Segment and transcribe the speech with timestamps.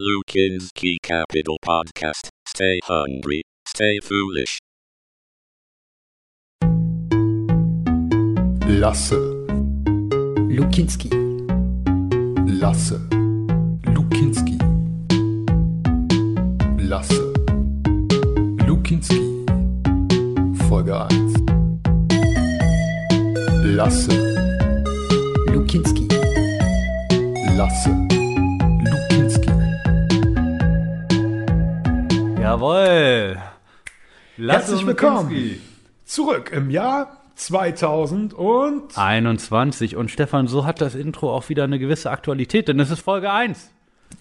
[0.00, 2.30] Lukinski Capital Podcast.
[2.48, 4.58] Stay hungry, stay foolish.
[8.66, 9.12] Lasse,
[10.48, 11.10] Lukinski.
[12.46, 12.98] Lasse,
[13.84, 14.56] Lukinski.
[16.78, 17.20] Lasse,
[18.66, 19.20] Lukinski.
[20.66, 21.08] Folge 1.
[23.76, 24.16] Lasse,
[25.52, 26.08] Lukinski.
[27.58, 28.19] Lasse,
[32.50, 33.36] Jawohl.
[34.36, 35.60] Lasse Herzlich willkommen
[36.04, 41.78] zurück im Jahr 2000 und 21 und Stefan, so hat das Intro auch wieder eine
[41.78, 43.70] gewisse Aktualität, denn es ist Folge 1.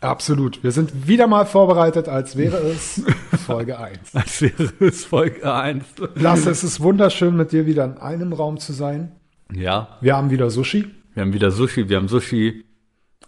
[0.01, 0.63] absolut.
[0.63, 3.01] Wir sind wieder mal vorbereitet, als wäre es
[3.47, 3.97] Folge 1.
[4.13, 5.83] Als wäre es Folge 1.
[6.13, 9.11] Lasse, es ist wunderschön, mit dir wieder in einem Raum zu sein.
[9.51, 10.87] Ja, Wir haben wieder Sushi.
[11.15, 12.63] wir haben wieder Sushi, wir haben Sushi,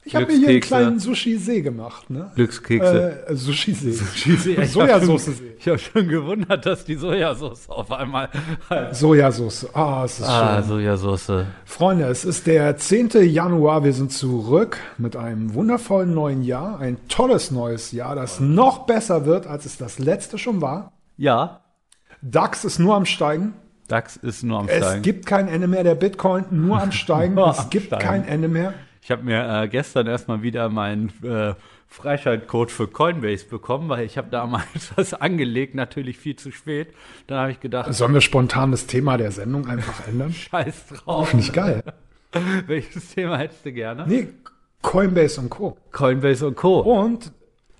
[0.03, 2.31] Ich habe mir hier einen kleinen Sushi-See gemacht, ne?
[2.35, 3.27] Glückskekse.
[3.27, 3.89] Äh, Sushi-See.
[4.63, 5.53] Ich Sojasauce-See.
[5.59, 8.29] Ich habe schon gewundert, dass die Sojasauce auf einmal.
[8.91, 9.67] Sojasauce.
[9.75, 10.69] Ah, es ist Ah, schön.
[10.69, 11.45] Sojasauce.
[11.65, 13.09] Freunde, es ist der 10.
[13.29, 13.83] Januar.
[13.83, 16.79] Wir sind zurück mit einem wundervollen neuen Jahr.
[16.79, 20.93] Ein tolles neues Jahr, das noch besser wird, als es das letzte schon war.
[21.17, 21.61] Ja,
[22.23, 23.53] DAX ist nur am Steigen.
[23.87, 25.01] DAX ist nur am Es Steigen.
[25.03, 25.83] gibt kein Ende mehr.
[25.83, 27.37] Der Bitcoin nur am Steigen.
[27.37, 28.73] Es gibt kein Ende mehr.
[29.01, 31.55] Ich habe mir äh, gestern erstmal wieder meinen äh,
[31.87, 36.89] Freischaltcode für Coinbase bekommen, weil ich habe damals was angelegt, natürlich viel zu spät.
[37.27, 40.31] Dann habe ich gedacht, Sollen wir spontan das Thema der Sendung einfach ändern?
[40.33, 41.29] scheiß drauf.
[41.29, 41.83] Finde ich geil.
[42.67, 44.05] Welches Thema hättest du gerne?
[44.07, 44.29] Nee,
[44.81, 45.77] Coinbase und Co.
[45.91, 46.79] Coinbase und Co.
[46.79, 47.31] Und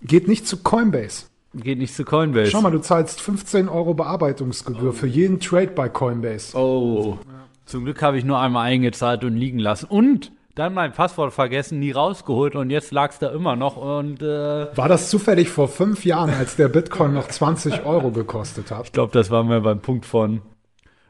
[0.02, 1.28] geht nicht zu Coinbase.
[1.54, 2.50] Geht nicht zu Coinbase.
[2.52, 6.58] Schau mal, du zahlst 15 Euro Bearbeitungsgebühr für jeden Trade bei Coinbase.
[6.58, 7.20] Oh.
[7.66, 9.86] Zum Glück habe ich nur einmal eingezahlt und liegen lassen.
[9.86, 14.22] Und dann mein Passwort vergessen, nie rausgeholt und jetzt lag es da immer noch und
[14.22, 18.86] äh, War das zufällig vor fünf Jahren, als der Bitcoin noch 20 Euro gekostet hat?
[18.86, 20.42] ich glaube, das war mir beim Punkt von,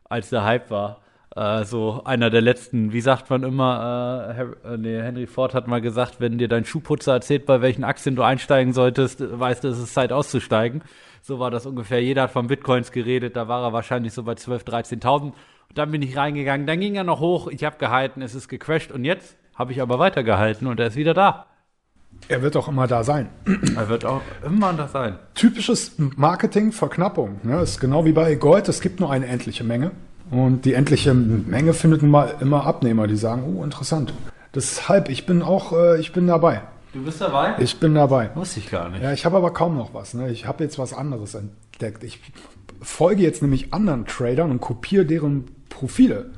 [0.03, 1.01] als der Hype war.
[1.35, 4.35] Äh, so einer der letzten, wie sagt man immer,
[4.65, 7.85] äh, äh, nee, Henry Ford hat mal gesagt, wenn dir dein Schuhputzer erzählt, bei welchen
[7.85, 10.83] Aktien du einsteigen solltest, äh, weißt du, es ist Zeit auszusteigen.
[11.21, 12.03] So war das ungefähr.
[12.03, 15.33] Jeder hat von Bitcoins geredet, da war er wahrscheinlich so bei 12.000, 13.000.
[15.75, 18.91] Dann bin ich reingegangen, dann ging er noch hoch, ich habe gehalten, es ist gecrashed
[18.91, 21.45] und jetzt habe ich aber weitergehalten und er ist wieder da.
[22.27, 23.29] Er wird auch immer da sein.
[23.75, 25.17] Er wird auch immer da sein.
[25.33, 27.39] Typisches Marketing, Verknappung.
[27.43, 27.61] Ne?
[27.61, 29.91] Ist genau wie bei Gold, es gibt nur eine endliche Menge.
[30.29, 34.13] Und die endliche Menge findet mal immer Abnehmer, die sagen, oh, interessant.
[34.55, 36.61] Deshalb, ich bin auch, äh, ich bin dabei.
[36.93, 37.55] Du bist dabei?
[37.59, 38.31] Ich bin dabei.
[38.35, 39.01] Wusste ich gar nicht.
[39.01, 40.13] Ja, ich habe aber kaum noch was.
[40.13, 40.29] Ne?
[40.29, 42.03] Ich habe jetzt was anderes entdeckt.
[42.03, 42.19] Ich
[42.81, 46.29] folge jetzt nämlich anderen Tradern und kopiere deren Profile.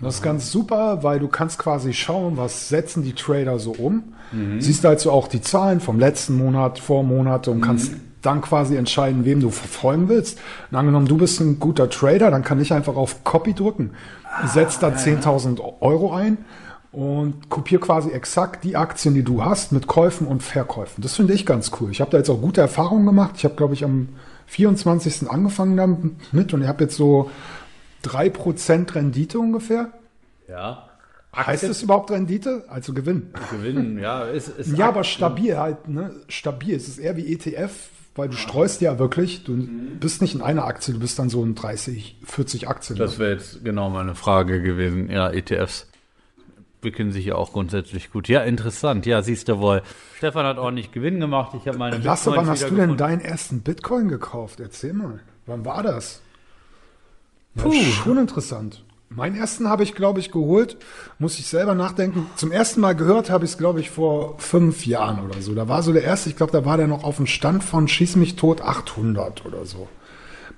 [0.00, 4.12] Das ist ganz super, weil du kannst quasi schauen, was setzen die Trader so um.
[4.58, 7.92] Siehst also auch die Zahlen vom letzten Monat, vor Monate und kannst
[8.22, 10.38] dann quasi entscheiden, wem du verfolgen willst.
[10.70, 13.92] Und angenommen, du bist ein guter Trader, dann kann ich einfach auf Copy drücken,
[14.44, 16.38] setz da 10.000 Euro ein
[16.92, 21.02] und kopiere quasi exakt die Aktien, die du hast, mit Käufen und Verkäufen.
[21.02, 21.90] Das finde ich ganz cool.
[21.90, 23.32] Ich habe da jetzt auch gute Erfahrungen gemacht.
[23.36, 24.08] Ich habe, glaube ich, am
[24.46, 25.30] 24.
[25.30, 27.30] angefangen damit und ich habe jetzt so
[28.04, 29.92] 3% Rendite ungefähr.
[30.48, 30.88] Ja.
[31.34, 32.64] Heißt es überhaupt Rendite?
[32.68, 33.30] Also Gewinn.
[33.50, 34.22] Gewinnen, ja.
[34.22, 36.14] Ist, ist Ja, aber stabil halt, ne?
[36.28, 36.74] Stabil.
[36.74, 37.72] Es ist eher wie ETF,
[38.14, 39.44] weil du streust ja wirklich.
[39.44, 39.54] Du
[40.00, 42.98] bist nicht in einer Aktie, du bist dann so in 30, 40 Aktien.
[42.98, 45.10] Das wäre jetzt genau meine Frage gewesen.
[45.10, 45.86] Ja, ETFs
[46.82, 48.28] wickeln sich ja auch grundsätzlich gut.
[48.28, 49.04] Ja, interessant.
[49.04, 49.82] Ja, siehst du wohl.
[50.16, 51.52] Stefan hat ordentlich Gewinn gemacht.
[51.60, 54.60] Ich habe meine Lasse, wann hast du denn deinen ersten Bitcoin gekauft?
[54.60, 55.20] Erzähl mal.
[55.44, 56.22] Wann war das?
[57.56, 57.72] Ja, Puh.
[57.72, 58.84] schon interessant.
[59.08, 60.76] Meinen ersten habe ich, glaube ich, geholt.
[61.18, 62.26] Muss ich selber nachdenken.
[62.36, 65.54] Zum ersten Mal gehört habe ich es, glaube ich, vor fünf Jahren oder so.
[65.54, 67.88] Da war so der erste, ich glaube, da war der noch auf dem Stand von
[67.88, 69.88] Schieß mich tot 800 oder so.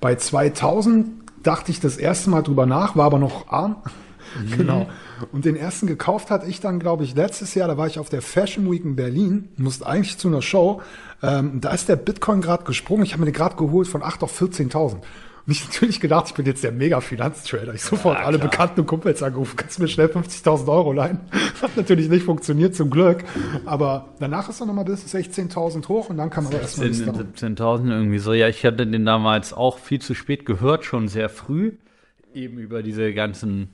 [0.01, 1.09] Bei 2000
[1.43, 3.77] dachte ich das erste Mal drüber nach, war aber noch arm.
[4.55, 4.87] Genau.
[5.31, 8.09] Und den ersten gekauft hatte ich dann, glaube ich, letztes Jahr, da war ich auf
[8.09, 10.83] der Fashion Week in Berlin, musste eigentlich zu einer Show.
[11.23, 13.01] Ähm, da ist der Bitcoin gerade gesprungen.
[13.03, 14.97] Ich habe mir den gerade geholt von 8 auf 14.000.
[15.49, 17.73] Und ich natürlich gedacht, ich bin jetzt der Mega-Finanztrader.
[17.73, 21.21] Ich sofort alle Bekannten und Kumpels angerufen, kannst du mir schnell 50.000 Euro leihen?
[21.63, 23.23] Hat natürlich nicht funktioniert, zum Glück.
[23.65, 27.03] Aber danach ist er nochmal bis 16.000 hoch und dann kann man aber erstmal nichts
[27.03, 27.81] 17 darum.
[27.81, 28.33] 17.000 irgendwie so.
[28.33, 31.71] Ja, ich hatte den damals auch viel zu spät gehört, schon sehr früh.
[32.35, 33.69] Eben über diese ganzen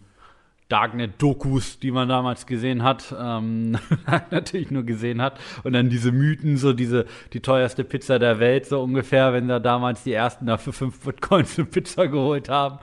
[0.70, 3.78] Darknet-Dokus, die man damals gesehen hat, ähm,
[4.32, 5.40] natürlich nur gesehen hat.
[5.64, 9.60] Und dann diese Mythen, so diese, die teuerste Pizza der Welt, so ungefähr, wenn da
[9.60, 12.80] damals die ersten da für fünf Bitcoins eine Pizza geholt haben.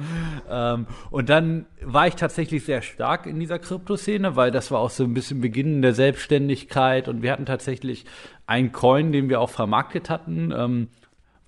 [0.49, 4.91] Ähm, und dann war ich tatsächlich sehr stark in dieser Kryptoszene, weil das war auch
[4.91, 8.05] so ein bisschen Beginn der Selbstständigkeit und wir hatten tatsächlich
[8.47, 10.53] einen Coin, den wir auch vermarktet hatten.
[10.57, 10.89] Ähm,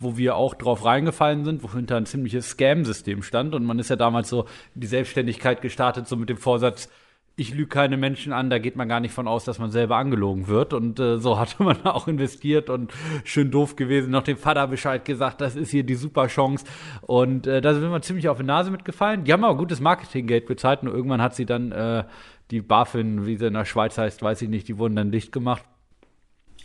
[0.04, 3.54] wo wir auch drauf reingefallen sind, wo hinter ein ziemliches Scam-System stand.
[3.54, 6.88] Und man ist ja damals so die Selbstständigkeit gestartet, so mit dem Vorsatz,
[7.36, 9.96] ich lüge keine Menschen an, da geht man gar nicht von aus, dass man selber
[9.96, 10.72] angelogen wird.
[10.72, 12.92] Und äh, so hatte man auch investiert und
[13.24, 16.64] schön doof gewesen, noch dem Vater Bescheid gesagt, das ist hier die super Chance.
[17.02, 19.24] Und äh, da sind wir ziemlich auf die Nase mitgefallen.
[19.24, 22.04] Die haben aber gutes Marketinggeld bezahlt und irgendwann hat sie dann äh,
[22.50, 25.32] die BaFin, wie sie in der Schweiz heißt, weiß ich nicht, die wurden dann dicht
[25.32, 25.64] gemacht.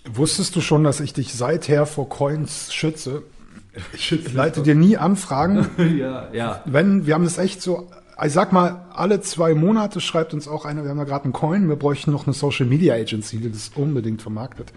[0.07, 3.23] Wusstest du schon, dass ich dich seither vor Coins schütze?
[3.93, 5.69] Ich leite dir nie Anfragen.
[5.97, 6.61] ja, ja.
[6.65, 7.87] Wenn, wir haben das echt so,
[8.21, 11.33] ich sag mal, alle zwei Monate schreibt uns auch einer, wir haben ja gerade einen
[11.33, 14.73] Coin, wir bräuchten noch eine Social Media Agency, die das unbedingt vermarktet.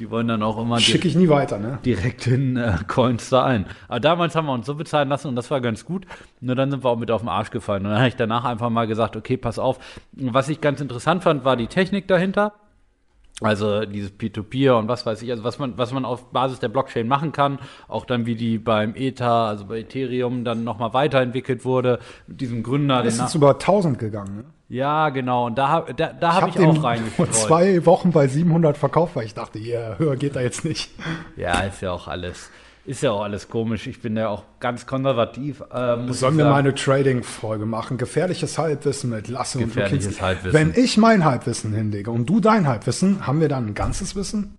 [0.00, 1.78] Die wollen dann auch immer Schicke ich nie weiter, ne?
[1.84, 3.66] direkt in äh, Coins zahlen.
[3.86, 6.06] Aber damals haben wir uns so bezahlen lassen und das war ganz gut.
[6.40, 7.84] Nur dann sind wir auch mit auf den Arsch gefallen.
[7.84, 9.78] Und dann habe ich danach einfach mal gesagt, okay, pass auf.
[10.12, 12.54] Was ich ganz interessant fand, war die Technik dahinter.
[13.40, 16.68] Also dieses Peer-to-Peer und was weiß ich, also was man, was man auf Basis der
[16.68, 17.58] Blockchain machen kann,
[17.88, 22.62] auch dann wie die beim Ether, also bei Ethereum dann nochmal weiterentwickelt wurde, mit diesem
[22.62, 23.02] Gründer.
[23.02, 24.44] Das ist jetzt über 1000 gegangen, ne?
[24.68, 27.34] ja, genau, und da, da, da habe ich, hab den auch vor reingestreut.
[27.34, 30.90] zwei Wochen bei 700 verkauft, weil ich dachte, ja, höher geht da jetzt nicht.
[31.36, 32.50] Ja, ist ja auch alles,
[32.86, 33.86] ist ja auch alles komisch.
[33.86, 35.60] Ich bin ja auch ganz konservativ.
[35.72, 37.98] Äh, Sollen wir mal eine Trading-Folge machen?
[37.98, 40.20] Gefährliches Halbwissen mit Lasse und Gefährliches.
[40.20, 40.52] Halbwissen.
[40.52, 44.56] Wenn ich mein Halbwissen hinlege und du dein Halbwissen, haben wir dann ein ganzes Wissen?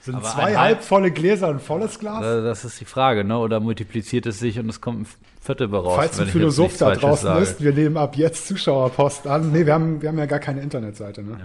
[0.00, 2.22] Sind Aber zwei ein halb volle Gläser ein volles Glas?
[2.22, 3.38] Das ist die Frage, ne?
[3.38, 5.06] Oder multipliziert es sich und es kommt ein
[5.40, 5.96] Viertel raus?
[5.96, 7.42] Falls ein Philosoph da draußen sage.
[7.42, 9.50] ist, wir nehmen ab jetzt Zuschauerpost an.
[9.50, 11.22] Nee, wir haben, wir haben ja gar keine Internetseite.
[11.22, 11.38] Ne?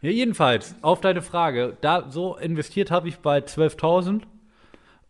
[0.00, 1.76] Ja, jedenfalls, auf deine Frage.
[1.80, 4.22] Da so investiert habe ich bei 12.000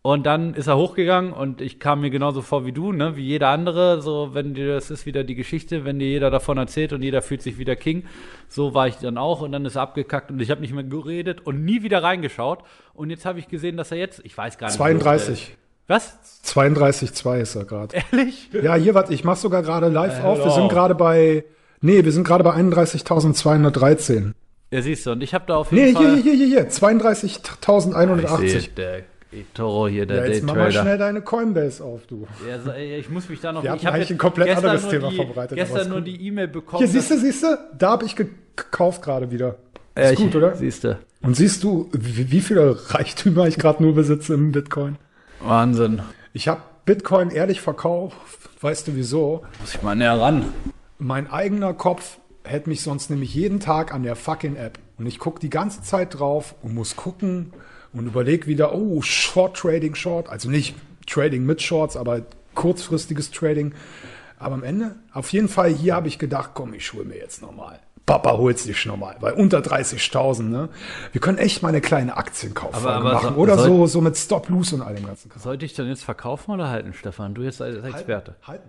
[0.01, 3.17] und dann ist er hochgegangen und ich kam mir genauso vor wie du, ne?
[3.17, 4.01] wie jeder andere.
[4.01, 7.21] So, wenn dir das ist wieder die Geschichte, wenn dir jeder davon erzählt und jeder
[7.21, 8.05] fühlt sich wieder King.
[8.47, 10.85] So war ich dann auch und dann ist er abgekackt und ich habe nicht mehr
[10.85, 12.59] geredet und nie wieder reingeschaut.
[12.93, 14.79] Und jetzt habe ich gesehen, dass er jetzt, ich weiß gar nicht.
[14.79, 15.25] wie hoch der ist.
[15.25, 15.57] 32.
[15.87, 16.17] Was?
[16.45, 17.97] 32,2 ist er gerade.
[18.11, 18.49] Ehrlich?
[18.53, 20.43] Ja, hier, warte, ich mach sogar gerade live Äh, auf.
[20.45, 21.43] Wir sind gerade bei,
[21.81, 24.33] nee, wir sind gerade bei 31.213.
[24.71, 26.15] Ja, siehst du, und ich habe da auf Nee, jeden hier, Fall.
[26.21, 28.69] hier, hier, hier, hier, sehe, 32.180.
[29.53, 32.27] Toro hier, der Ja, jetzt mach mal schnell deine Coinbase auf, du.
[32.47, 33.61] Ja, ich muss mich da noch.
[33.61, 36.27] Wir ich hatten hab eigentlich ein komplett anderes Thema die, vorbereitet, aber Gestern nur die
[36.27, 36.79] E-Mail bekommen.
[36.79, 39.57] Hier, siehst du, siehst du, da habe ich gekauft gerade wieder.
[39.95, 40.55] Ist Ja, gut, ich- oder?
[40.55, 40.97] Siehst du.
[41.21, 44.97] Und siehst du, wie, wie viele Reichtümer ich gerade nur besitze im Bitcoin?
[45.41, 46.01] Wahnsinn.
[46.33, 48.17] Ich habe Bitcoin ehrlich verkauft.
[48.61, 49.43] Weißt du wieso?
[49.61, 50.45] Muss ich mal näher ran.
[50.97, 54.79] Mein eigener Kopf hält mich sonst nämlich jeden Tag an der fucking App.
[54.97, 57.53] Und ich gucke die ganze Zeit drauf und muss gucken
[57.93, 60.29] und überlege wieder, oh, Short Trading, Short.
[60.29, 60.75] Also nicht
[61.07, 62.21] Trading mit Shorts, aber
[62.55, 63.73] kurzfristiges Trading.
[64.37, 67.79] Aber am Ende, auf jeden Fall, hier habe ich gedacht, komm, ich mir jetzt nochmal.
[68.05, 70.69] Papa holt's dich nochmal, weil unter 30.000, ne?
[71.11, 73.35] Wir können echt mal eine kleine Aktienkauffolge Aber- aber machen.
[73.35, 75.29] so- oder soll- so, so mit Stop-Loose und all dem ganzen.
[75.37, 77.35] Sollte ich dann jetzt verkaufen oder halten, Stefan?
[77.35, 78.35] Du jetzt als Experte.
[78.47, 78.67] Halten.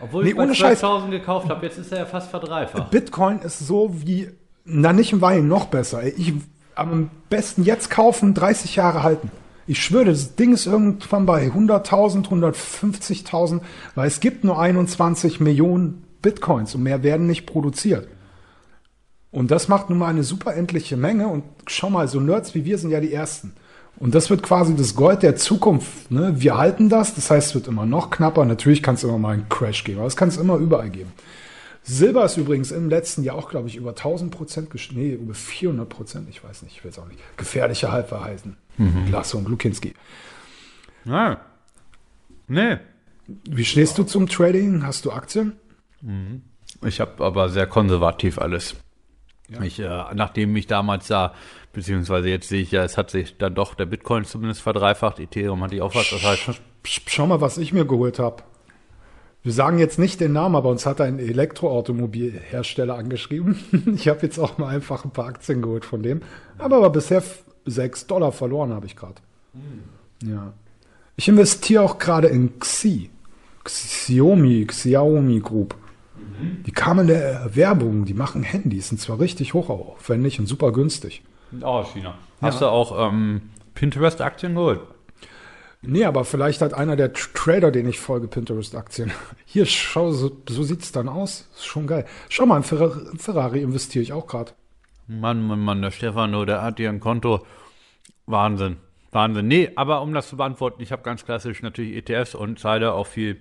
[0.00, 0.80] Obwohl Nee, ich bei ohne Scheiß.
[0.82, 2.90] 12.000 gekauft habe, jetzt ist er ja fast verdreifacht.
[2.90, 4.30] Bitcoin ist so wie,
[4.64, 6.04] na nicht im Wein, noch besser.
[6.06, 6.32] Ich
[6.78, 9.30] am besten jetzt kaufen, 30 Jahre halten.
[9.66, 13.60] Ich schwöre, das Ding ist irgendwann bei 100.000, 150.000,
[13.94, 18.08] weil es gibt nur 21 Millionen Bitcoins und mehr werden nicht produziert.
[19.30, 22.64] Und das macht nun mal eine super endliche Menge und schau mal, so Nerds wie
[22.64, 23.52] wir sind ja die Ersten.
[23.98, 26.10] Und das wird quasi das Gold der Zukunft.
[26.10, 26.34] Ne?
[26.36, 28.44] Wir halten das, das heißt, es wird immer noch knapper.
[28.44, 31.12] Natürlich kann es immer mal einen Crash geben, aber es kann es immer überall geben.
[31.88, 35.88] Silber ist übrigens im letzten Jahr auch, glaube ich, über 1000 Prozent, nee, über 400
[35.88, 37.18] Prozent, ich weiß nicht, ich will es auch nicht.
[37.36, 38.56] Gefährliche Halbwahrheiten.
[39.10, 39.94] Lasse und Lukinski.
[41.04, 41.40] Ja.
[42.46, 42.76] Nee.
[43.48, 44.84] Wie stehst du zum Trading?
[44.86, 45.54] Hast du Aktien?
[46.86, 48.76] Ich habe aber sehr konservativ alles.
[49.62, 51.32] Ich, äh, nachdem ich damals sah,
[51.72, 55.62] beziehungsweise jetzt sehe ich ja, es hat sich dann doch der Bitcoin zumindest verdreifacht, Ethereum
[55.64, 58.42] hat die auch was, das heißt, Sch- sch- Schau mal, was ich mir geholt habe.
[59.48, 63.56] Wir sagen jetzt nicht den Namen, aber uns hat ein Elektroautomobilhersteller angeschrieben.
[63.94, 66.20] Ich habe jetzt auch mal einfach ein paar Aktien geholt von dem.
[66.58, 67.22] Aber, aber bisher
[67.64, 69.14] 6 Dollar verloren habe ich gerade.
[70.22, 70.52] Ja.
[71.16, 73.08] Ich investiere auch gerade in Xi.
[73.64, 75.76] Xiaomi, Xiaomi Group.
[76.66, 81.22] Die kamen in der Werbung, die machen Handys, sind zwar richtig hochaufwendig und super günstig.
[81.62, 82.18] auch aus China.
[82.42, 83.40] Hast du auch ähm,
[83.74, 84.80] Pinterest-Aktien geholt?
[85.80, 89.12] Nee, aber vielleicht hat einer der Tr- Trader, den ich folge, Pinterest-Aktien.
[89.46, 91.48] Hier, schau, so, so sieht's dann aus.
[91.54, 92.04] Ist schon geil.
[92.28, 94.52] Schau mal, in Ferrari, Ferrari investiere ich auch gerade.
[95.06, 97.46] Mann, Mann, Mann, der Stefano, der hat hier ein Konto.
[98.26, 98.76] Wahnsinn.
[99.12, 99.48] Wahnsinn.
[99.48, 103.06] Nee, aber um das zu beantworten, ich habe ganz klassisch natürlich ETFs und zahle auch
[103.06, 103.40] viel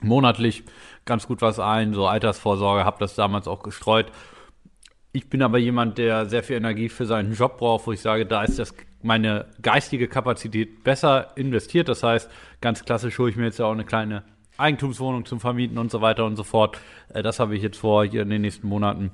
[0.00, 0.62] monatlich
[1.04, 4.10] ganz gut was ein, so Altersvorsorge, habe das damals auch gestreut.
[5.12, 8.24] Ich bin aber jemand, der sehr viel Energie für seinen Job braucht, wo ich sage,
[8.24, 11.88] da ist das meine geistige Kapazität besser investiert.
[11.88, 12.30] Das heißt,
[12.60, 14.22] ganz klassisch hole ich mir jetzt ja auch eine kleine
[14.58, 16.78] Eigentumswohnung zum Vermieten und so weiter und so fort.
[17.12, 19.10] Äh, Das habe ich jetzt vor hier in den nächsten Monaten.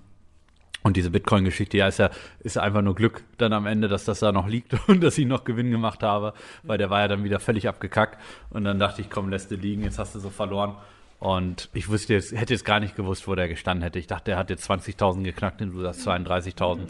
[0.83, 4.21] Und diese Bitcoin-Geschichte, ja, ist ja, ist einfach nur Glück dann am Ende, dass das
[4.21, 7.25] da noch liegt und dass ich noch Gewinn gemacht habe, weil der war ja dann
[7.25, 8.21] wieder völlig abgekackt.
[8.51, 10.77] Und dann dachte ich, komm, lässt du liegen, jetzt hast du so verloren.
[11.19, 13.99] Und ich wusste jetzt, hätte jetzt gar nicht gewusst, wo der gestanden hätte.
[13.99, 16.89] Ich dachte, der hat jetzt 20.000 geknackt und du sagst 32.000.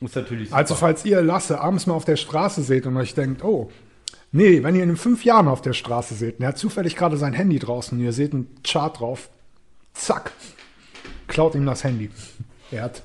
[0.00, 0.58] Ist natürlich super.
[0.58, 3.70] Also, falls ihr Lasse abends mal auf der Straße seht und euch denkt, oh,
[4.32, 6.96] nee, wenn ihr ihn in fünf Jahren auf der Straße seht und er hat zufällig
[6.96, 9.30] gerade sein Handy draußen und ihr seht einen Chart drauf,
[9.94, 10.32] zack,
[11.28, 12.10] klaut ihm das Handy.
[12.70, 13.02] Er hat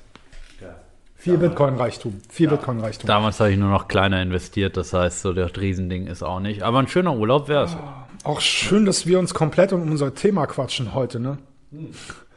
[1.22, 2.20] viel Bitcoin-Reichtum.
[2.30, 3.08] Viel Bitcoin-Reichtum.
[3.08, 6.64] Damals habe ich nur noch kleiner investiert, das heißt, so das Riesending ist auch nicht.
[6.64, 7.78] Aber ein schöner Urlaub wäre es.
[8.24, 11.38] Auch schön, dass wir uns komplett um unser Thema quatschen heute, ne?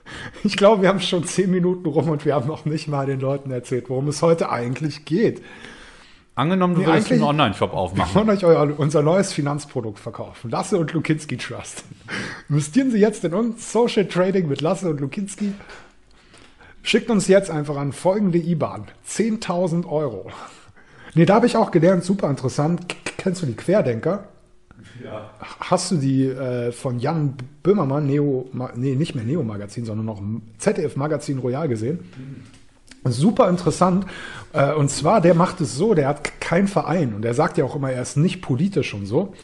[0.45, 3.21] Ich glaube, wir haben schon zehn Minuten rum und wir haben noch nicht mal den
[3.21, 5.43] Leuten erzählt, worum es heute eigentlich geht.
[6.37, 8.15] Angenommen, du Nee, würdest einen Online-Shop Wir aufmachen.
[8.15, 10.51] wollen euch euer, unser neues Finanzprodukt verkaufen.
[10.51, 11.85] Lasse und Lukinski Trust.
[12.49, 15.53] Investieren Sie jetzt in uns Social Trading mit Lasse und Lukinski.
[16.83, 18.89] Schickt uns jetzt einfach an folgende IBAN.
[19.09, 20.31] 10.000 Euro.
[21.15, 22.85] Nee, da habe ich auch gelernt, super interessant.
[23.17, 24.29] Kennst du die Querdenker?
[25.03, 25.31] Ja.
[25.61, 30.23] Hast du die äh, von Jan Böhmermann, Neo, Ma nee, nicht mehr Neo-Magazin, sondern noch
[30.59, 32.01] ZDF-Magazin Royal gesehen?
[33.05, 34.07] Super interessant.
[34.53, 37.65] Äh, Und zwar, der macht es so, der hat keinen Verein und er sagt ja
[37.65, 39.35] auch immer, er ist nicht politisch und so.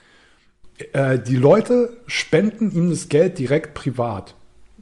[0.92, 4.35] Äh, Die Leute spenden ihm das Geld direkt privat.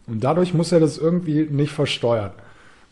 [0.06, 2.32] Und dadurch muss er das irgendwie nicht versteuern.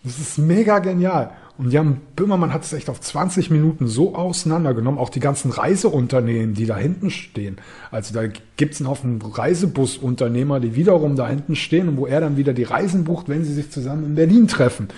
[0.06, 1.32] Das ist mega genial.
[1.58, 6.54] Und Jan Böhmermann hat es echt auf 20 Minuten so auseinandergenommen, auch die ganzen Reiseunternehmen,
[6.54, 7.56] die da hinten stehen.
[7.90, 12.20] Also da gibt es einen Haufen Reisebusunternehmer, die wiederum da hinten stehen und wo er
[12.20, 14.88] dann wieder die Reisen bucht, wenn sie sich zusammen in Berlin treffen.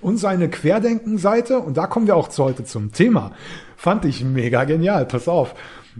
[0.00, 3.30] Und seine Querdenken-Seite, und da kommen wir auch zu heute zum Thema,
[3.76, 5.06] fand ich mega genial.
[5.06, 5.54] Pass auf.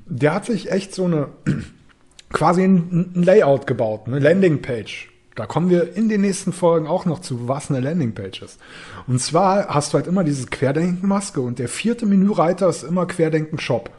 [0.07, 1.29] Der hat sich echt so eine
[2.33, 5.16] quasi ein, ein Layout gebaut, eine Landingpage.
[5.37, 8.59] Da kommen wir in den nächsten Folgen auch noch zu, was eine Landingpage ist.
[9.07, 13.91] Und zwar hast du halt immer diese Querdenken-Maske und der vierte Menüreiter ist immer Querdenken-Shop.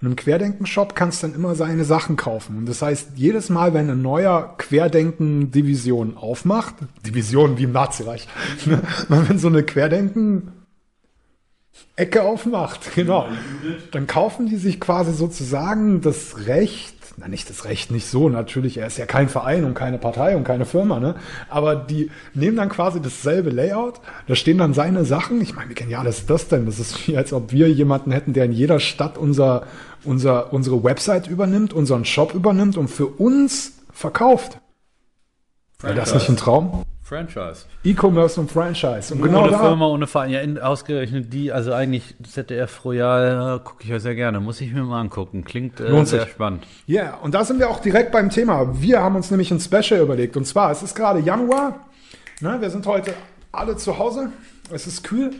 [0.00, 2.56] Und im Querdenken-Shop kannst du dann immer seine Sachen kaufen.
[2.58, 6.74] Und das heißt, jedes Mal, wenn ein neuer Querdenken-Division aufmacht,
[7.06, 8.26] Division wie im Nazireich,
[8.66, 10.52] ne, wenn so eine Querdenken
[11.94, 13.28] Ecke aufmacht, genau.
[13.90, 18.78] Dann kaufen die sich quasi sozusagen das Recht, na nicht das Recht, nicht so natürlich,
[18.78, 21.14] er ist ja kein Verein und keine Partei und keine Firma, ne?
[21.48, 25.40] Aber die nehmen dann quasi dasselbe Layout, da stehen dann seine Sachen.
[25.40, 26.66] Ich meine, wie genial ist das denn?
[26.66, 29.66] Das ist wie als ob wir jemanden hätten, der in jeder Stadt unser,
[30.04, 34.58] unser, unsere Website übernimmt, unseren Shop übernimmt und für uns verkauft.
[35.80, 36.84] Wäre das nicht ein Traum?
[37.06, 37.66] Franchise.
[37.84, 39.14] E-Commerce und Franchise.
[39.14, 39.58] Und genau ohne da.
[39.60, 40.30] Firma, ohne Verein.
[40.30, 44.40] Ja, in, ausgerechnet die, also eigentlich ZDF Royal, gucke ich ja sehr gerne.
[44.40, 45.44] Muss ich mir mal angucken.
[45.44, 46.30] Klingt äh, sehr sich.
[46.30, 46.66] spannend.
[46.86, 48.82] Ja, und da sind wir auch direkt beim Thema.
[48.82, 50.36] Wir haben uns nämlich ein Special überlegt.
[50.36, 51.86] Und zwar, es ist gerade Januar.
[52.40, 53.14] Ne, wir sind heute
[53.52, 54.32] alle zu Hause.
[54.72, 55.30] Es ist kühl.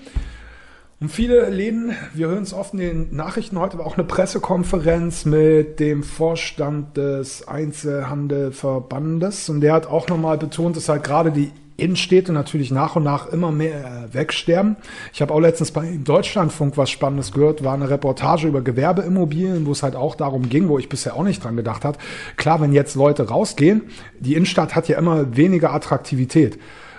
[0.99, 5.27] Und viele Läden, wir hören es oft in den Nachrichten heute, war auch eine Pressekonferenz
[5.27, 9.51] mit dem Vorstand des Einzelhandelverbandes.
[9.51, 13.31] Und der hat auch nochmal betont, dass halt gerade die Innenstädte natürlich nach und nach
[13.31, 14.77] immer mehr äh, wegsterben.
[15.13, 19.73] Ich habe auch letztens bei Deutschlandfunk was Spannendes gehört, war eine Reportage über Gewerbeimmobilien, wo
[19.73, 21.99] es halt auch darum ging, wo ich bisher auch nicht dran gedacht hat.
[22.39, 23.83] Klar, wenn jetzt Leute rausgehen,
[24.19, 26.59] die Innenstadt hat ja immer weniger Attraktivität.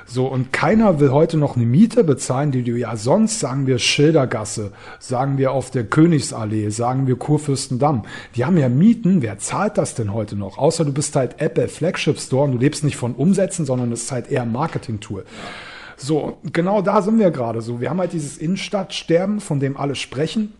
[0.10, 3.78] So, und keiner will heute noch eine Miete bezahlen, die du ja sonst, sagen wir
[3.78, 8.04] Schildergasse, sagen wir auf der Königsallee, sagen wir Kurfürstendamm.
[8.36, 10.58] Die haben ja Mieten, wer zahlt das denn heute noch?
[10.58, 14.04] Außer du bist halt Apple Flagship Store und du lebst nicht von Umsätzen, sondern es
[14.04, 15.26] ist halt eher ein Marketing-Tool.
[15.98, 17.82] So, genau da sind wir gerade so.
[17.82, 20.54] Wir haben halt dieses Innenstadtsterben, von dem alle sprechen.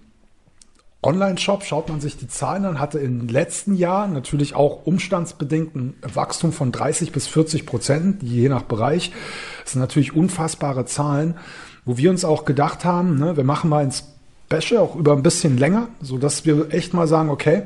[1.04, 5.96] Online-Shop, schaut man sich die Zahlen an, hatte im letzten Jahr natürlich auch umstandsbedingt ein
[6.01, 9.12] Wachstum von 30 bis 40 Prozent, je nach Bereich.
[9.63, 11.36] Das sind natürlich unfassbare Zahlen,
[11.86, 13.94] wo wir uns auch gedacht haben, ne, wir machen mal ein
[14.51, 17.63] Special auch über ein bisschen länger, so dass wir echt mal sagen, okay,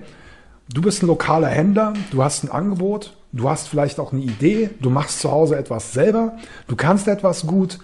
[0.73, 4.71] du bist ein lokaler Händler, du hast ein Angebot, du hast vielleicht auch eine Idee,
[4.81, 7.79] du machst zu Hause etwas selber, du kannst etwas gut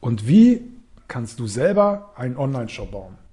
[0.00, 0.62] und wie
[1.08, 3.23] kannst du selber einen Online-Shop bauen?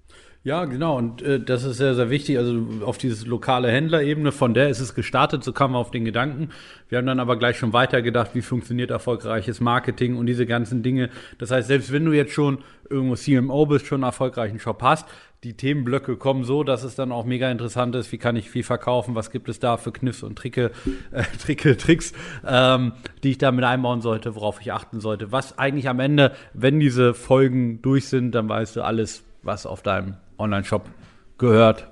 [0.44, 0.98] Ja, genau.
[0.98, 2.40] Und äh, das ist sehr, sehr wichtig.
[2.40, 6.04] Also auf dieses lokale Händlerebene, von der ist es gestartet, so kamen wir auf den
[6.04, 6.50] Gedanken.
[6.90, 11.12] Wir haben dann aber gleich schon weitergedacht, wie funktioniert erfolgreiches Marketing und diese ganzen Dinge.
[11.38, 12.58] Das heißt, selbst wenn du jetzt schon
[12.90, 15.08] irgendwo CMO bist, schon einen erfolgreichen Shop hast,
[15.44, 18.64] die Themenblöcke kommen so, dass es dann auch mega interessant ist, wie kann ich viel
[18.64, 20.72] verkaufen, was gibt es da für Kniffs und Tricke,
[21.12, 22.14] äh, Tricke, Tricks,
[22.48, 22.94] ähm,
[23.24, 25.32] die ich da mit einbauen sollte, worauf ich achten sollte.
[25.32, 29.82] Was eigentlich am Ende, wenn diese Folgen durch sind, dann weißt du alles, was auf
[29.82, 30.90] deinem Online-Shop
[31.38, 31.90] gehört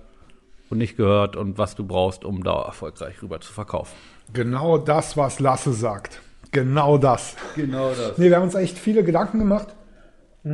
[0.69, 3.95] und nicht gehört und was du brauchst, um da erfolgreich rüber zu verkaufen.
[4.33, 6.21] Genau das, was Lasse sagt.
[6.51, 7.35] Genau das.
[7.55, 8.17] Genau das.
[8.17, 9.67] Nee, wir haben uns echt viele Gedanken gemacht.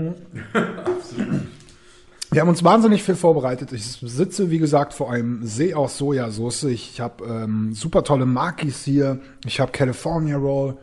[2.31, 3.71] Wir haben uns wahnsinnig viel vorbereitet.
[3.71, 6.63] Ich sitze, wie gesagt, vor einem See aus Sojasauce.
[6.65, 9.21] Ich habe ähm, super tolle Makis hier.
[9.45, 10.75] Ich habe California Roll.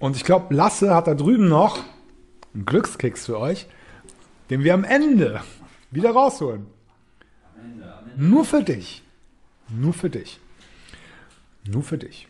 [0.00, 1.78] Und ich glaube, Lasse hat da drüben noch
[2.54, 3.68] einen Glückskeks für euch,
[4.50, 5.40] den wir am Ende
[5.90, 6.66] wieder rausholen.
[8.16, 9.02] Nur für dich.
[9.68, 10.40] Nur für dich.
[11.64, 12.26] Nur für dich.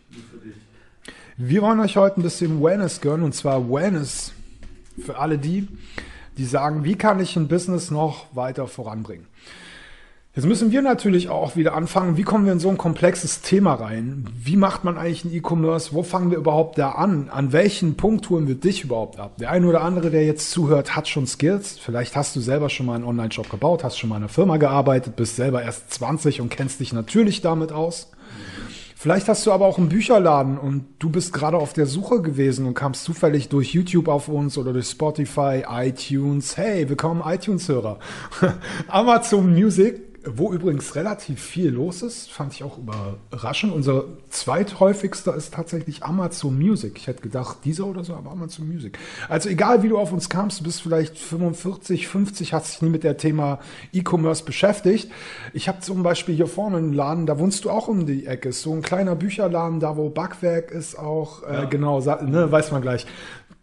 [1.37, 4.33] Wir wollen euch heute ein bisschen Wellness gönnen und zwar Wellness
[4.99, 5.67] für alle die,
[6.37, 9.27] die sagen, wie kann ich ein Business noch weiter voranbringen?
[10.33, 13.75] Jetzt müssen wir natürlich auch wieder anfangen, wie kommen wir in so ein komplexes Thema
[13.75, 14.27] rein?
[14.33, 15.93] Wie macht man eigentlich ein E-Commerce?
[15.93, 17.29] Wo fangen wir überhaupt da an?
[17.31, 19.39] An welchen Punkt holen wir dich überhaupt ab?
[19.39, 21.81] Der eine oder andere, der jetzt zuhört, hat schon Skills.
[21.81, 24.57] Vielleicht hast du selber schon mal einen Online-Shop gebaut, hast schon mal in einer Firma
[24.57, 28.13] gearbeitet, bist selber erst 20 und kennst dich natürlich damit aus.
[28.95, 32.67] Vielleicht hast du aber auch einen Bücherladen und du bist gerade auf der Suche gewesen
[32.67, 36.57] und kamst zufällig durch YouTube auf uns oder durch Spotify, iTunes.
[36.57, 37.99] Hey, willkommen iTunes-Hörer.
[38.89, 43.73] Amazon Music wo übrigens relativ viel los ist, fand ich auch überraschend.
[43.73, 46.99] Unser zweithäufigster ist tatsächlich Amazon Music.
[46.99, 48.99] Ich hätte gedacht, dieser oder so, aber Amazon Music.
[49.29, 52.91] Also egal, wie du auf uns kamst, du bist vielleicht 45, 50, hast dich nie
[52.91, 53.61] mit der Thema
[53.93, 55.11] E-Commerce beschäftigt.
[55.55, 58.51] Ich habe zum Beispiel hier vorne einen Laden, da wohnst du auch um die Ecke.
[58.51, 61.43] Ist so ein kleiner Bücherladen, da wo Backwerk ist auch.
[61.45, 63.07] Äh, Genau, ne, weiß man gleich.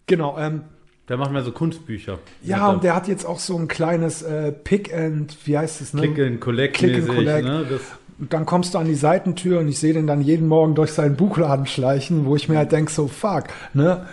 [0.08, 0.64] Genau, ähm,
[1.10, 2.20] Der macht mehr so Kunstbücher.
[2.44, 5.94] ja, und der hat jetzt auch so ein kleines äh, Pick and, wie heißt es,
[5.94, 6.02] ne?
[6.02, 6.76] Click and Collect.
[6.76, 7.46] Click and Collect.
[7.46, 7.80] Ne?
[8.20, 10.92] Und dann kommst du an die Seitentür und ich sehe den dann jeden Morgen durch
[10.92, 14.08] seinen Buchladen schleichen, wo ich mir halt denke, so fuck, ne?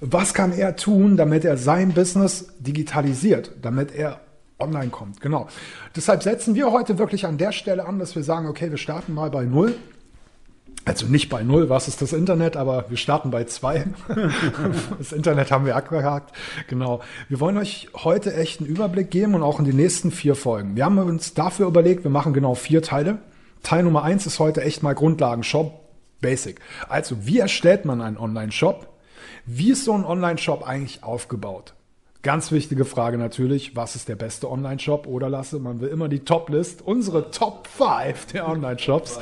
[0.00, 4.20] Was kann er tun, damit er sein Business digitalisiert, damit er
[4.58, 5.20] online kommt?
[5.20, 5.46] Genau.
[5.94, 9.12] Deshalb setzen wir heute wirklich an der Stelle an, dass wir sagen, okay, wir starten
[9.12, 9.74] mal bei Null.
[10.84, 13.86] Also nicht bei Null, was ist das Internet, aber wir starten bei zwei.
[14.98, 16.34] das Internet haben wir abgehakt.
[16.68, 17.00] Genau.
[17.28, 20.76] Wir wollen euch heute echt einen Überblick geben und auch in den nächsten vier Folgen.
[20.76, 23.18] Wir haben uns dafür überlegt, wir machen genau vier Teile.
[23.62, 25.80] Teil Nummer eins ist heute echt mal Grundlagen Shop
[26.20, 26.60] Basic.
[26.88, 28.88] Also, wie erstellt man einen Online-Shop?
[29.46, 31.74] Wie ist so ein Online-Shop eigentlich aufgebaut?
[32.22, 35.06] Ganz wichtige Frage natürlich, was ist der beste Online-Shop?
[35.06, 39.18] Oder Lasse, man will immer die Top-List, unsere Top 5 der Online-Shops.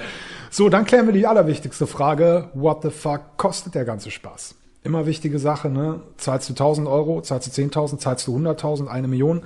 [0.51, 4.57] So, dann klären wir die allerwichtigste Frage, what the fuck kostet der ganze Spaß?
[4.83, 6.01] Immer wichtige Sache, ne?
[6.17, 9.43] Zahlst du 1000 Euro, zahlst du 10.000, zahlst du 100.000, eine Million?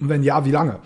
[0.00, 0.80] Und wenn ja, wie lange?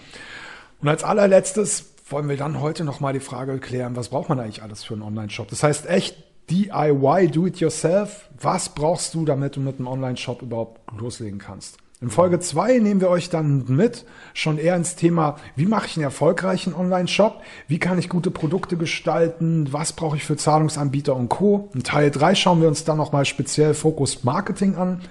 [0.82, 4.62] Und als allerletztes wollen wir dann heute nochmal die Frage klären, was braucht man eigentlich
[4.62, 5.48] alles für einen Online-Shop?
[5.48, 6.16] Das heißt echt
[6.50, 8.28] DIY, do it yourself.
[8.38, 11.78] Was brauchst du, damit du mit einem Online-Shop überhaupt loslegen kannst?
[12.00, 14.04] In Folge 2 nehmen wir euch dann mit,
[14.34, 17.40] schon eher ins Thema, wie mache ich einen erfolgreichen Online-Shop?
[17.68, 19.72] Wie kann ich gute Produkte gestalten?
[19.72, 21.70] Was brauche ich für Zahlungsanbieter und Co.?
[21.72, 25.02] In Teil 3 schauen wir uns dann nochmal speziell Fokus Marketing an.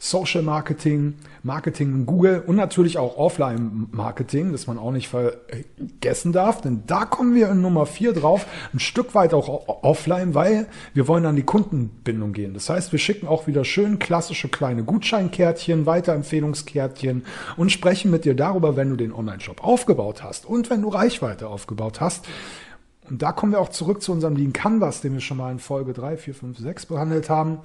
[0.00, 6.32] Social Marketing, Marketing in Google und natürlich auch Offline Marketing, das man auch nicht vergessen
[6.32, 10.68] darf, denn da kommen wir in Nummer 4 drauf, ein Stück weit auch offline, weil
[10.94, 12.54] wir wollen an die Kundenbindung gehen.
[12.54, 17.24] Das heißt, wir schicken auch wieder schön klassische kleine Gutscheinkärtchen, Weiterempfehlungskärtchen
[17.56, 21.48] und sprechen mit dir darüber, wenn du den Online-Shop aufgebaut hast und wenn du Reichweite
[21.48, 22.24] aufgebaut hast.
[23.10, 25.58] Und da kommen wir auch zurück zu unserem Lean Canvas, den wir schon mal in
[25.58, 27.60] Folge 3, 4, 5, 6 behandelt haben.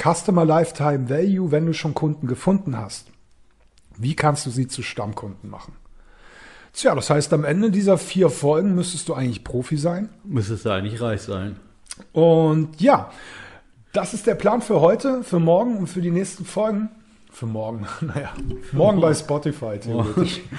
[0.00, 3.08] Customer Lifetime Value, wenn du schon Kunden gefunden hast.
[3.96, 5.74] Wie kannst du sie zu Stammkunden machen?
[6.72, 10.10] Tja, das heißt, am Ende dieser vier Folgen müsstest du eigentlich Profi sein.
[10.22, 11.56] müsstest du eigentlich reich sein.
[12.12, 13.10] Und ja,
[13.92, 16.90] das ist der Plan für heute, für morgen und für die nächsten Folgen.
[17.32, 18.32] Für morgen, naja,
[18.72, 20.40] morgen bei Spotify theoretisch.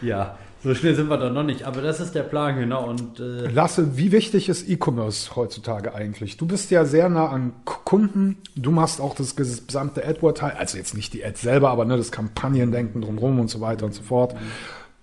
[0.00, 2.88] Ja, so schnell sind wir da noch nicht, aber das ist der Plan, genau.
[2.88, 6.36] Und äh, Lasse, wie wichtig ist E-Commerce heutzutage eigentlich?
[6.36, 8.38] Du bist ja sehr nah an Kunden.
[8.56, 12.10] Du machst auch das gesamte AdWord-Teil, also jetzt nicht die Ad selber, aber ne, das
[12.10, 14.34] Kampagnendenken drumherum und so weiter und so fort.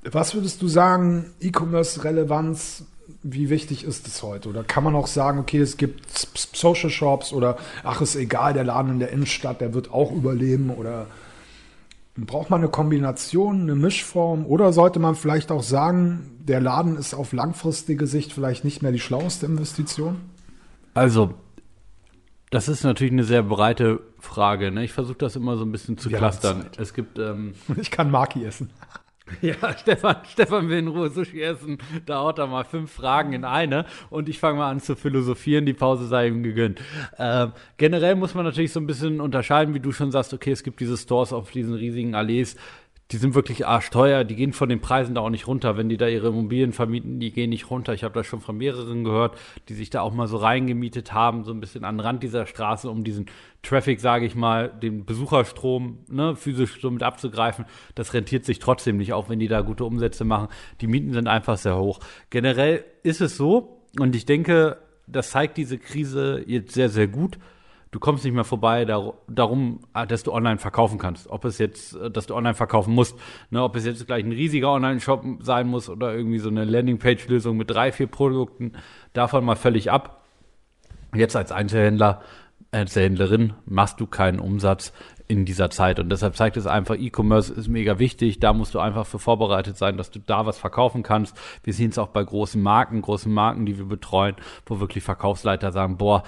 [0.04, 2.84] Was würdest du sagen, E-Commerce-Relevanz,
[3.24, 4.50] wie wichtig ist es heute?
[4.50, 6.04] Oder kann man auch sagen, okay, es gibt
[6.54, 10.70] Social Shops oder ach, ist egal, der Laden in der Innenstadt, der wird auch überleben
[10.70, 11.08] oder
[12.18, 17.14] Braucht man eine Kombination, eine Mischform oder sollte man vielleicht auch sagen, der Laden ist
[17.14, 20.22] auf langfristige Sicht vielleicht nicht mehr die schlauste Investition?
[20.94, 21.34] Also,
[22.52, 24.72] das ist natürlich eine sehr breite Frage.
[24.72, 24.86] Ne?
[24.86, 26.68] Ich versuche das immer so ein bisschen zu Wir clustern.
[26.78, 28.70] Es gibt, ähm, Ich kann Maki essen.
[29.42, 31.80] ja, Stefan, Stefan will in Ruhe Sushi essen.
[32.06, 35.66] Da haut er mal fünf Fragen in eine und ich fange mal an zu philosophieren.
[35.66, 36.80] Die Pause sei ihm gegönnt.
[37.18, 40.64] Ähm, generell muss man natürlich so ein bisschen unterscheiden, wie du schon sagst, okay, es
[40.64, 42.56] gibt diese Stores auf diesen riesigen Allees.
[43.12, 45.78] Die sind wirklich arschteuer, die gehen von den Preisen da auch nicht runter.
[45.78, 47.94] Wenn die da ihre Immobilien vermieten, die gehen nicht runter.
[47.94, 49.38] Ich habe das schon von mehreren gehört,
[49.70, 52.48] die sich da auch mal so reingemietet haben, so ein bisschen an den Rand dieser
[52.48, 53.28] Straße, um diesen
[53.62, 57.66] Traffic, sage ich mal, den Besucherstrom ne, physisch so mit abzugreifen.
[57.94, 60.48] Das rentiert sich trotzdem nicht, auch wenn die da gute Umsätze machen.
[60.82, 62.00] Die Mieten sind einfach sehr hoch.
[62.32, 67.38] Generell ist es so, und ich denke, das zeigt diese Krise jetzt sehr, sehr gut
[67.96, 71.30] du kommst nicht mehr vorbei dar darum, ah, dass du online verkaufen kannst.
[71.30, 73.18] Ob es jetzt, äh, dass du online verkaufen musst,
[73.52, 77.56] ne, ob es jetzt gleich ein riesiger Online-Shop sein muss oder irgendwie so eine Landingpage-Lösung
[77.56, 78.74] mit drei, vier Produkten,
[79.14, 80.26] davon mal völlig ab.
[81.16, 82.22] Jetzt als Einzelhändler,
[82.72, 84.92] Einzelhändlerin machst du keinen Umsatz
[85.30, 85.98] in dieser Zeit.
[85.98, 88.42] Und deshalb zeigt es einfach, E-Commerce ist mega wichtig.
[88.42, 91.38] Da musst du einfach für vorbereitet sein, dass du da was verkaufen kannst.
[91.64, 95.72] Wir sehen es auch bei großen Marken, großen Marken, die wir betreuen, wo wirklich Verkaufsleiter
[95.72, 96.24] sagen, boah,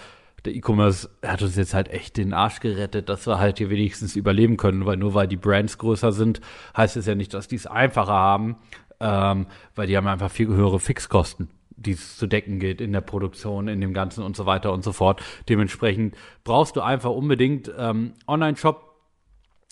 [0.47, 4.15] der E-Commerce hat uns jetzt halt echt den Arsch gerettet, dass wir halt hier wenigstens
[4.15, 6.39] überleben können, weil nur weil die Brands größer sind,
[6.75, 8.55] heißt es ja nicht, dass die es einfacher haben,
[9.01, 13.01] ähm, weil die haben einfach viel höhere Fixkosten die es zu decken gilt in der
[13.01, 15.21] Produktion, in dem Ganzen und so weiter und so fort.
[15.47, 18.86] Dementsprechend brauchst du einfach unbedingt ähm, Online-Shop,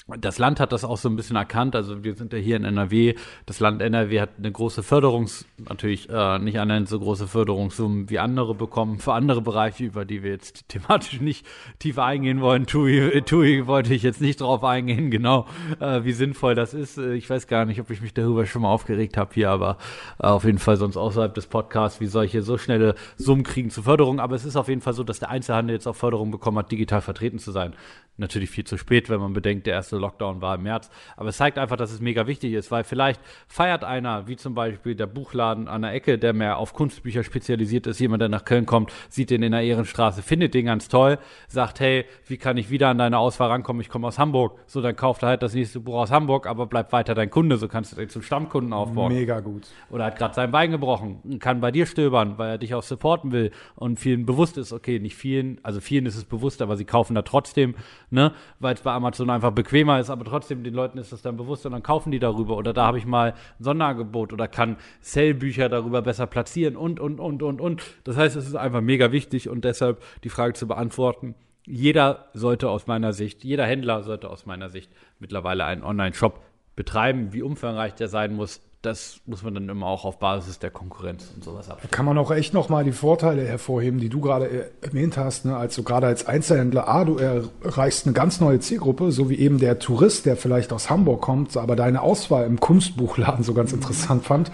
[0.08, 1.76] das Land hat das auch so ein bisschen erkannt.
[1.76, 3.15] Also wir sind ja hier in NRW.
[3.48, 8.20] Das Land NRW hat eine große Förderungs, natürlich äh, nicht annähernd so große Förderungssummen wie
[8.20, 11.48] andere bekommen für andere Bereiche, über die wir jetzt thematisch nicht
[11.80, 12.68] tiefer eingehen wollen.
[12.68, 15.48] Tui, Tui wollte ich jetzt nicht drauf eingehen, genau,
[15.80, 17.00] äh, wie sinnvoll das ist.
[17.00, 19.80] Äh, Ich weiß gar nicht, ob ich mich darüber schon mal aufgeregt habe hier, aber
[20.20, 23.86] äh, auf jeden Fall sonst außerhalb des Podcasts, wie solche so schnelle Summen kriegen zur
[23.86, 24.20] Förderung.
[24.20, 26.72] Aber es ist auf jeden Fall so, dass der Einzelhandel jetzt auch Förderung bekommen hat,
[26.72, 27.74] digital vertreten zu sein.
[28.18, 30.90] Natürlich viel zu spät, wenn man bedenkt, der erste Lockdown war im März.
[31.18, 34.54] Aber es zeigt einfach, dass es mega wichtig ist, weil vielleicht feiert einer, wie zum
[34.54, 38.46] Beispiel der Buchladen an der Ecke, der mehr auf Kunstbücher spezialisiert ist, jemand, der nach
[38.46, 42.58] Köln kommt, sieht den in der Ehrenstraße, findet den ganz toll, sagt, hey, wie kann
[42.58, 43.82] ich wieder an deine Auswahl rankommen?
[43.82, 44.60] Ich komme aus Hamburg.
[44.68, 47.58] So, dann kauft er halt das nächste Buch aus Hamburg, aber bleibt weiter dein Kunde.
[47.58, 49.68] So kannst du den zum Stammkunden aufbauen Mega gut.
[49.90, 52.84] oder hat gerade sein Bein gebrochen und kann bei dir stöbern, weil er dich auch
[52.84, 56.76] supporten will und vielen bewusst ist, okay, nicht vielen, also vielen ist es bewusst, aber
[56.78, 57.76] sie kaufen da trotzdem,
[58.10, 59.52] ne, weil es bei Amazon einfach
[59.86, 62.58] bequemer ist, aber trotzdem den Leuten ist das dann bewusst und dann kaufen die darüber
[62.58, 67.19] oder da habe ich mal ein Sonderangebot oder kann Sale-Bücher darüber besser platzieren und, und,
[67.19, 67.84] und, und, und.
[68.04, 72.69] Das heißt, es ist einfach mega wichtig und deshalb die Frage zu beantworten, jeder sollte
[72.69, 76.39] aus meiner Sicht, jeder Händler sollte aus meiner Sicht mittlerweile einen Online-Shop
[76.76, 77.34] betreiben.
[77.34, 81.32] Wie umfangreich der sein muss, das muss man dann immer auch auf Basis der Konkurrenz
[81.36, 81.91] und sowas abstellen.
[81.91, 85.45] Kann man auch echt nochmal die Vorteile hervorheben, die du gerade äh, erwähnt hast.
[85.45, 85.56] Ne?
[85.56, 89.80] Also gerade als Einzelhändler, A, du erreichst eine ganz neue Zielgruppe, so wie eben der
[89.80, 94.52] Tourist, der vielleicht aus Hamburg kommt, aber deine Auswahl im Kunstbuchladen so ganz interessant fand.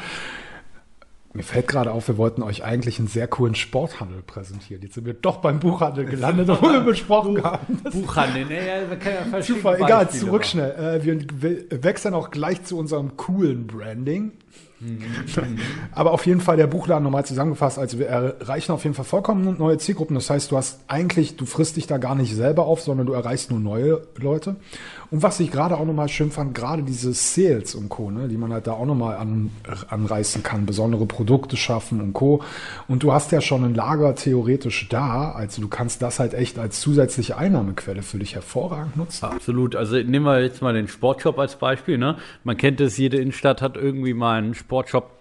[1.34, 4.82] Mir fällt gerade auf, wir wollten euch eigentlich einen sehr coolen Sporthandel präsentieren.
[4.84, 7.80] Jetzt sind wir doch beim Buchhandel gelandet, obwohl wir besprochen haben.
[7.84, 10.72] Das Buchhandel, ne, ja, wir können ja verschiedene Zufall, egal, zurück schnell.
[10.72, 14.34] Äh, wir we- wechseln auch gleich zu unserem coolen Branding.
[15.92, 17.78] Aber auf jeden Fall der Buchladen nochmal zusammengefasst.
[17.78, 20.16] Also wir erreichen auf jeden Fall vollkommen neue Zielgruppen.
[20.16, 23.14] Das heißt, du hast eigentlich, du frisst dich da gar nicht selber auf, sondern du
[23.14, 24.56] erreichst nur neue Leute.
[25.12, 28.38] Und was ich gerade auch nochmal schön fand, gerade diese Sales und Co., ne, die
[28.38, 29.52] man halt da auch nochmal an,
[29.90, 32.42] anreißen kann, besondere Produkte schaffen und Co.
[32.88, 36.58] Und du hast ja schon ein Lager theoretisch da, also du kannst das halt echt
[36.58, 39.26] als zusätzliche Einnahmequelle für dich hervorragend nutzen.
[39.26, 39.76] Absolut.
[39.76, 41.98] Also nehmen wir jetzt mal den Sportshop als Beispiel.
[41.98, 42.16] Ne?
[42.46, 45.12] Man kennt es, jede Innenstadt hat irgendwie mal einen Sportshop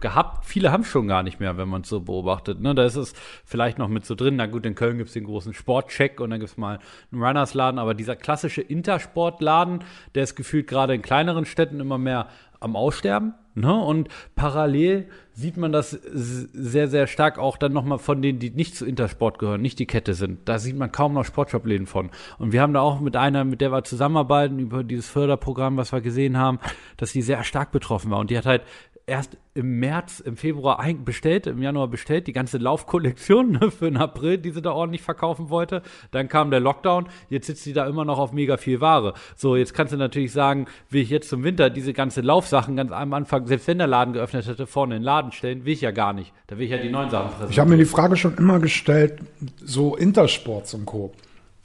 [0.00, 0.44] gehabt.
[0.44, 2.60] Viele haben schon gar nicht mehr, wenn man es so beobachtet.
[2.60, 2.74] Ne?
[2.74, 3.12] Da ist es
[3.44, 4.34] vielleicht noch mit so drin.
[4.34, 6.80] Na gut, in Köln gibt es den großen Sportcheck und dann gibt es mal
[7.12, 7.78] einen Runnersladen.
[7.78, 9.84] Aber dieser klassische Intersportladen,
[10.16, 12.26] der ist gefühlt gerade in kleineren Städten immer mehr
[12.58, 13.34] am Aussterben.
[13.54, 13.74] Ne?
[13.74, 18.76] Und parallel sieht man das sehr, sehr stark auch dann nochmal von denen, die nicht
[18.76, 20.48] zu Intersport gehören, nicht die Kette sind.
[20.48, 22.10] Da sieht man kaum noch Sportshop-Läden von.
[22.38, 25.92] Und wir haben da auch mit einer, mit der wir zusammenarbeiten, über dieses Förderprogramm, was
[25.92, 26.58] wir gesehen haben,
[26.96, 28.18] dass die sehr stark betroffen war.
[28.18, 28.62] Und die hat halt
[29.06, 33.96] erst im März, im Februar bestellt, im Januar bestellt, die ganze Laufkollektion ne, für den
[33.96, 35.82] April, die sie da ordentlich verkaufen wollte.
[36.12, 39.14] Dann kam der Lockdown, jetzt sitzt sie da immer noch auf mega viel Ware.
[39.36, 42.92] So, jetzt kannst du natürlich sagen, will ich jetzt zum Winter diese ganze Laufsachen ganz
[42.92, 45.80] am Anfang, selbst wenn der Laden geöffnet hätte, vorne in den Laden stellen, will ich
[45.80, 46.32] ja gar nicht.
[46.46, 47.50] Da will ich ja die neuen Sachen präsentieren.
[47.50, 49.18] Ich habe mir die Frage schon immer gestellt,
[49.64, 51.12] so Intersports und Co.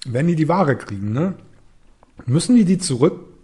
[0.08, 1.36] Wenn die die Ware kriegen, ne,
[2.26, 3.35] müssen die die zurückgeben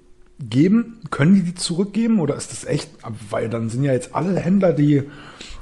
[0.49, 0.99] geben?
[1.09, 2.89] Können die die zurückgeben oder ist das echt?
[3.29, 5.03] Weil dann sind ja jetzt alle Händler, die,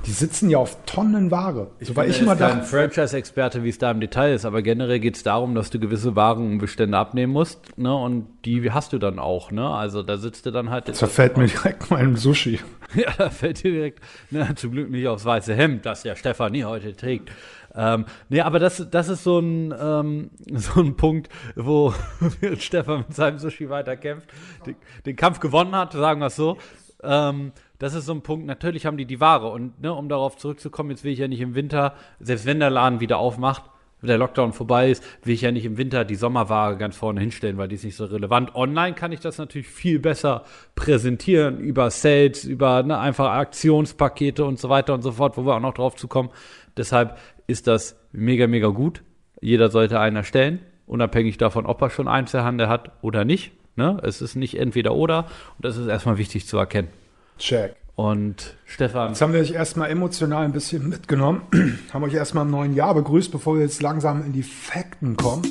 [0.05, 1.71] die sitzen ja auf Tonnen Ware.
[1.81, 4.61] So, weil ich immer jetzt kein dachte, Franchise-Experte, wie es da im Detail ist, aber
[4.61, 7.93] generell geht es darum, dass du gewisse Warenbestände abnehmen musst, ne?
[7.93, 9.69] Und die hast du dann auch, ne?
[9.69, 10.93] Also da sitzt du dann halt.
[10.95, 12.59] zerfällt mir direkt mein Sushi.
[12.95, 13.99] Ja, da fällt dir direkt,
[14.31, 17.29] ne, zum Glück nicht aufs weiße Hemd, das der Stefanie heute trägt.
[17.75, 21.93] Ähm, nee, aber das, das ist so ein, ähm, so ein Punkt, wo
[22.57, 24.29] Stefan mit seinem Sushi weiterkämpft,
[24.65, 26.57] den, den Kampf gewonnen hat, sagen wir es so.
[27.03, 30.35] Ähm, das ist so ein Punkt, natürlich haben die die Ware und ne, um darauf
[30.35, 33.63] zurückzukommen, jetzt will ich ja nicht im Winter, selbst wenn der Laden wieder aufmacht,
[34.01, 37.21] wenn der Lockdown vorbei ist, will ich ja nicht im Winter die Sommerware ganz vorne
[37.21, 38.55] hinstellen, weil die ist nicht so relevant.
[38.55, 40.43] Online kann ich das natürlich viel besser
[40.75, 45.55] präsentieren über Sales, über ne, einfach Aktionspakete und so weiter und so fort, wo wir
[45.55, 46.29] auch noch drauf zu kommen.
[46.77, 47.17] Deshalb
[47.49, 49.01] ist das mega, mega gut.
[49.41, 53.51] Jeder sollte einen erstellen, unabhängig davon, ob er schon Einzelhandel hat oder nicht.
[53.75, 53.99] Ne?
[54.03, 55.25] Es ist nicht entweder oder
[55.57, 56.89] und das ist erstmal wichtig zu erkennen.
[57.37, 57.75] Check.
[57.95, 61.41] Und Stefan, Jetzt haben wir euch erstmal emotional ein bisschen mitgenommen,
[61.93, 65.43] haben euch erstmal im neuen Jahr begrüßt, bevor wir jetzt langsam in die Fakten kommen.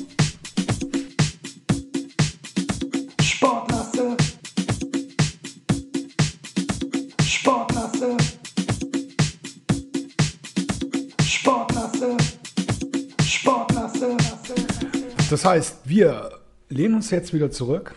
[15.29, 16.31] Das heißt, wir
[16.69, 17.93] lehnen uns jetzt wieder zurück,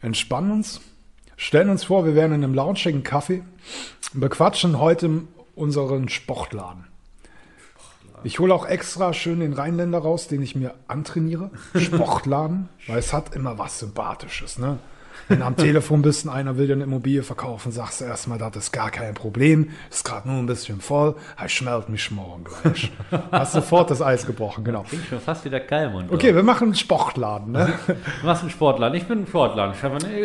[0.00, 0.80] entspannen uns,
[1.36, 3.44] stellen uns vor, wir wären in einem launchigen Kaffee
[4.12, 5.22] und bequatschen heute
[5.54, 6.84] unseren Sportladen.
[8.24, 11.50] Ich hole auch extra schön den Rheinländer raus, den ich mir antrainiere.
[11.76, 14.58] Sportladen, weil es hat immer was Sympathisches.
[14.58, 14.78] Ne?
[15.28, 18.38] Wenn du am Telefon bist und einer will dir eine Immobilie verkaufen, sagst du erstmal,
[18.38, 22.44] das ist gar kein Problem, ist gerade nur ein bisschen voll, er schmelzt mich morgen
[22.44, 22.92] gleich.
[23.32, 24.82] Hast sofort das Eis gebrochen, genau.
[24.82, 26.12] klingt schon fast wieder Keimund.
[26.12, 27.52] Okay, wir machen einen Sportladen.
[27.52, 27.72] Ne?
[28.20, 28.96] Du machst einen Sportladen.
[28.96, 29.74] Ich bin ein Sportladen.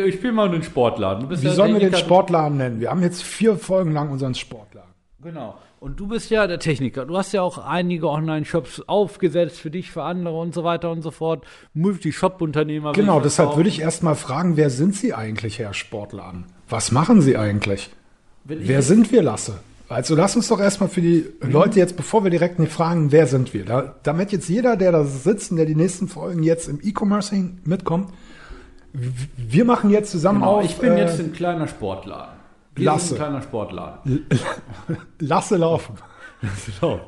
[0.06, 1.30] Ich bin mal in den Sportladen.
[1.30, 1.96] Wie sollen wir den.
[1.96, 2.80] Sportladen nennen?
[2.80, 4.90] Wir haben jetzt vier Folgen lang unseren Sportladen.
[5.22, 5.56] Genau.
[5.80, 7.06] Und du bist ja der Techniker.
[7.06, 11.02] Du hast ja auch einige Online-Shops aufgesetzt für dich, für andere und so weiter und
[11.02, 11.46] so fort.
[11.74, 12.92] Multi-Shop-Unternehmer.
[12.92, 13.58] Genau, deshalb verkaufen.
[13.60, 16.46] würde ich erstmal fragen, wer sind Sie eigentlich, Herr Sportladen?
[16.68, 17.90] Was machen Sie eigentlich?
[18.44, 19.60] Wer sind wir, Lasse?
[19.88, 23.26] Also lass uns doch erstmal für die Leute jetzt, bevor wir direkt nicht fragen, wer
[23.26, 23.66] sind wir?
[23.66, 27.36] Da, damit jetzt jeder, der da sitzt und der die nächsten Folgen jetzt im E-Commerce
[27.64, 28.10] mitkommt,
[28.94, 30.66] wir machen jetzt zusammen Genau, auf.
[30.66, 32.39] ich bin äh, jetzt ein kleiner Sportladen.
[32.86, 33.16] Lasse.
[33.16, 34.26] ein kleiner Sportladen.
[35.20, 35.96] Lasse laufen.
[36.80, 37.00] So.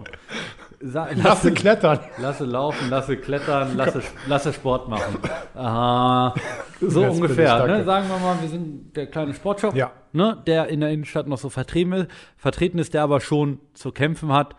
[0.83, 1.99] Sa- Lasse klettern.
[2.17, 5.17] Lasse laufen, lasse klettern, lasse, lasse Sport machen.
[5.53, 6.33] Aha,
[6.81, 7.67] so Jetzt ungefähr.
[7.67, 7.83] Ne?
[7.83, 9.91] Sagen wir mal, wir sind der kleine Sportshop, Ja.
[10.11, 10.41] ne?
[10.47, 14.33] der in der Innenstadt noch so vertreten ist, vertreten ist, der aber schon zu kämpfen
[14.33, 14.55] hat.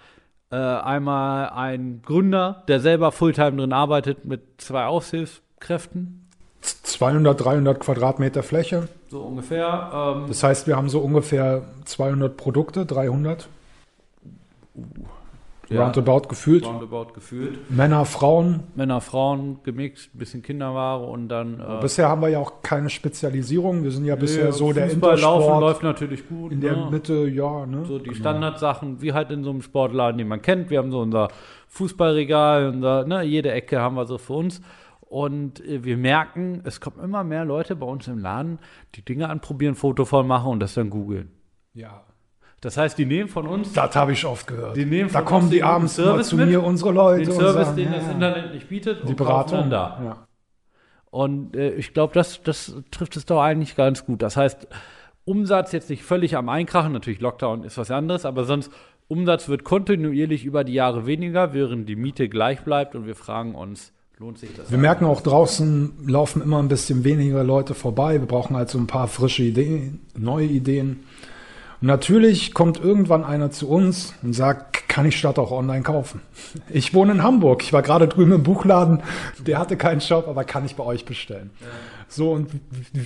[0.51, 6.22] Äh, einmal ein Gründer, der selber Fulltime drin arbeitet mit zwei Aushilfskräften,
[6.63, 8.89] 200, 300 Quadratmeter Fläche.
[9.11, 9.91] so ungefähr.
[10.17, 13.49] Ähm, Das heißt, wir haben so ungefähr 200 Produkte, 300.
[15.69, 16.67] ja, Roundabout gefühlt.
[16.67, 17.71] roundabout gefühlt.
[17.71, 18.61] Männer, Frauen.
[18.75, 21.61] Männer, Frauen gemixt, ein bisschen Kinderware und dann.
[21.61, 23.83] Äh, Bisher haben wir ja auch keine Spezialisierung.
[23.83, 25.61] Wir sind ja bisher nee, so der Fußball laufen Intersport.
[25.63, 26.53] läuft natürlich gut.
[26.53, 26.89] in der ne?
[26.91, 27.65] Mitte, ja.
[27.67, 27.85] Ne?
[27.87, 28.17] So die Genau.
[28.17, 30.69] Standardsachen, wie halt in so einem Sportladen, den man kennt.
[30.71, 31.29] Wir haben so unser
[31.69, 34.61] Fußballregal, unser, ne, jede Ecke haben wir so für uns.
[35.13, 38.59] Und äh, wir merken, es kommen immer mehr Leute bei uns im Laden,
[38.95, 41.31] die Dinge anprobieren, Foto voll machen und das dann googeln.
[41.75, 42.05] Ja.
[42.63, 44.75] Das heißt, die nehmen von uns Das habe ich oft gehört.
[44.75, 47.27] Die nehmen da von kommen uns die abends Service zu mit, mir, unsere Leute.
[47.27, 49.69] den Service, sagen, den ja, das Internet nicht bietet, Die Beratung.
[49.69, 50.01] da.
[50.03, 50.27] Ja.
[51.11, 54.23] Und äh, ich glaube, das, das trifft es doch eigentlich ganz gut.
[54.23, 54.67] Das heißt,
[55.27, 58.73] Umsatz jetzt nicht völlig am Einkrachen, natürlich Lockdown ist was anderes, aber sonst
[59.09, 63.55] Umsatz wird kontinuierlich über die Jahre weniger, während die Miete gleich bleibt und wir fragen
[63.55, 63.93] uns,
[64.23, 64.71] lohnt sich das?
[64.71, 68.21] Wir merken auch draußen laufen immer ein bisschen weniger Leute vorbei.
[68.21, 71.01] Wir brauchen halt so ein paar frische Ideen, neue Ideen.
[71.81, 76.21] Und natürlich kommt irgendwann einer zu uns und sagt, kann ich statt auch online kaufen?
[76.69, 77.65] Ich wohne in Hamburg.
[77.65, 79.03] Ich war gerade drüben im Buchladen.
[79.41, 81.51] Der hatte keinen Shop, aber kann ich bei euch bestellen.
[82.15, 82.49] So, und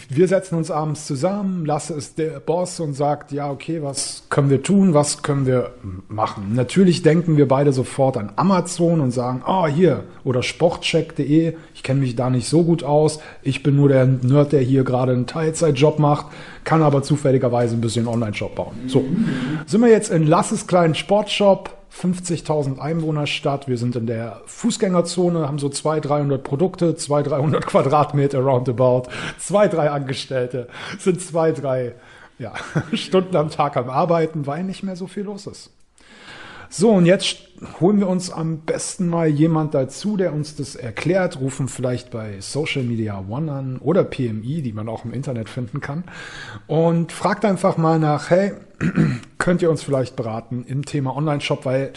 [0.09, 1.65] wir setzen uns abends zusammen.
[1.65, 4.95] Lasse ist der Boss und sagt, ja, okay, was können wir tun?
[4.95, 5.75] Was können wir
[6.09, 6.55] machen?
[6.55, 11.55] Natürlich denken wir beide sofort an Amazon und sagen, oh, hier, oder sportcheck.de.
[11.73, 13.21] Ich kenne mich da nicht so gut aus.
[13.43, 16.27] Ich bin nur der Nerd, der hier gerade einen Teilzeitjob macht,
[16.65, 18.75] kann aber zufälligerweise ein bisschen Online-Shop bauen.
[18.89, 19.05] So,
[19.67, 21.71] sind wir jetzt in Lasses kleinen Sportshop.
[22.01, 23.69] 50.000 Einwohnerstadt.
[23.69, 29.05] Wir sind in der Fußgängerzone, haben so 200, 300 Produkte, 200, 300 Quadratmeter roundabout,
[29.39, 31.95] zwei, drei Angestellte, sind zwei, drei
[32.39, 32.53] ja,
[32.93, 35.76] Stunden am Tag am Arbeiten, weil nicht mehr so viel los ist.
[36.69, 37.39] So, und jetzt
[37.81, 42.41] holen wir uns am besten mal jemand dazu, der uns das erklärt, rufen vielleicht bei
[42.41, 46.05] Social Media One an oder PMI, die man auch im Internet finden kann,
[46.67, 48.53] und fragt einfach mal nach, hey,
[49.39, 51.93] könnt ihr uns vielleicht beraten im Thema Online-Shop, weil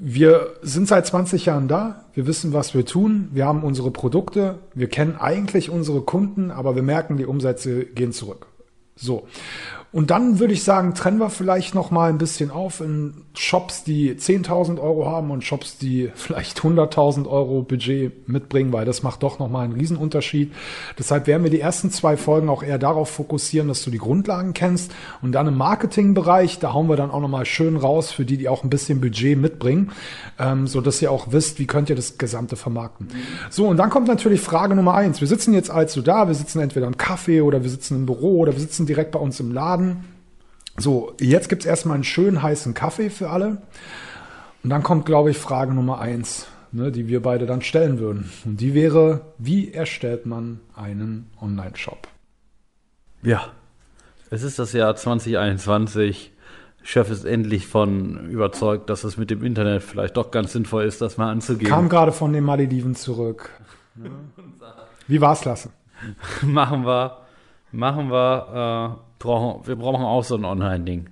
[0.00, 4.60] wir sind seit 20 Jahren da, wir wissen, was wir tun, wir haben unsere Produkte,
[4.74, 8.46] wir kennen eigentlich unsere Kunden, aber wir merken, die Umsätze gehen zurück.
[8.94, 9.26] So.
[9.90, 13.84] Und dann würde ich sagen, trennen wir vielleicht noch mal ein bisschen auf in Shops,
[13.84, 19.22] die 10.000 Euro haben und Shops, die vielleicht 100.000 Euro Budget mitbringen, weil das macht
[19.22, 20.52] doch noch mal einen Riesenunterschied.
[20.98, 24.52] Deshalb werden wir die ersten zwei Folgen auch eher darauf fokussieren, dass du die Grundlagen
[24.52, 28.26] kennst und dann im Marketingbereich, da hauen wir dann auch noch mal schön raus für
[28.26, 29.92] die, die auch ein bisschen Budget mitbringen,
[30.38, 33.08] ähm, so dass ihr auch wisst, wie könnt ihr das Gesamte vermarkten.
[33.48, 35.22] So und dann kommt natürlich Frage Nummer eins.
[35.22, 38.40] Wir sitzen jetzt also da, wir sitzen entweder im Café oder wir sitzen im Büro
[38.40, 40.18] oder wir sitzen direkt bei uns im Laden Laden.
[40.76, 43.62] So, jetzt gibt es erstmal einen schönen heißen Kaffee für alle.
[44.62, 48.30] Und dann kommt, glaube ich, Frage Nummer eins, ne, die wir beide dann stellen würden.
[48.44, 52.06] Und die wäre, wie erstellt man einen Online-Shop?
[53.22, 53.50] Ja,
[54.30, 56.32] es ist das Jahr 2021.
[56.82, 61.00] Chef ist endlich von überzeugt, dass es mit dem Internet vielleicht doch ganz sinnvoll ist,
[61.00, 61.68] das mal anzugehen.
[61.68, 63.50] Kam gerade von den Malediven zurück.
[65.08, 65.70] Wie war's, Lasse?
[66.42, 67.18] machen wir,
[67.72, 71.10] machen wir, äh, brauchen, wir brauchen auch so ein Online-Ding.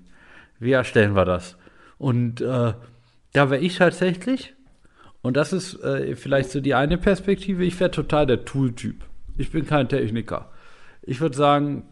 [0.59, 1.57] Wie erstellen wir das?
[1.99, 2.73] Und äh,
[3.33, 4.55] da wäre ich tatsächlich,
[5.23, 9.05] und das ist äh, vielleicht so die eine Perspektive, ich wäre total der Tool-Typ.
[9.37, 10.51] Ich bin kein Techniker.
[11.03, 11.85] Ich würde sagen,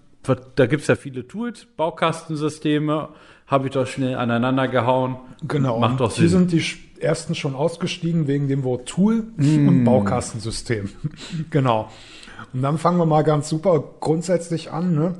[0.57, 3.11] da gibt es ja viele Tools, Baukastensysteme,
[3.47, 5.17] habe ich doch schnell aneinander gehauen.
[5.47, 5.79] Genau.
[5.79, 6.49] Macht doch Hier Sinn.
[6.49, 10.91] sind die ersten schon ausgestiegen wegen dem Wort Tool und Baukastensystem.
[11.51, 11.91] genau.
[12.53, 14.95] Und dann fangen wir mal ganz super grundsätzlich an.
[14.95, 15.15] Ne?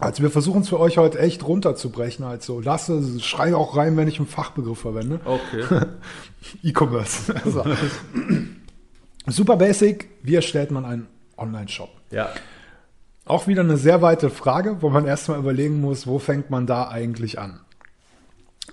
[0.00, 2.24] Also wir versuchen es für euch heute echt runterzubrechen.
[2.24, 5.20] Also lasse, schrei auch rein, wenn ich einen Fachbegriff verwende.
[5.24, 5.64] Okay.
[6.62, 7.34] E-Commerce.
[7.44, 7.64] Also.
[9.26, 10.08] Super basic.
[10.22, 11.90] Wie erstellt man einen Online-Shop?
[12.10, 12.30] ja.
[13.26, 16.88] Auch wieder eine sehr weite Frage, wo man erstmal überlegen muss, wo fängt man da
[16.88, 17.60] eigentlich an?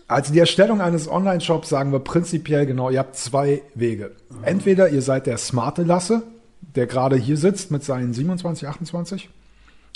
[0.07, 4.15] Also die Erstellung eines Online-Shops sagen wir prinzipiell genau, ihr habt zwei Wege.
[4.41, 6.23] Entweder ihr seid der smarte Lasse,
[6.75, 9.29] der gerade hier sitzt mit seinen 27, 28.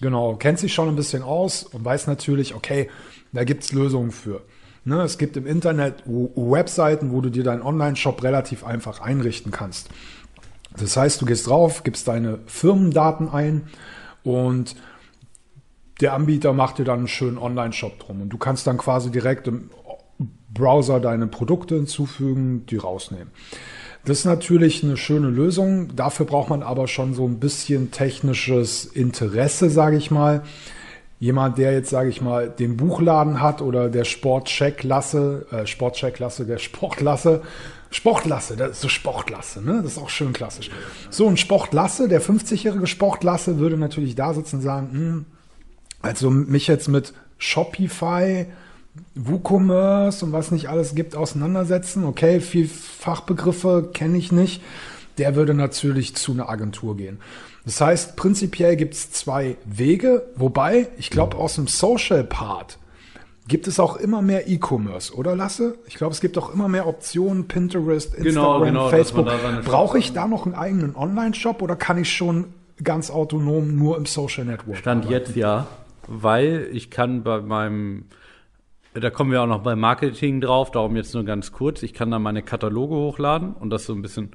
[0.02, 2.90] Genau, kennt sich schon ein bisschen aus und weiß natürlich, okay,
[3.32, 4.42] da gibt's Lösungen für.
[4.84, 9.90] Ne, es gibt im Internet Webseiten, wo du dir deinen Online-Shop relativ einfach einrichten kannst.
[10.76, 13.68] Das heißt, du gehst drauf, gibst deine Firmendaten ein
[14.24, 14.76] und
[16.00, 18.22] der Anbieter macht dir dann einen schönen Online-Shop drum.
[18.22, 19.70] Und du kannst dann quasi direkt im
[20.52, 23.30] Browser deine Produkte hinzufügen, die rausnehmen.
[24.06, 25.96] Das ist natürlich eine schöne Lösung.
[25.96, 30.44] Dafür braucht man aber schon so ein bisschen technisches Interesse, sage ich mal.
[31.20, 36.58] Jemand, der jetzt, sage ich mal, den Buchladen hat oder der Sportcheck-Lasse, äh, Sportcheck-Lasse, der
[36.58, 37.44] Sportlasse,
[37.92, 39.82] Sportlasse, das ist so Sportlasse, ne?
[39.84, 40.72] Das ist auch schön klassisch.
[41.12, 45.26] So ein Sportlasse, der 50-jährige Sportlasse würde natürlich da sitzen und sagen, hm,
[46.02, 48.48] also mich jetzt mit Shopify,
[49.16, 52.06] WooCommerce und was nicht alles gibt auseinandersetzen.
[52.06, 54.62] Okay, viel Fachbegriffe kenne ich nicht.
[55.18, 57.20] Der würde natürlich zu einer Agentur gehen.
[57.66, 62.80] Das heißt, prinzipiell gibt es zwei Wege, wobei ich glaube, aus dem Social Part
[63.48, 65.76] gibt es auch immer mehr E-Commerce, oder Lasse?
[65.86, 69.28] Ich glaube, es gibt auch immer mehr Optionen, Pinterest, Instagram, Genau, genau, Facebook.
[69.66, 72.46] Brauche ich da noch einen eigenen Online-Shop oder kann ich schon
[72.84, 74.78] ganz autonom nur im Social Network?
[74.78, 75.26] Stand arbeiten?
[75.26, 75.68] jetzt ja,
[76.08, 78.06] weil ich kann bei meinem,
[78.94, 82.12] da kommen wir auch noch beim Marketing drauf, darum jetzt nur ganz kurz, ich kann
[82.12, 84.32] da meine Kataloge hochladen und das so ein bisschen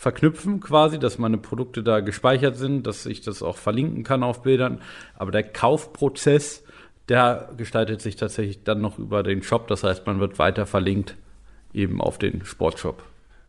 [0.00, 4.42] verknüpfen quasi, dass meine Produkte da gespeichert sind, dass ich das auch verlinken kann auf
[4.42, 4.80] Bildern.
[5.14, 6.64] Aber der Kaufprozess,
[7.08, 9.68] der gestaltet sich tatsächlich dann noch über den Shop.
[9.68, 11.16] Das heißt, man wird weiter verlinkt
[11.72, 13.02] eben auf den Sportshop.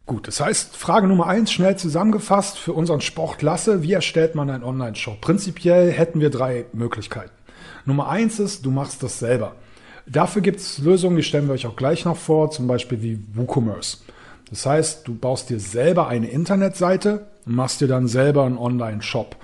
[0.06, 3.82] Gut, das heißt, Frage Nummer eins, schnell zusammengefasst für unseren Sportklasse.
[3.82, 5.22] Wie erstellt man einen Online-Shop?
[5.22, 7.32] Prinzipiell hätten wir drei Möglichkeiten.
[7.86, 9.56] Nummer eins ist, du machst das selber.
[10.12, 13.20] Dafür gibt es Lösungen, die stellen wir euch auch gleich noch vor, zum Beispiel wie
[13.34, 14.00] WooCommerce.
[14.50, 19.38] Das heißt, du baust dir selber eine Internetseite und machst dir dann selber einen Online-Shop.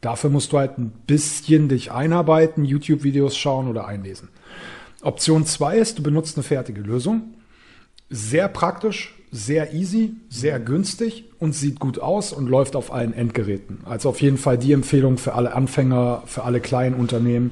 [0.00, 4.30] Dafür musst du halt ein bisschen dich einarbeiten, YouTube-Videos schauen oder einlesen.
[5.02, 7.34] Option zwei ist, du benutzt eine fertige Lösung.
[8.08, 13.80] Sehr praktisch, sehr easy, sehr günstig und sieht gut aus und läuft auf allen Endgeräten.
[13.84, 17.50] Also auf jeden Fall die Empfehlung für alle Anfänger, für alle kleinen Unternehmen.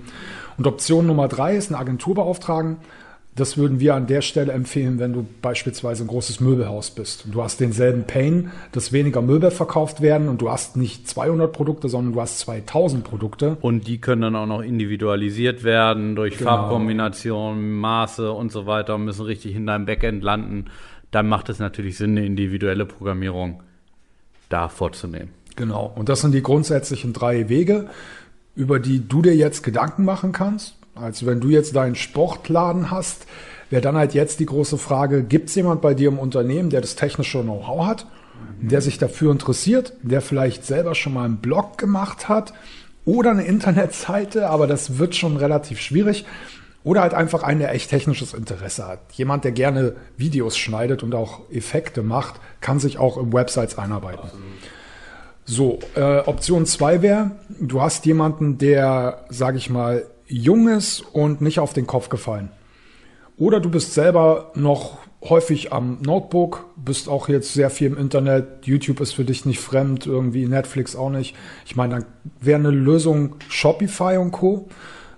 [0.58, 2.76] Und Option Nummer drei ist eine Agentur beauftragen.
[3.34, 7.24] Das würden wir an der Stelle empfehlen, wenn du beispielsweise ein großes Möbelhaus bist.
[7.24, 11.50] Und du hast denselben Pain, dass weniger Möbel verkauft werden und du hast nicht 200
[11.50, 13.56] Produkte, sondern du hast 2000 Produkte.
[13.62, 16.50] Und die können dann auch noch individualisiert werden durch Genau.
[16.50, 20.66] Farbkombinationen, Maße und so weiter und müssen richtig in deinem Backend landen.
[21.10, 23.62] Dann macht es natürlich Sinn, eine individuelle Programmierung
[24.50, 25.30] da vorzunehmen.
[25.56, 25.90] Genau.
[25.94, 27.88] Und das sind die grundsätzlichen drei Wege,
[28.54, 30.76] über die du dir jetzt Gedanken machen kannst.
[30.94, 33.26] Also wenn du jetzt deinen Sportladen hast,
[33.70, 36.82] wäre dann halt jetzt die große Frage, gibt es jemand bei dir im Unternehmen, der
[36.82, 38.06] das technische Know-how hat,
[38.60, 42.52] der sich dafür interessiert, der vielleicht selber schon mal einen Blog gemacht hat
[43.04, 46.26] oder eine Internetseite, aber das wird schon relativ schwierig.
[46.84, 48.98] Oder halt einfach einen, der echt technisches Interesse hat.
[49.12, 54.28] Jemand, der gerne Videos schneidet und auch Effekte macht, kann sich auch in Websites einarbeiten.
[55.44, 61.40] So, äh, Option 2 wäre, du hast jemanden, der, sage ich mal, jung ist und
[61.40, 62.50] nicht auf den Kopf gefallen.
[63.36, 68.66] Oder du bist selber noch häufig am Notebook, bist auch jetzt sehr viel im Internet,
[68.66, 71.36] YouTube ist für dich nicht fremd, irgendwie Netflix auch nicht.
[71.64, 72.04] Ich meine, dann
[72.40, 74.68] wäre eine Lösung Shopify und Co.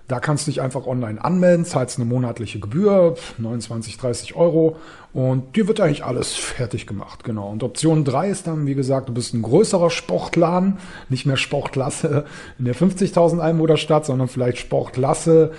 [0.07, 4.77] Da kannst du dich einfach online anmelden, zahlst eine monatliche Gebühr, 29, 30 Euro
[5.13, 7.49] und dir wird eigentlich alles fertig gemacht, genau.
[7.49, 10.77] Und Option 3 ist dann, wie gesagt, du bist ein größerer Sportladen,
[11.09, 12.25] nicht mehr Sportklasse
[12.59, 15.53] in der 50.000 Einwohnerstadt, sondern vielleicht Sportklasse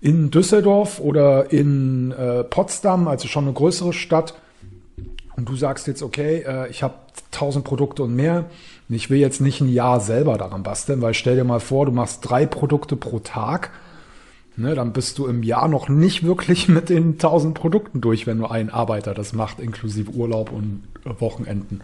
[0.00, 4.34] in Düsseldorf oder in äh, Potsdam, also schon eine größere Stadt.
[5.36, 6.94] Und du sagst jetzt, okay, äh, ich habe
[7.32, 8.46] 1000 Produkte und mehr.
[8.88, 11.92] Ich will jetzt nicht ein Jahr selber daran basteln, weil stell dir mal vor, du
[11.92, 13.70] machst drei Produkte pro Tag.
[14.58, 18.38] Ne, dann bist du im Jahr noch nicht wirklich mit den 1000 Produkten durch, wenn
[18.38, 21.82] nur ein Arbeiter das macht, inklusive Urlaub und Wochenenden.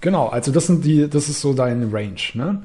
[0.00, 2.20] Genau, also das sind die, das ist so dein Range.
[2.34, 2.62] Ne?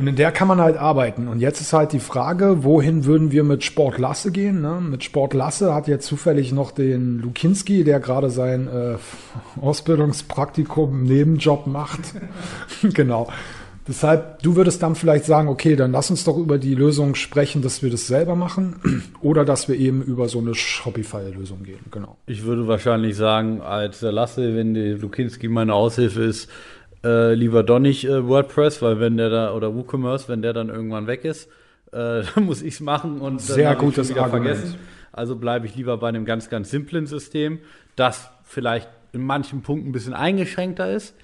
[0.00, 1.28] Und in der kann man halt arbeiten.
[1.28, 4.62] Und jetzt ist halt die Frage, wohin würden wir mit Sportlasse gehen?
[4.62, 4.80] Ne?
[4.80, 8.96] Mit Sportlasse hat jetzt zufällig noch den Lukinski, der gerade sein äh,
[9.60, 12.00] Ausbildungspraktikum Nebenjob macht.
[12.94, 13.28] genau.
[13.86, 17.60] Deshalb, du würdest dann vielleicht sagen, okay, dann lass uns doch über die Lösung sprechen,
[17.60, 18.76] dass wir das selber machen
[19.20, 21.80] oder dass wir eben über so eine Shopify-Lösung gehen.
[21.90, 22.16] Genau.
[22.24, 26.48] Ich würde wahrscheinlich sagen, als Lasse, wenn die Lukinski meine Aushilfe ist,
[27.04, 30.68] äh, lieber doch nicht äh, WordPress, weil wenn der da, oder WooCommerce, wenn der dann
[30.68, 31.48] irgendwann weg ist,
[31.92, 34.56] äh, dann muss ich es machen und Sehr gutes wieder Argument.
[34.56, 34.78] vergessen.
[35.12, 37.58] Also bleibe ich lieber bei einem ganz, ganz simplen System,
[37.96, 41.14] das vielleicht in manchen Punkten ein bisschen eingeschränkter ist,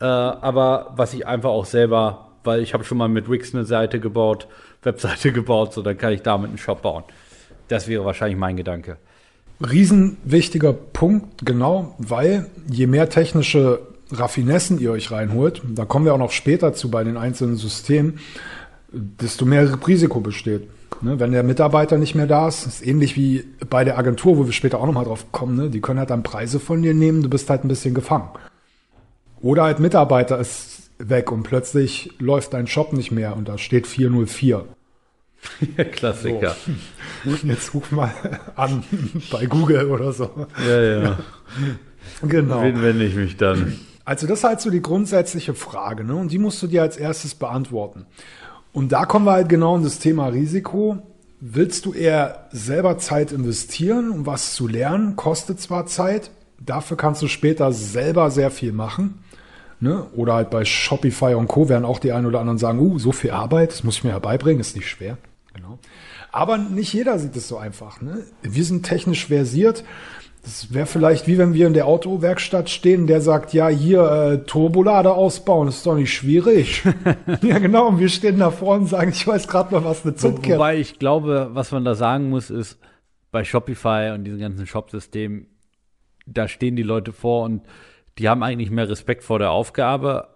[0.00, 3.64] äh, aber was ich einfach auch selber, weil ich habe schon mal mit Wix eine
[3.64, 4.46] Seite gebaut,
[4.82, 7.04] Webseite gebaut, so dann kann ich damit einen Shop bauen.
[7.68, 8.98] Das wäre wahrscheinlich mein Gedanke.
[9.60, 13.80] Riesenwichtiger Punkt, genau, weil je mehr technische
[14.18, 18.18] Raffinessen ihr euch reinholt, da kommen wir auch noch später zu bei den einzelnen Systemen,
[18.92, 20.68] desto mehr Risiko besteht.
[21.02, 24.46] Ne, wenn der Mitarbeiter nicht mehr da ist, ist ähnlich wie bei der Agentur, wo
[24.46, 27.22] wir später auch nochmal drauf kommen, ne, die können halt dann Preise von dir nehmen,
[27.22, 28.28] du bist halt ein bisschen gefangen.
[29.42, 33.86] Oder halt Mitarbeiter ist weg und plötzlich läuft dein Shop nicht mehr und da steht
[33.86, 34.64] 404.
[35.92, 36.56] Klassiker.
[37.42, 38.12] Jetzt ruf mal
[38.56, 38.84] an
[39.30, 40.30] bei Google oder so.
[40.66, 41.18] Ja, ja.
[42.22, 42.62] Genau.
[42.62, 43.78] Wen wende ich mich dann?
[44.04, 46.14] Also das ist halt so die grundsätzliche Frage, ne?
[46.14, 48.06] Und die musst du dir als erstes beantworten.
[48.72, 50.98] Und da kommen wir halt genau in das Thema Risiko.
[51.40, 55.16] Willst du eher selber Zeit investieren, um was zu lernen?
[55.16, 59.22] Kostet zwar Zeit, dafür kannst du später selber sehr viel machen.
[59.80, 60.06] Ne?
[60.16, 61.68] Oder halt bei Shopify und Co.
[61.68, 64.10] werden auch die einen oder anderen sagen, uh, so viel Arbeit, das muss ich mir
[64.10, 65.18] herbeibringen, ist nicht schwer.
[65.52, 65.78] Genau.
[66.32, 68.00] Aber nicht jeder sieht es so einfach.
[68.00, 68.24] Ne?
[68.42, 69.84] Wir sind technisch versiert.
[70.44, 74.38] Das wäre vielleicht wie wenn wir in der Autowerkstatt stehen, der sagt, ja, hier äh,
[74.44, 76.82] Turbolader ausbauen, ist doch nicht schwierig.
[77.42, 80.54] ja, genau, und wir stehen davor und sagen, ich weiß gerade mal, was eine Zündkerze
[80.54, 82.78] wobei ich glaube, was man da sagen muss, ist,
[83.30, 85.46] bei Shopify und diesem ganzen Shop-System,
[86.26, 87.62] da stehen die Leute vor und
[88.18, 90.28] die haben eigentlich mehr Respekt vor der Aufgabe.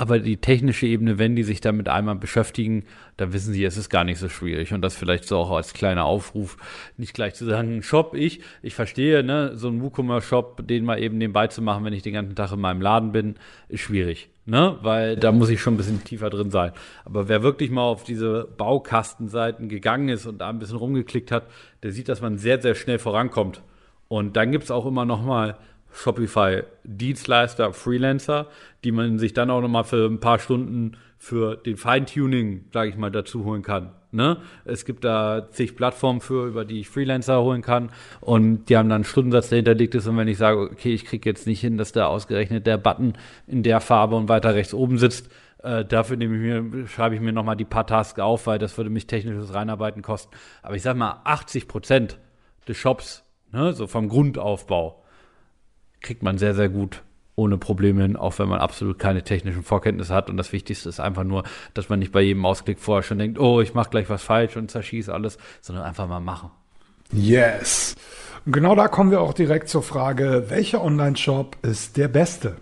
[0.00, 2.84] Aber die technische Ebene, wenn die sich damit einmal beschäftigen,
[3.18, 4.72] dann wissen sie, es ist gar nicht so schwierig.
[4.72, 6.56] Und das vielleicht so auch als kleiner Aufruf,
[6.96, 11.18] nicht gleich zu sagen, Shop, ich, ich verstehe, ne, so ein WooCommerce-Shop, den mal eben
[11.18, 13.34] nebenbei zu machen, wenn ich den ganzen Tag in meinem Laden bin,
[13.68, 14.30] ist schwierig.
[14.46, 14.78] Ne?
[14.80, 16.72] Weil da muss ich schon ein bisschen tiefer drin sein.
[17.04, 21.44] Aber wer wirklich mal auf diese Baukastenseiten gegangen ist und da ein bisschen rumgeklickt hat,
[21.82, 23.62] der sieht, dass man sehr, sehr schnell vorankommt.
[24.08, 25.58] Und dann gibt's auch immer noch mal
[25.92, 28.46] Shopify-Dienstleister, Freelancer,
[28.84, 32.90] die man sich dann auch noch mal für ein paar Stunden für den Feintuning, sage
[32.90, 33.92] ich mal, dazu holen kann.
[34.12, 34.38] Ne?
[34.64, 38.88] Es gibt da zig Plattformen für, über die ich Freelancer holen kann und die haben
[38.88, 41.60] dann einen Stundensatz, der hinterlegt ist und wenn ich sage, okay, ich kriege jetzt nicht
[41.60, 43.12] hin, dass da ausgerechnet der Button
[43.46, 45.30] in der Farbe und weiter rechts oben sitzt,
[45.62, 48.58] äh, dafür nehme ich mir, schreibe ich mir noch mal die paar Tasks auf, weil
[48.58, 50.34] das würde mich technisches Reinarbeiten kosten.
[50.62, 52.18] Aber ich sag mal, 80 Prozent
[52.66, 53.22] des Shops,
[53.52, 55.04] ne, so vom Grundaufbau,
[56.00, 57.02] kriegt man sehr, sehr gut
[57.36, 60.28] ohne Probleme hin, auch wenn man absolut keine technischen Vorkenntnisse hat.
[60.28, 61.44] Und das Wichtigste ist einfach nur,
[61.74, 64.56] dass man nicht bei jedem Ausklick vorher schon denkt, oh, ich mache gleich was falsch
[64.56, 66.50] und zerschieße alles, sondern einfach mal machen.
[67.12, 67.96] Yes.
[68.44, 72.56] Und genau da kommen wir auch direkt zur Frage, welcher Online-Shop ist der beste?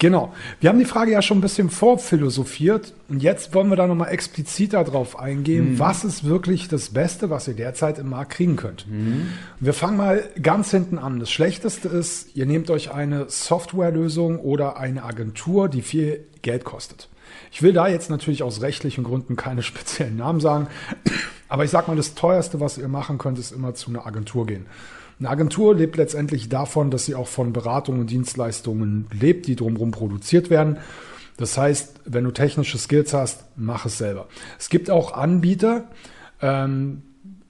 [0.00, 0.32] Genau.
[0.60, 4.08] Wir haben die Frage ja schon ein bisschen vorphilosophiert und jetzt wollen wir da nochmal
[4.08, 5.78] expliziter drauf eingehen.
[5.78, 8.86] Was ist wirklich das Beste, was ihr derzeit im Markt kriegen könnt?
[9.60, 11.20] Wir fangen mal ganz hinten an.
[11.20, 17.10] Das Schlechteste ist, ihr nehmt euch eine Softwarelösung oder eine Agentur, die viel Geld kostet.
[17.52, 20.68] Ich will da jetzt natürlich aus rechtlichen Gründen keine speziellen Namen sagen,
[21.48, 24.46] aber ich sag mal, das teuerste, was ihr machen könnt, ist immer zu einer Agentur
[24.46, 24.64] gehen.
[25.20, 29.90] Eine Agentur lebt letztendlich davon, dass sie auch von Beratungen und Dienstleistungen lebt, die drumherum
[29.90, 30.78] produziert werden.
[31.36, 34.28] Das heißt, wenn du technische Skills hast, mach es selber.
[34.58, 35.84] Es gibt auch Anbieter,
[36.40, 37.02] ähm,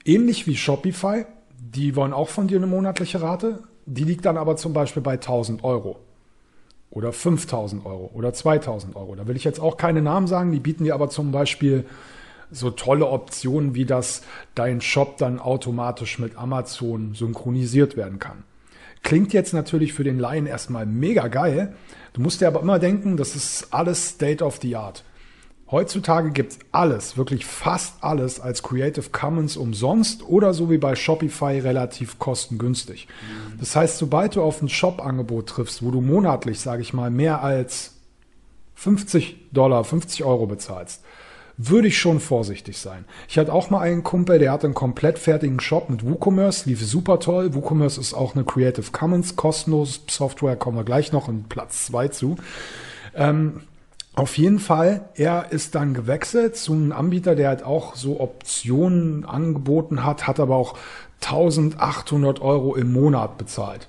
[0.05, 1.27] ähnlich wie Shopify,
[1.59, 3.61] die wollen auch von dir eine monatliche Rate.
[3.87, 6.01] Die liegt dann aber zum Beispiel bei 1000 Euro
[6.91, 9.15] oder 5000 Euro oder 2000 Euro.
[9.15, 11.85] Da will ich jetzt auch keine Namen sagen, die bieten dir aber zum Beispiel
[12.51, 14.23] so tolle Optionen, wie dass
[14.55, 18.45] dein Shop dann automatisch mit Amazon synchronisiert werden kann.
[19.03, 21.75] Klingt jetzt natürlich für den Laien erstmal mega geil.
[22.13, 25.05] Du musst dir aber immer denken, das ist alles State of the Art.
[25.71, 31.61] Heutzutage gibt's alles, wirklich fast alles als Creative Commons umsonst oder so wie bei Shopify
[31.61, 33.07] relativ kostengünstig.
[33.61, 37.45] Das heißt, sobald du auf ein Shop-Angebot triffst, wo du monatlich, sage ich mal, mehr
[37.45, 37.99] als
[38.75, 41.05] 50 Dollar, 50 Euro bezahlst,
[41.57, 43.05] würde ich schon vorsichtig sein.
[43.29, 46.85] Ich hatte auch mal einen Kumpel, der hatte einen komplett fertigen Shop mit WooCommerce, lief
[46.85, 47.55] super toll.
[47.55, 52.09] WooCommerce ist auch eine Creative Commons kostenlose Software, kommen wir gleich noch in Platz zwei
[52.09, 52.37] zu.
[53.15, 53.63] Ähm,
[54.15, 59.25] auf jeden Fall, er ist dann gewechselt zu einem Anbieter, der halt auch so Optionen
[59.25, 60.77] angeboten hat, hat aber auch
[61.23, 63.89] 1800 Euro im Monat bezahlt.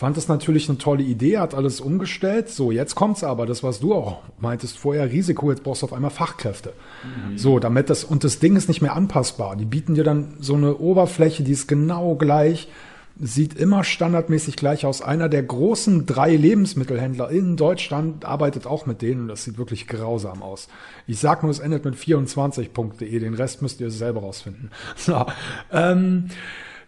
[0.00, 2.48] Fand das natürlich eine tolle Idee, hat alles umgestellt.
[2.48, 5.92] So, jetzt kommt's aber, das was du auch meintest vorher, Risiko, jetzt brauchst du auf
[5.92, 6.72] einmal Fachkräfte.
[7.36, 9.56] So, damit das, und das Ding ist nicht mehr anpassbar.
[9.56, 12.68] Die bieten dir dann so eine Oberfläche, die ist genau gleich,
[13.20, 15.02] sieht immer standardmäßig gleich aus.
[15.02, 19.86] Einer der großen drei Lebensmittelhändler in Deutschland arbeitet auch mit denen und das sieht wirklich
[19.86, 20.68] grausam aus.
[21.06, 24.70] Ich sag nur, es endet mit 24.de, den Rest müsst ihr selber rausfinden.
[24.96, 25.26] So,
[25.70, 26.30] ähm,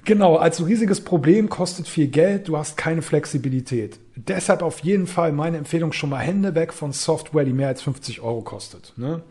[0.05, 4.00] Genau, also riesiges Problem, kostet viel Geld, du hast keine Flexibilität.
[4.16, 7.82] Deshalb auf jeden Fall meine Empfehlung schon mal Hände weg von Software, die mehr als
[7.82, 8.94] 50 Euro kostet.
[8.96, 9.22] Ne?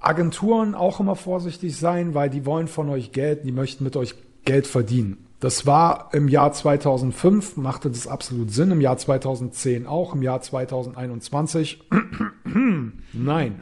[0.00, 4.14] Agenturen auch immer vorsichtig sein, weil die wollen von euch Geld, die möchten mit euch
[4.44, 5.26] Geld verdienen.
[5.40, 10.42] Das war im Jahr 2005, machte das absolut Sinn, im Jahr 2010 auch, im Jahr
[10.42, 11.82] 2021.
[13.12, 13.60] Nein,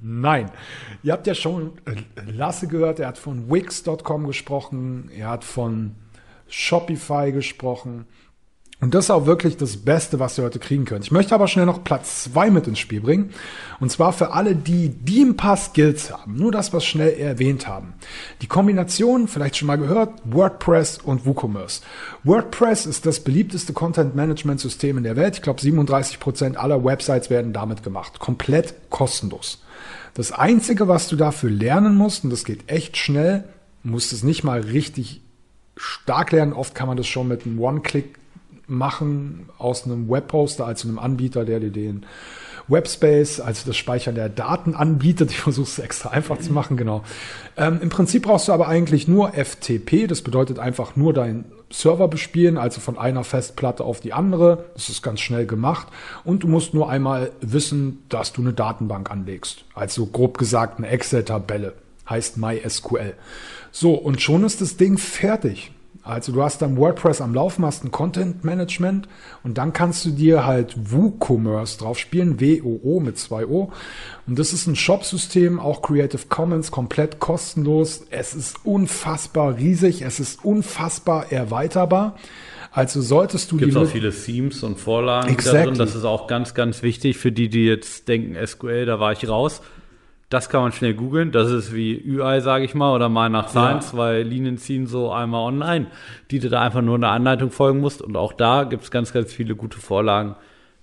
[0.00, 0.50] nein.
[1.02, 1.94] Ihr habt ja schon äh,
[2.30, 5.94] Lasse gehört, er hat von Wix.com gesprochen, er hat von
[6.48, 8.06] Shopify gesprochen.
[8.80, 11.04] Und das ist auch wirklich das Beste, was ihr heute kriegen könnt.
[11.04, 13.30] Ich möchte aber schnell noch Platz zwei mit ins Spiel bringen.
[13.80, 16.36] Und zwar für alle, die, die ein paar Skills haben.
[16.36, 17.94] Nur das, was schnell erwähnt haben.
[18.40, 21.80] Die Kombination, vielleicht schon mal gehört, WordPress und WooCommerce.
[22.22, 25.34] WordPress ist das beliebteste Content-Management-System in der Welt.
[25.34, 28.20] Ich glaube, 37 Prozent aller Websites werden damit gemacht.
[28.20, 29.60] Komplett kostenlos.
[30.14, 33.42] Das Einzige, was du dafür lernen musst, und das geht echt schnell,
[33.82, 35.20] musst es nicht mal richtig
[35.76, 36.52] stark lernen.
[36.52, 38.18] Oft kann man das schon mit einem One-Click
[38.68, 42.06] machen aus einem Webposter, also einem Anbieter, der dir den
[42.68, 45.30] Webspace, also das Speichern der Daten anbietet.
[45.38, 47.02] Ich versuche es extra einfach zu machen, genau.
[47.56, 52.08] Ähm, Im Prinzip brauchst du aber eigentlich nur FTP, das bedeutet einfach nur deinen Server
[52.08, 54.64] bespielen, also von einer Festplatte auf die andere.
[54.74, 55.88] Das ist ganz schnell gemacht.
[56.24, 59.64] Und du musst nur einmal wissen, dass du eine Datenbank anlegst.
[59.74, 61.74] Also grob gesagt eine Excel-Tabelle.
[62.08, 63.14] Heißt MySQL.
[63.70, 65.72] So, und schon ist das Ding fertig.
[66.08, 69.08] Also du hast dann WordPress am Laufen, hast ein Content Management
[69.44, 73.70] und dann kannst du dir halt WooCommerce drauf spielen, W-O-O mit zwei O.
[74.26, 78.06] Und das ist ein Shop-System, auch Creative Commons, komplett kostenlos.
[78.08, 82.16] Es ist unfassbar riesig, es ist unfassbar erweiterbar.
[82.72, 85.58] Also solltest du Gibt die auch viele Themes und Vorlagen Exactly.
[85.58, 85.78] da drin.
[85.78, 89.28] Das ist auch ganz, ganz wichtig für die, die jetzt denken, SQL, da war ich
[89.28, 89.60] raus.
[90.28, 91.32] Das kann man schnell googeln.
[91.32, 95.10] Das ist wie UI, sage ich mal, oder mal nach Science, zwei Linien ziehen so
[95.10, 95.86] einmal online,
[96.30, 98.02] die du da einfach nur eine Anleitung folgen musst.
[98.02, 100.36] Und auch da gibt es ganz, ganz viele gute Vorlagen,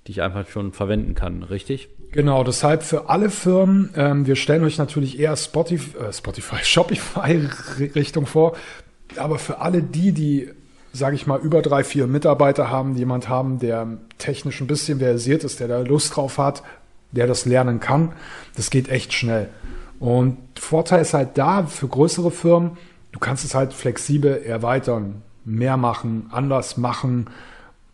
[0.08, 1.90] die ich einfach schon verwenden kann, richtig?
[2.12, 8.26] Genau, deshalb für alle Firmen, ähm, wir stellen euch natürlich eher Spotify, äh, Spotify Shopify-Richtung
[8.26, 8.56] vor,
[9.18, 10.50] aber für alle die, die,
[10.94, 15.44] sage ich mal, über drei, vier Mitarbeiter haben, jemand haben, der technisch ein bisschen versiert
[15.44, 16.64] ist, der da Lust drauf hat,
[17.16, 18.12] der das lernen kann,
[18.56, 19.50] das geht echt schnell.
[20.00, 22.78] Und Vorteil ist halt da für größere Firmen,
[23.12, 27.28] du kannst es halt flexibel erweitern, mehr machen, anders machen.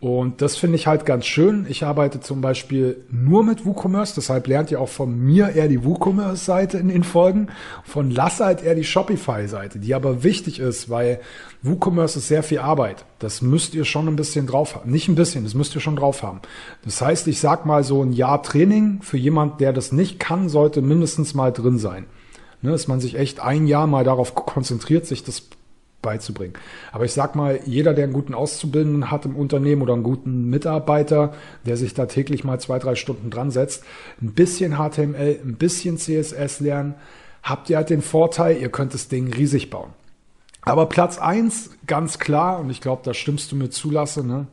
[0.02, 1.68] Und das finde ich halt ganz schön.
[1.70, 5.86] Ich arbeite zum Beispiel nur mit WooCommerce, deshalb lernt ihr auch von mir eher die
[5.86, 7.50] WooCommerce-Seite in den Folgen,
[7.84, 11.20] von Lasse halt eher die Shopify-Seite, die aber wichtig ist, weil
[11.62, 13.06] WooCommerce ist sehr viel Arbeit.
[13.20, 14.90] Das müsst ihr schon ein bisschen drauf haben.
[14.90, 16.42] Nicht ein bisschen, das müsst ihr schon drauf haben.
[16.84, 20.50] Das heißt, ich sag mal so ein Jahr Training für jemand, der das nicht kann,
[20.50, 22.08] sollte mindestens mal drin sein.
[22.64, 25.44] Ne, dass man sich echt ein Jahr mal darauf konzentriert, sich das
[26.02, 26.54] beizubringen.
[26.92, 30.50] Aber ich sag mal, jeder, der einen guten Auszubildenden hat im Unternehmen oder einen guten
[30.50, 31.34] Mitarbeiter,
[31.66, 33.84] der sich da täglich mal zwei, drei Stunden dran setzt,
[34.22, 36.96] ein bisschen HTML, ein bisschen CSS lernen,
[37.44, 39.92] habt ihr halt den Vorteil, ihr könnt das Ding riesig bauen.
[40.62, 44.48] Aber Platz eins ganz klar, und ich glaube, da stimmst du mir zulasse, ne?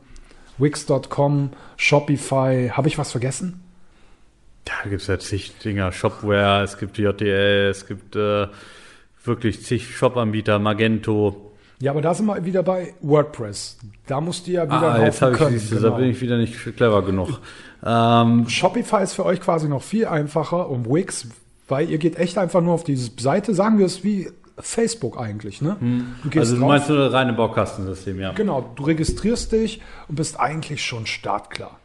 [0.57, 3.63] Wix.com, Shopify, habe ich was vergessen?
[4.65, 8.47] Da gibt es ja zig Dinger, Shopware, es gibt JTL, es gibt äh,
[9.23, 11.51] wirklich zig Shop-Anbieter, Magento.
[11.81, 13.77] Ja, aber da sind wir wieder bei WordPress.
[14.07, 15.59] Da musst du ja wieder Ah, jetzt ich können.
[15.69, 15.89] du, genau.
[15.89, 17.39] da bin ich wieder nicht clever genug.
[17.85, 21.27] Ähm, Shopify ist für euch quasi noch viel einfacher und Wix,
[21.69, 25.61] weil ihr geht echt einfach nur auf diese Seite, sagen wir es wie Facebook eigentlich,
[25.61, 25.77] ne?
[26.21, 28.33] Du gehst also du drauf, meinst nur reine Baukastensystem, ja.
[28.33, 31.79] genau, du registrierst dich und bist eigentlich schon startklar.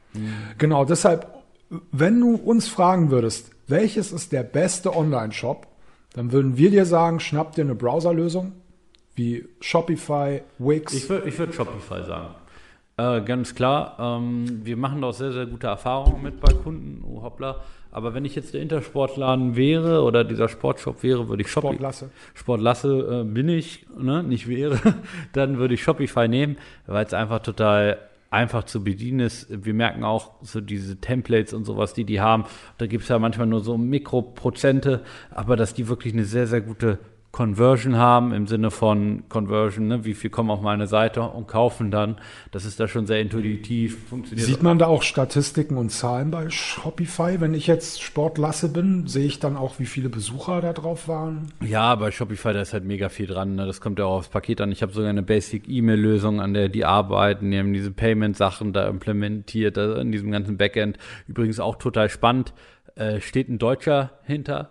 [0.58, 1.28] Genau, deshalb,
[1.92, 5.68] wenn du uns fragen würdest, welches ist der beste Online-Shop,
[6.14, 8.52] dann würden wir dir sagen, schnapp dir eine Browserlösung
[9.14, 10.94] wie Shopify, Wix.
[10.94, 12.34] Ich würde würd Shopify sagen.
[12.96, 17.04] Äh, ganz klar, ähm, wir machen da auch sehr, sehr gute Erfahrungen mit bei Kunden,
[17.04, 17.60] oh hoppla.
[17.90, 21.74] Aber wenn ich jetzt der Intersportladen wäre oder dieser Sportshop wäre, würde ich Shopify.
[21.74, 22.10] Sportlasse.
[22.34, 24.78] Sportlasse äh, bin ich, ne, nicht wäre,
[25.32, 26.56] dann würde ich Shopify nehmen,
[26.86, 27.98] weil es einfach total
[28.34, 29.46] einfach zu bedienen ist.
[29.64, 32.44] Wir merken auch so diese Templates und sowas, die die haben.
[32.78, 36.60] Da gibt es ja manchmal nur so Mikroprozente, aber dass die wirklich eine sehr, sehr
[36.60, 36.98] gute
[37.34, 41.90] Conversion haben, im Sinne von Conversion, ne, wie viel kommen auf meine Seite und kaufen
[41.90, 42.14] dann.
[42.52, 44.46] Das ist da schon sehr intuitiv, funktioniert.
[44.46, 47.40] Sieht man da auch Statistiken und Zahlen bei Shopify?
[47.40, 51.48] Wenn ich jetzt Sportlasse bin, sehe ich dann auch, wie viele Besucher da drauf waren?
[51.60, 53.56] Ja, bei Shopify, da ist halt mega viel dran.
[53.56, 53.66] Ne?
[53.66, 54.70] Das kommt ja auch aufs Paket an.
[54.70, 57.50] Ich habe sogar eine Basic-E-Mail-Lösung, an der die arbeiten.
[57.50, 60.98] Die haben diese Payment-Sachen da implementiert, also in diesem ganzen Backend.
[61.26, 62.54] Übrigens auch total spannend.
[62.94, 64.70] Äh, steht ein Deutscher hinter.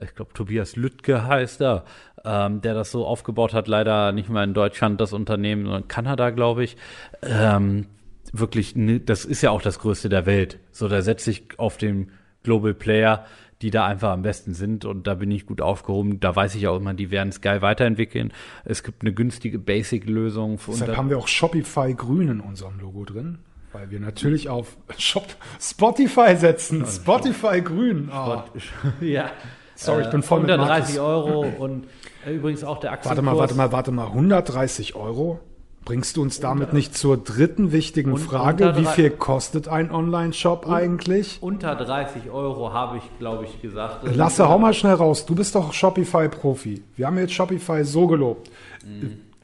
[0.00, 1.84] Ich glaube, Tobias Lüttke heißt er,
[2.24, 3.68] ähm, der das so aufgebaut hat.
[3.68, 6.76] Leider nicht mal in Deutschland das Unternehmen, sondern in Kanada, glaube ich.
[7.22, 7.86] Ähm,
[8.32, 8.74] wirklich,
[9.04, 10.58] das ist ja auch das Größte der Welt.
[10.72, 12.10] So, da setze ich auf den
[12.42, 13.24] Global Player,
[13.62, 16.20] die da einfach am besten sind und da bin ich gut aufgehoben.
[16.20, 18.32] Da weiß ich auch immer, die werden es geil weiterentwickeln.
[18.64, 23.38] Es gibt eine günstige Basic-Lösung Deshalb haben wir auch Shopify grün in unserem Logo drin,
[23.72, 25.26] weil wir natürlich auf Shop
[25.60, 26.84] Spotify setzen.
[26.84, 28.08] Spotify grün.
[28.10, 28.44] Ah.
[29.00, 29.30] ja.
[29.76, 31.08] Sorry, ich bin voll mit 130 Markus.
[31.08, 31.86] Euro und
[32.26, 33.24] äh, übrigens auch der Warte Aktienkurs.
[33.24, 34.06] mal, warte mal, warte mal.
[34.06, 35.40] 130 Euro?
[35.84, 38.68] Bringst du uns damit nicht zur dritten wichtigen Und Frage?
[38.68, 41.38] unter Wie viel kostet ein Online-Shop eigentlich?
[41.42, 43.98] Unter 30 Euro habe ich, glaube ich, gesagt.
[44.16, 45.26] Lasse, hau mal schnell raus.
[45.26, 46.82] Du bist doch Shopify-Profi.
[46.96, 48.50] Wir haben jetzt Shopify so gelobt.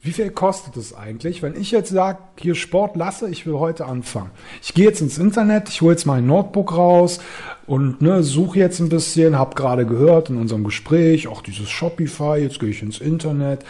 [0.03, 3.85] Wie viel kostet es eigentlich, wenn ich jetzt sage, hier Sport lasse, ich will heute
[3.85, 4.31] anfangen.
[4.63, 7.19] Ich gehe jetzt ins Internet, ich hole jetzt mein Notebook raus
[7.67, 12.37] und ne, suche jetzt ein bisschen, habe gerade gehört in unserem Gespräch, auch dieses Shopify,
[12.37, 13.63] jetzt gehe ich ins Internet.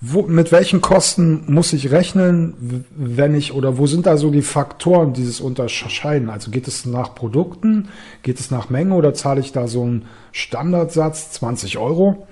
[0.00, 4.42] Wo, mit welchen Kosten muss ich rechnen, wenn ich, oder wo sind da so die
[4.42, 6.30] Faktoren, die das unterscheiden?
[6.30, 7.88] Also geht es nach Produkten,
[8.22, 12.28] geht es nach Menge oder zahle ich da so einen Standardsatz, 20 Euro?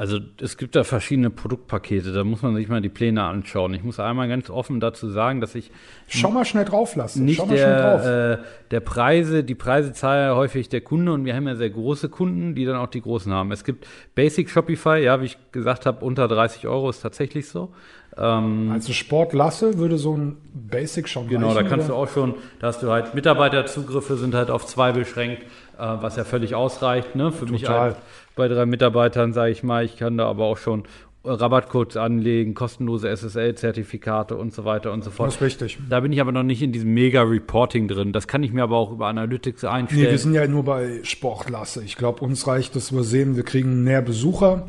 [0.00, 3.74] Also es gibt da verschiedene Produktpakete, da muss man sich mal die Pläne anschauen.
[3.74, 5.70] Ich muss einmal ganz offen dazu sagen, dass ich
[6.08, 7.26] Schau mal schnell drauf lassen.
[7.26, 8.02] nicht Schau mal schnell drauf.
[8.02, 8.38] der, äh,
[8.70, 12.08] der Preise, die Preise zahlt ja häufig der Kunde und wir haben ja sehr große
[12.08, 13.52] Kunden, die dann auch die großen haben.
[13.52, 17.70] Es gibt Basic Shopify, ja, wie ich gesagt habe, unter 30 Euro ist tatsächlich so.
[18.16, 22.02] Ähm, also Sport lasse würde so ein Basic schon Genau, da reichen, kannst du oder?
[22.02, 25.46] auch schon, da hast du halt Mitarbeiterzugriffe sind halt auf zwei beschränkt, äh,
[25.78, 27.30] was ja völlig ausreicht, ne?
[27.32, 27.96] Für mich Total.
[28.36, 30.84] Bei drei Mitarbeitern, sage ich mal, ich kann da aber auch schon
[31.22, 35.26] Rabattcodes anlegen, kostenlose SSL-Zertifikate und so weiter und so fort.
[35.28, 35.78] Das ist richtig.
[35.90, 38.12] Da bin ich aber noch nicht in diesem Mega-Reporting drin.
[38.12, 40.10] Das kann ich mir aber auch über Analytics Nee, einstellen.
[40.10, 41.82] wir sind ja nur bei Sportlasse.
[41.84, 44.68] Ich glaube, uns reicht es, wir sehen, wir kriegen mehr Besucher.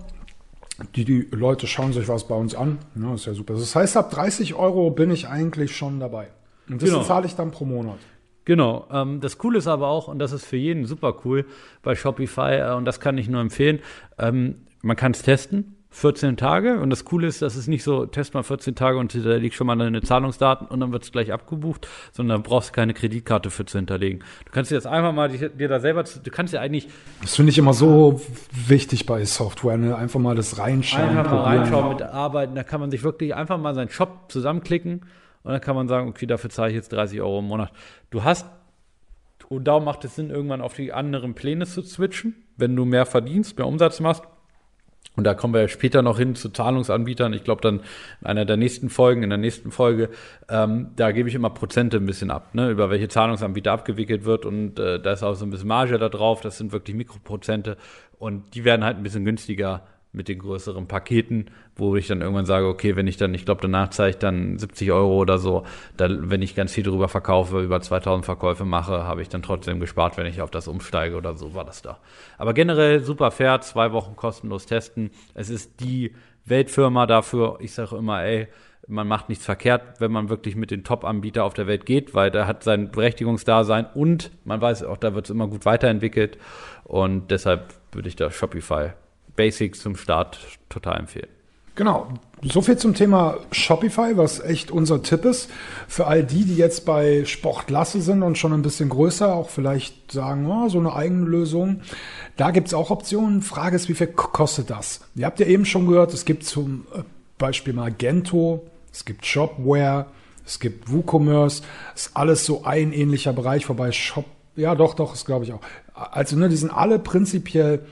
[0.95, 2.80] Die, die Leute schauen sich was bei uns an.
[3.01, 3.53] Ja, ist ja super.
[3.53, 6.28] Das heißt, ab 30 Euro bin ich eigentlich schon dabei.
[6.68, 7.03] Und das Genau.
[7.03, 7.99] zahle ich dann pro Monat.
[8.46, 8.88] Genau.
[8.92, 11.46] Ähm, das Coole ist aber auch, und das ist für jeden super cool
[11.84, 13.80] bei Shopify, äh, und das kann ich nur empfehlen,
[14.18, 15.76] ähm, man kann es testen.
[15.94, 16.80] 14 Tage.
[16.80, 19.56] Und das Coole ist, dass es nicht so, test mal 14 Tage und da liegt
[19.56, 23.50] schon mal deine Zahlungsdaten und dann wird es gleich abgebucht, sondern brauchst du keine Kreditkarte
[23.50, 24.20] für zu hinterlegen.
[24.46, 26.88] Du kannst dir das einfach mal dir, dir da selber, du kannst ja eigentlich
[27.22, 28.22] Das finde ich immer so
[28.68, 29.96] wichtig bei Software, ne?
[29.96, 31.10] Einfach mal das reinschauen.
[31.10, 31.64] einfach mal probieren.
[31.64, 32.56] reinschauen, mit arbeiten.
[32.56, 35.02] Da kann man sich wirklich einfach mal seinen Shop zusammenklicken
[35.44, 37.72] und dann kann man sagen, okay, dafür zahle ich jetzt 30 Euro im Monat.
[38.10, 38.46] Du hast,
[39.50, 43.06] und darum macht es Sinn, irgendwann auf die anderen Pläne zu switchen, wenn du mehr
[43.06, 44.24] verdienst, mehr Umsatz machst.
[45.18, 47.34] Und da kommen wir später noch hin zu Zahlungsanbietern.
[47.34, 47.82] Ich glaube dann
[48.22, 50.10] in einer der nächsten Folgen, in der nächsten Folge,
[50.48, 54.46] ähm, da gebe ich immer Prozente ein bisschen ab, ne, über welche Zahlungsanbieter abgewickelt wird.
[54.46, 56.39] Und äh, da ist auch so ein bisschen Marge da drauf.
[56.39, 57.76] Das sind wirklich Mikroprozente.
[58.20, 59.84] Und die werden halt ein bisschen günstiger
[60.14, 61.45] mit den größeren Paketen,
[61.76, 64.57] wo ich dann irgendwann sage, okay, wenn ich dann, ich glaube, danach zahle ich dann
[64.57, 65.64] 70 Euro oder so,
[65.95, 69.80] dann, wenn ich ganz viel drüber verkaufe, über 2000 Verkäufe mache, habe ich dann trotzdem
[69.80, 71.99] gespart, wenn ich auf das umsteige oder so war das da.
[72.38, 75.12] Aber generell super fair, zwei Wochen kostenlos testen.
[75.34, 76.14] Es ist die
[76.45, 77.57] Weltfirma dafür.
[77.62, 78.47] Ich sage immer, ey,
[78.88, 82.32] man macht nichts verkehrt, wenn man wirklich mit den Top-Anbieter auf der Welt geht, weil
[82.32, 86.38] der hat sein Berechtigungsdasein und man weiß auch, da wird es immer gut weiterentwickelt
[86.84, 88.91] und deshalb würde ich da Shopify
[89.36, 91.30] Basics zum Start total empfehlen.
[91.76, 92.08] Genau.
[92.44, 95.50] So viel zum Thema Shopify, was echt unser Tipp ist.
[95.88, 100.12] Für all die, die jetzt bei Sportklasse sind und schon ein bisschen größer, auch vielleicht
[100.12, 101.82] sagen, oh, so eine eigene Lösung.
[102.38, 103.42] Da gibt's auch Optionen.
[103.42, 105.02] Frage ist, wie viel kostet das?
[105.16, 107.04] Ihr habt ja eben schon gehört, es gibt zum äh,
[107.38, 110.08] Beispiel Magento, es gibt Shopware,
[110.46, 111.62] es gibt WooCommerce,
[111.96, 114.26] ist alles so ein ähnlicher Bereich, wobei Shop,
[114.56, 115.62] ja doch, doch, ist glaube ich auch.
[115.94, 117.86] Also ne, die sind alle prinzipiell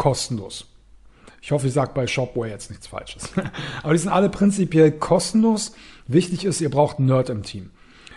[0.00, 0.64] kostenlos.
[1.42, 3.32] Ich hoffe, ich sage bei Shopware jetzt nichts Falsches.
[3.82, 5.72] Aber die sind alle prinzipiell kostenlos.
[6.06, 7.68] Wichtig ist, ihr braucht einen Nerd im Team.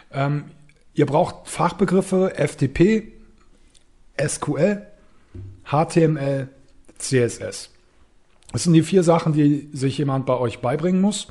[0.10, 0.46] Ähm,
[0.94, 3.12] ihr braucht Fachbegriffe FTP,
[4.18, 4.88] SQL,
[5.66, 6.48] HTML,
[7.00, 7.70] CSS.
[8.54, 11.28] Das sind die vier Sachen, die sich jemand bei euch beibringen muss.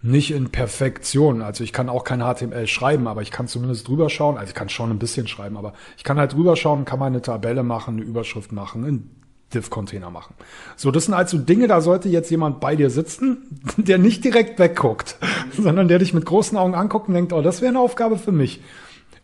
[0.00, 1.42] Nicht in Perfektion.
[1.42, 4.38] Also ich kann auch kein HTML schreiben, aber ich kann zumindest drüber schauen.
[4.38, 7.06] Also ich kann schon ein bisschen schreiben, aber ich kann halt drüber schauen, kann mal
[7.06, 9.17] eine Tabelle machen, eine Überschrift machen, einen
[9.54, 10.34] Div-Container machen.
[10.76, 14.58] So, das sind also Dinge, da sollte jetzt jemand bei dir sitzen, der nicht direkt
[14.58, 15.16] wegguckt,
[15.56, 18.32] sondern der dich mit großen Augen anguckt und denkt, oh, das wäre eine Aufgabe für
[18.32, 18.60] mich.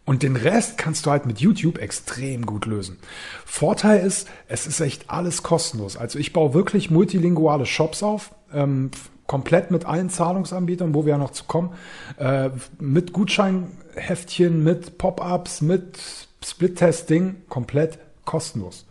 [0.06, 2.98] Und den Rest kannst du halt mit YouTube extrem gut lösen.
[3.46, 5.96] Vorteil ist, es ist echt alles kostenlos.
[5.96, 8.90] Also ich baue wirklich multilinguale Shops auf, ähm,
[9.26, 11.70] komplett mit allen Zahlungsanbietern, wo wir ja noch zu kommen,
[12.18, 15.98] äh, mit Gutscheinheftchen, mit Pop-ups, mit
[16.44, 18.83] Split-Testing, komplett kostenlos.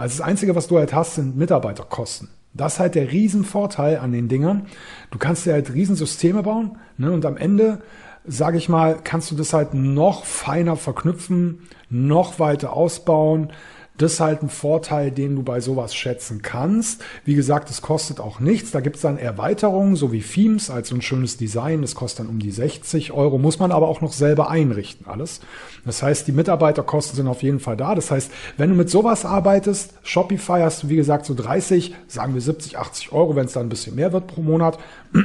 [0.00, 2.30] Also das Einzige, was du halt hast, sind Mitarbeiterkosten.
[2.54, 4.66] Das ist halt der Riesenvorteil an den Dingern.
[5.10, 7.82] Du kannst dir halt Riesensysteme bauen ne, und am Ende,
[8.24, 13.52] sage ich mal, kannst du das halt noch feiner verknüpfen, noch weiter ausbauen.
[14.00, 17.04] Das ist halt ein Vorteil, den du bei sowas schätzen kannst.
[17.26, 18.70] Wie gesagt, es kostet auch nichts.
[18.70, 21.82] Da gibt es dann Erweiterungen, so wie Themes, als so ein schönes Design.
[21.82, 25.40] Das kostet dann um die 60 Euro, muss man aber auch noch selber einrichten, alles.
[25.84, 27.94] Das heißt, die Mitarbeiterkosten sind auf jeden Fall da.
[27.94, 32.32] Das heißt, wenn du mit sowas arbeitest, Shopify hast du, wie gesagt, so 30, sagen
[32.32, 34.78] wir 70, 80 Euro, wenn es dann ein bisschen mehr wird pro Monat.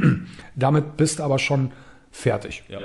[0.56, 1.72] Damit bist du aber schon
[2.12, 2.66] fertig.
[2.68, 2.80] Ja.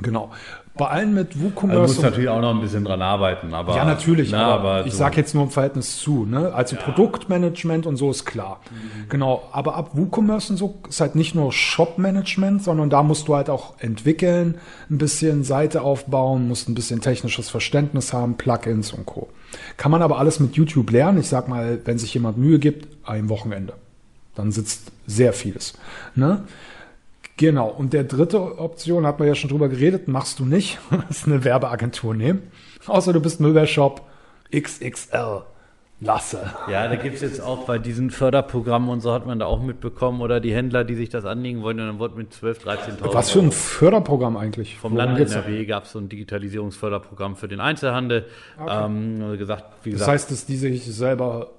[0.00, 0.30] Genau.
[0.78, 1.80] Bei allen mit Also WooCommerce.
[1.82, 3.76] musst und- natürlich auch noch ein bisschen dran arbeiten, aber.
[3.76, 6.24] ja, natürlich, Na, aber, ich so- sage jetzt nur im Verhältnis zu.
[6.24, 6.54] Ne?
[6.54, 8.60] Also Produktmanagement und so ist klar.
[9.08, 13.34] Genau, aber ab WooCommerce und so ist halt nicht nur Shop-Management, sondern da musst du
[13.34, 14.54] halt auch entwickeln,
[14.90, 19.28] ein bisschen Seite aufbauen, musst ein bisschen technisches Verständnis haben, Plugins und Co.
[19.76, 21.18] Kann man aber alles mit YouTube lernen.
[21.20, 23.72] Ich sag mal, wenn sich jemand Mühe gibt, ein Wochenende.
[24.34, 25.72] Dann sitzt sehr vieles.
[26.14, 26.44] Ne?
[27.38, 27.68] Genau.
[27.68, 30.78] Und der dritte Option, hat man ja schon drüber geredet, machst du nicht.
[31.08, 32.42] Das ist eine Werbeagentur nehmen.
[32.86, 34.02] Außer du bist Möbelshop
[34.54, 35.42] XXL.
[36.00, 36.38] Lasse.
[36.70, 39.60] Ja, da gibt es jetzt auch bei diesen Förderprogrammen und so hat man da auch
[39.60, 43.14] mitbekommen oder die Händler, die sich das anlegen wollen, und dann wurde mit 12, 13.000
[43.14, 44.76] Was für ein Förderprogramm eigentlich?
[44.78, 45.18] vom Worum Land?
[45.32, 48.26] NRW gab es so ein Digitalisierungsförderprogramm für den Einzelhandel.
[48.60, 51.50] Ähm, also gesagt, wie Das gesagt, heißt, dass die sich selber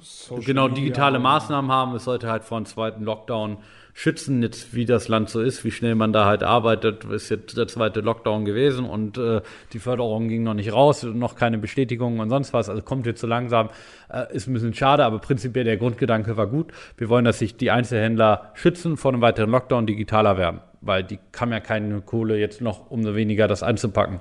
[0.00, 1.94] Social genau digitale Maßnahmen haben.
[1.94, 3.58] Es sollte halt vor einem zweiten Lockdown
[3.96, 7.56] schützen, jetzt wie das Land so ist, wie schnell man da halt arbeitet, ist jetzt
[7.56, 9.40] der zweite Lockdown gewesen und äh,
[9.72, 13.20] die Förderung ging noch nicht raus, noch keine Bestätigung und sonst was, also kommt jetzt
[13.20, 13.70] so langsam,
[14.12, 16.72] äh, ist ein bisschen schade, aber prinzipiell der Grundgedanke war gut.
[16.96, 21.20] Wir wollen, dass sich die Einzelhändler schützen vor einem weiteren Lockdown, digitaler werden, weil die
[21.38, 24.18] haben ja keine Kohle jetzt noch, umso weniger das einzupacken.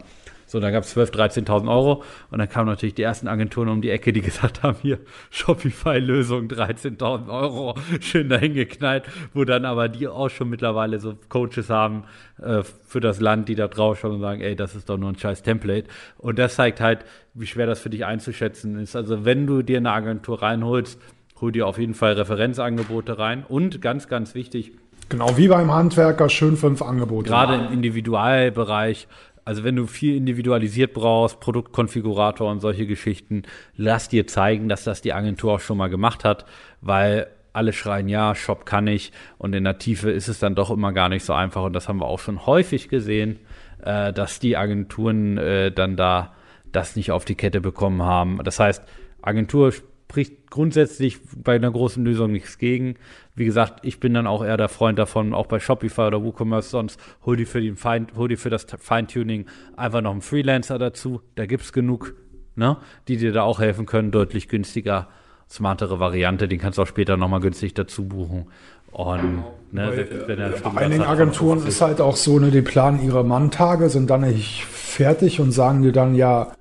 [0.53, 3.81] So, dann gab es 12.000, 13.000 Euro und dann kamen natürlich die ersten Agenturen um
[3.81, 4.99] die Ecke, die gesagt haben, hier,
[5.31, 11.71] Shopify-Lösung, 13.000 Euro, schön dahin geknallt, wo dann aber die auch schon mittlerweile so Coaches
[11.71, 12.03] haben
[12.39, 15.09] äh, für das Land, die da drauf schauen und sagen, ey, das ist doch nur
[15.09, 15.87] ein scheiß Template.
[16.19, 18.95] Und das zeigt halt, wie schwer das für dich einzuschätzen ist.
[18.95, 21.01] Also wenn du dir eine Agentur reinholst,
[21.41, 23.43] hol dir auf jeden Fall Referenzangebote rein.
[23.43, 24.73] Und ganz, ganz wichtig,
[25.09, 27.29] Genau wie beim Handwerker, schön fünf Angebote.
[27.29, 29.07] gerade im Individualbereich,
[29.45, 33.43] also wenn du viel individualisiert brauchst, Produktkonfigurator und solche Geschichten,
[33.75, 36.45] lass dir zeigen, dass das die Agentur auch schon mal gemacht hat,
[36.81, 40.71] weil alle schreien, ja, Shop kann ich und in der Tiefe ist es dann doch
[40.71, 43.39] immer gar nicht so einfach und das haben wir auch schon häufig gesehen,
[43.83, 46.33] äh, dass die Agenturen äh, dann da
[46.71, 48.39] das nicht auf die Kette bekommen haben.
[48.43, 48.83] Das heißt,
[49.21, 49.71] Agentur
[50.13, 52.97] spricht grundsätzlich bei einer großen Lösung nichts gegen.
[53.35, 56.69] Wie gesagt, ich bin dann auch eher der Freund davon, auch bei Shopify oder WooCommerce,
[56.69, 60.77] sonst hol dir für, den Fein, hol dir für das Feintuning einfach noch einen Freelancer
[60.77, 61.21] dazu.
[61.33, 62.13] Da gibt's genug,
[62.55, 65.07] ne, die dir da auch helfen können, deutlich günstiger,
[65.49, 66.47] smartere Variante.
[66.47, 68.45] Den kannst du auch später nochmal günstig dazu buchen.
[68.91, 71.69] Und ne, selbst wenn er einen Bei einigen Agenturen 50.
[71.69, 75.81] ist halt auch so, ne, die planen ihre Manntage, sind dann nicht fertig und sagen
[75.81, 76.51] dir dann, ja,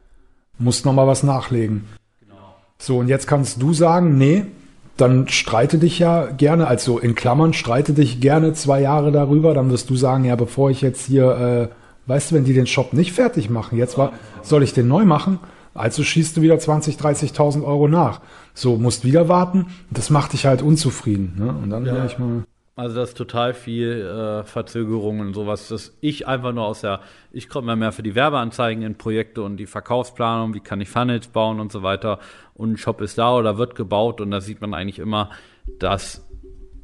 [0.58, 1.84] musst noch mal was nachlegen.
[2.82, 4.44] So, und jetzt kannst du sagen, nee,
[4.96, 9.70] dann streite dich ja gerne, also in Klammern, streite dich gerne zwei Jahre darüber, dann
[9.70, 12.92] wirst du sagen, ja, bevor ich jetzt hier, äh, weißt du, wenn die den Shop
[12.92, 14.12] nicht fertig machen, jetzt war,
[14.42, 15.38] soll ich den neu machen?
[15.74, 18.20] Also schießt du wieder 20, 30.000 Euro nach.
[18.52, 19.66] So, musst wieder warten.
[19.92, 21.36] Das macht dich halt unzufrieden.
[21.38, 21.54] Ne?
[21.62, 22.04] Und dann ja.
[22.04, 22.42] ich mal.
[22.74, 27.00] Also das ist total viel äh, Verzögerung und sowas, dass ich einfach nur aus der,
[27.30, 30.88] ich komme ja mehr für die Werbeanzeigen in Projekte und die Verkaufsplanung, wie kann ich
[30.88, 32.18] Funnels bauen und so weiter.
[32.54, 35.28] Und ein Shop ist da oder wird gebaut und da sieht man eigentlich immer,
[35.78, 36.26] dass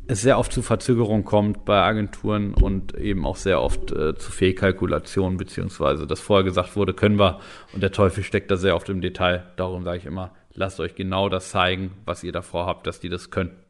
[0.09, 4.31] es sehr oft zu Verzögerungen kommt bei Agenturen und eben auch sehr oft äh, zu
[4.31, 7.41] Fehlkalkulationen, beziehungsweise dass vorher gesagt wurde, können wir
[7.73, 9.45] und der Teufel steckt da sehr oft im Detail.
[9.57, 13.09] Darum sage ich immer, lasst euch genau das zeigen, was ihr davor habt, dass die
[13.09, 13.68] das können.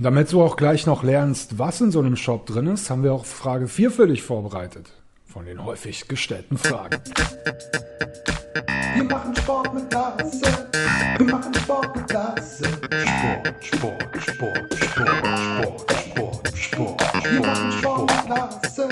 [0.00, 3.02] Und damit du auch gleich noch lernst, was in so einem Shop drin ist, haben
[3.02, 4.94] wir auch Frage 4 für dich vorbereitet.
[5.26, 6.98] Von den häufig gestellten Fragen.
[8.94, 10.68] Wir machen Sport mit Klasse.
[11.18, 12.64] Wir machen Sport mit Klasse.
[13.04, 17.02] Sport, Sport, Sport, Sport, Sport, Sport, Sport.
[17.30, 18.88] Wir machen Sport mit Klasse.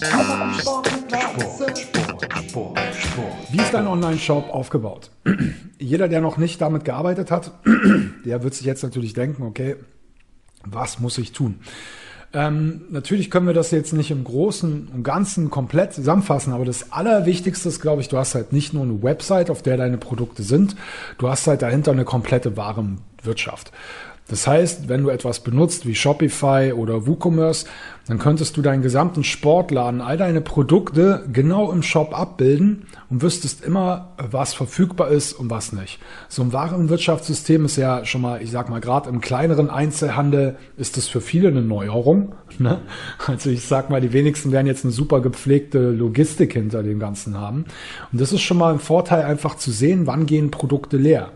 [0.00, 1.66] Wir machen Sport mit Klasse.
[1.76, 3.52] Sport, Sport, Sport.
[3.52, 5.12] Wie ist dein Online-Shop aufgebaut?
[5.78, 7.52] Jeder, der noch nicht damit gearbeitet hat,
[8.24, 9.76] der wird sich jetzt natürlich denken, okay,
[10.64, 11.60] was muss ich tun?
[12.34, 16.92] Ähm, natürlich können wir das jetzt nicht im Großen und Ganzen komplett zusammenfassen, aber das
[16.92, 20.42] Allerwichtigste ist, glaube ich, du hast halt nicht nur eine Website, auf der deine Produkte
[20.42, 20.76] sind,
[21.16, 23.72] du hast halt dahinter eine komplette Warenwirtschaft.
[24.28, 27.64] Das heißt, wenn du etwas benutzt wie Shopify oder WooCommerce,
[28.08, 33.64] dann könntest du deinen gesamten Sportladen, all deine Produkte genau im Shop abbilden und wüsstest
[33.64, 35.98] immer, was verfügbar ist und was nicht.
[36.28, 40.96] So ein Warenwirtschaftssystem ist ja schon mal, ich sag mal, gerade im kleineren Einzelhandel ist
[40.96, 42.34] das für viele eine Neuerung.
[42.60, 42.80] Ne?
[43.24, 47.38] Also ich sag mal, die wenigsten werden jetzt eine super gepflegte Logistik hinter dem Ganzen
[47.38, 47.66] haben.
[48.10, 51.30] Und das ist schon mal ein Vorteil, einfach zu sehen, wann gehen Produkte leer.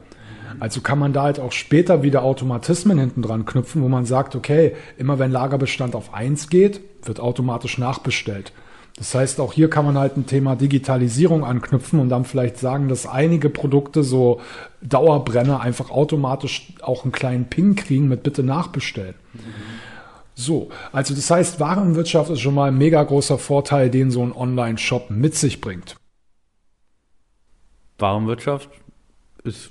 [0.60, 4.34] Also kann man da halt auch später wieder Automatismen hinten dran knüpfen, wo man sagt,
[4.36, 8.52] okay, immer wenn Lagerbestand auf eins geht, wird automatisch nachbestellt.
[8.96, 12.88] Das heißt, auch hier kann man halt ein Thema Digitalisierung anknüpfen und dann vielleicht sagen,
[12.88, 14.40] dass einige Produkte so
[14.82, 19.14] Dauerbrenner einfach automatisch auch einen kleinen Ping kriegen mit bitte nachbestellen.
[20.34, 24.32] So, also das heißt, Warenwirtschaft ist schon mal ein mega großer Vorteil, den so ein
[24.32, 25.96] Online-Shop mit sich bringt.
[27.98, 28.68] Warenwirtschaft
[29.44, 29.70] ist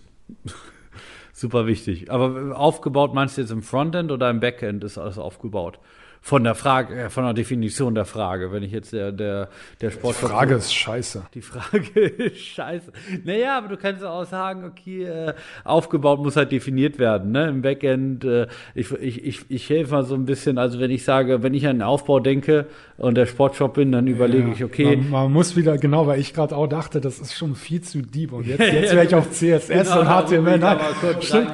[1.42, 2.10] super wichtig.
[2.10, 5.80] Aber aufgebaut meinst du jetzt im Frontend oder im Backend ist alles aufgebaut?
[6.24, 9.50] Von der Frage, äh, von der Definition der Frage, wenn ich jetzt der, der,
[9.82, 10.30] der Die Sportshop.
[10.30, 11.24] Frage ist scheiße.
[11.34, 12.92] Die Frage ist scheiße.
[13.24, 17.32] Naja, aber du kannst auch sagen, okay, äh, aufgebaut muss halt definiert werden.
[17.32, 17.48] Ne?
[17.50, 18.46] Im Backend, äh,
[18.76, 21.66] ich, ich, ich, ich helfe mal so ein bisschen, also wenn ich sage, wenn ich
[21.66, 22.68] an den Aufbau denke
[22.98, 26.20] und der Sportshop bin, dann überlege Ja, ich, okay, Man, man muss wieder, genau, weil
[26.20, 28.32] ich gerade auch dachte, das ist schon viel zu deep.
[28.32, 30.60] Und jetzt, jetzt wäre ich auf CSS Genau, und HTML.
[30.60, 30.78] Nein,
[31.20, 31.52] stimmt.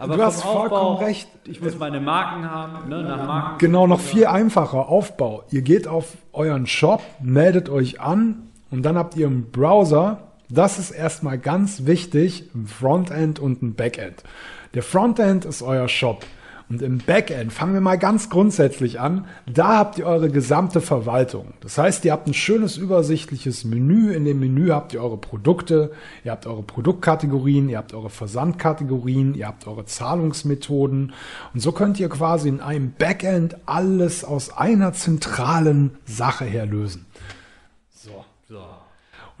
[0.00, 0.08] Reingrätschen.
[0.08, 1.28] Du Aber hast Aufbau, vollkommen recht.
[1.44, 3.58] Ich muss meine Marken haben, ne, nach Marken.
[3.58, 4.88] Genau, noch viel einfacher.
[4.88, 5.44] Aufbau.
[5.50, 10.18] Ihr geht auf euren Shop, meldet euch an und dann habt ihr einen Browser.
[10.48, 14.24] Das ist erstmal ganz wichtig, ein Frontend und ein Backend.
[14.74, 16.24] Der Frontend ist euer Shop.
[16.70, 19.26] Und im Backend fangen wir mal ganz grundsätzlich an.
[19.52, 21.52] Da habt ihr eure gesamte Verwaltung.
[21.62, 24.12] Das heißt, ihr habt ein schönes übersichtliches Menü.
[24.12, 25.90] In dem Menü habt ihr eure Produkte,
[26.22, 31.12] ihr habt eure Produktkategorien, ihr habt eure Versandkategorien, ihr habt eure Zahlungsmethoden.
[31.52, 37.06] Und so könnt ihr quasi in einem Backend alles aus einer zentralen Sache her lösen.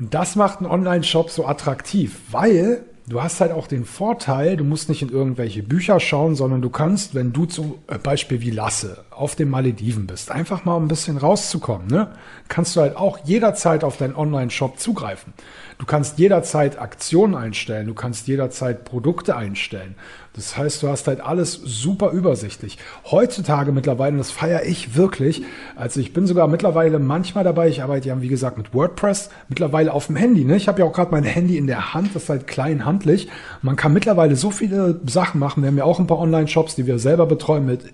[0.00, 4.64] Und das macht einen Online-Shop so attraktiv, weil du hast halt auch den Vorteil, du
[4.64, 8.50] musst nicht in irgendwelche Bücher schauen, sondern du kannst, wenn du zum äh, Beispiel wie
[8.50, 12.12] Lasse auf den Malediven bist, einfach mal ein bisschen rauszukommen, ne?
[12.48, 15.34] kannst du halt auch jederzeit auf deinen Online-Shop zugreifen.
[15.80, 19.94] Du kannst jederzeit Aktionen einstellen, du kannst jederzeit Produkte einstellen.
[20.34, 22.76] Das heißt, du hast halt alles super übersichtlich.
[23.10, 25.42] Heutzutage mittlerweile, und das feiere ich wirklich,
[25.76, 29.94] also ich bin sogar mittlerweile manchmal dabei, ich arbeite ja wie gesagt mit WordPress, mittlerweile
[29.94, 30.44] auf dem Handy.
[30.44, 30.56] Ne?
[30.56, 33.30] Ich habe ja auch gerade mein Handy in der Hand, das ist halt klein handlich.
[33.62, 35.62] Man kann mittlerweile so viele Sachen machen.
[35.62, 37.84] Wir haben ja auch ein paar Online-Shops, die wir selber betreuen mit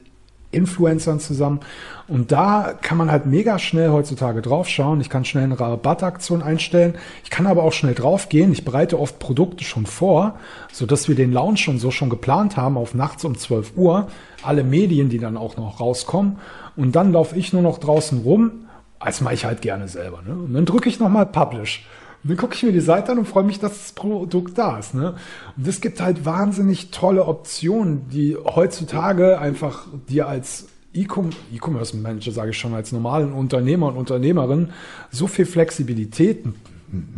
[0.50, 1.60] Influencern zusammen.
[2.08, 5.00] Und da kann man halt mega schnell heutzutage draufschauen.
[5.00, 6.94] Ich kann schnell eine Rabattaktion einstellen.
[7.24, 8.52] Ich kann aber auch schnell draufgehen.
[8.52, 10.38] Ich bereite oft Produkte schon vor,
[10.72, 14.08] sodass wir den Launch schon so schon geplant haben auf nachts um 12 Uhr.
[14.42, 16.38] Alle Medien, die dann auch noch rauskommen.
[16.76, 18.52] Und dann laufe ich nur noch draußen rum.
[18.98, 20.22] Als mache ich halt gerne selber.
[20.26, 20.34] Ne?
[20.34, 21.86] Und dann drücke ich nochmal Publish.
[22.26, 24.80] Und dann gucke ich mir die Seite an und freue mich, dass das Produkt da
[24.80, 24.94] ist.
[24.94, 25.14] Ne?
[25.56, 32.32] Und es gibt halt wahnsinnig tolle Optionen, die heutzutage einfach dir als E-Com- E-Commerce Manager,
[32.32, 34.70] sage ich schon, als normalen Unternehmer und Unternehmerin
[35.12, 36.44] so viel Flexibilität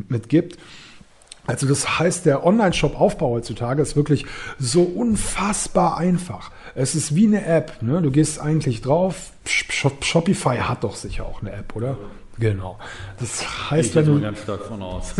[0.09, 0.59] mitgibt.
[1.47, 4.27] Also das heißt, der Online-Shop-Aufbau heutzutage ist wirklich
[4.59, 6.51] so unfassbar einfach.
[6.75, 7.81] Es ist wie eine App.
[7.81, 8.03] Ne?
[8.03, 9.31] Du gehst eigentlich drauf.
[9.47, 11.97] Shop- Shopify hat doch sicher auch eine App, oder?
[12.39, 12.79] Genau.
[13.19, 15.15] Das heißt, Ich wenn du ganz stark von aus.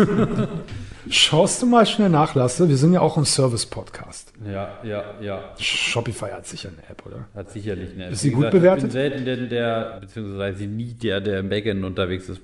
[1.11, 4.33] schaust du mal schnell nach, Lasse, wir sind ja auch ein Service-Podcast.
[4.47, 5.41] ja, ja, ja.
[5.59, 7.27] Shopify hat sicher eine App, oder?
[7.35, 8.09] Hat sicherlich eine.
[8.11, 8.83] Ist sie gut Ich bewertet?
[8.83, 12.41] bin selten denn der, beziehungsweise nie der, der im Backend unterwegs ist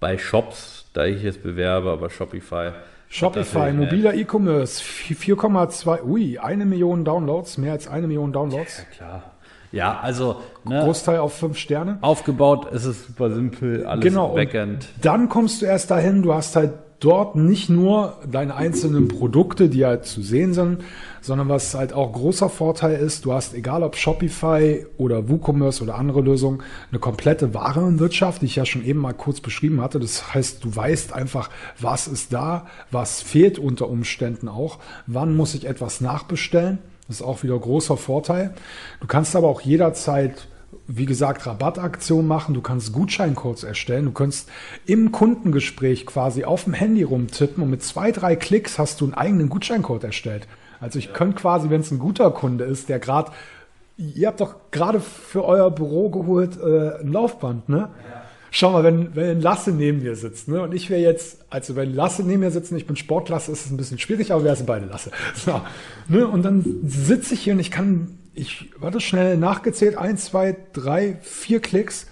[0.00, 2.72] bei Shops, da ich es bewerbe, aber Shopify.
[3.08, 8.80] Shopify, mobiler E-Commerce, 4,2, ui, eine Million Downloads, mehr als eine Million Downloads.
[8.80, 8.90] App.
[8.92, 9.33] Klar.
[9.74, 11.98] Ja, also ne, Großteil auf fünf Sterne.
[12.00, 14.34] aufgebaut ist es super simpel, alles Genau.
[14.34, 14.88] Backend.
[15.02, 19.84] Dann kommst du erst dahin, du hast halt dort nicht nur deine einzelnen Produkte, die
[19.84, 20.82] halt zu sehen sind,
[21.20, 25.96] sondern was halt auch großer Vorteil ist, du hast, egal ob Shopify oder WooCommerce oder
[25.96, 30.00] andere Lösungen, eine komplette Warenwirtschaft, die ich ja schon eben mal kurz beschrieben hatte.
[30.00, 35.54] Das heißt, du weißt einfach, was ist da, was fehlt unter Umständen auch, wann muss
[35.54, 36.78] ich etwas nachbestellen.
[37.06, 38.54] Das ist auch wieder großer Vorteil.
[39.00, 40.48] Du kannst aber auch jederzeit
[40.86, 44.50] wie gesagt, Rabattaktion machen, du kannst Gutscheincodes erstellen, du kannst
[44.86, 49.14] im Kundengespräch quasi auf dem Handy rumtippen und mit zwei, drei Klicks hast du einen
[49.14, 50.46] eigenen Gutscheincode erstellt.
[50.80, 53.32] Also ich könnte quasi, wenn es ein guter Kunde ist, der gerade,
[53.96, 57.88] ihr habt doch gerade für euer Büro geholt äh, ein Laufband, ne?
[58.56, 60.62] Schau mal, wenn, wenn Lasse neben mir sitzt, ne?
[60.62, 63.64] Und ich wäre jetzt, also wenn Lasse neben mir sitzt und ich bin Sportlasse, ist
[63.66, 65.10] es ein bisschen schwierig, aber wir sind beide Lasse.
[65.34, 65.60] So,
[66.08, 66.28] ne?
[66.28, 71.18] Und dann sitze ich hier und ich kann, ich warte schnell nachgezählt, eins, zwei, drei,
[71.22, 72.06] vier Klicks.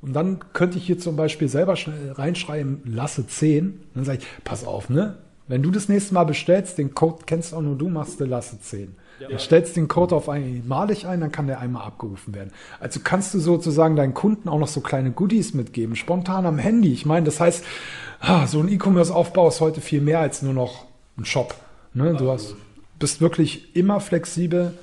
[0.00, 3.80] Und dann könnte ich hier zum Beispiel selber schnell reinschreiben, lasse 10.
[3.96, 5.16] Dann sage ich, pass auf, ne?
[5.48, 8.60] Wenn du das nächste Mal bestellst, den Code kennst auch nur du, machst du lasse
[8.60, 8.94] 10.
[9.28, 12.52] Du stellst den Code auf einmalig ein, dann kann der einmal abgerufen werden.
[12.78, 16.92] Also kannst du sozusagen deinen Kunden auch noch so kleine Goodies mitgeben, spontan am Handy.
[16.92, 17.64] Ich meine, das heißt,
[18.46, 20.86] so ein E-Commerce-Aufbau ist heute viel mehr als nur noch
[21.18, 21.54] ein Shop.
[21.94, 22.14] Ne?
[22.14, 22.54] Du hast,
[22.98, 24.74] bist wirklich immer flexibel.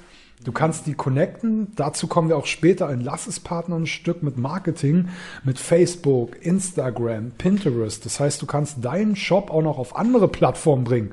[0.43, 1.71] Du kannst die connecten.
[1.75, 5.09] Dazu kommen wir auch später in Lasses Partner ein Stück mit Marketing,
[5.43, 8.05] mit Facebook, Instagram, Pinterest.
[8.05, 11.11] Das heißt, du kannst deinen Shop auch noch auf andere Plattformen bringen.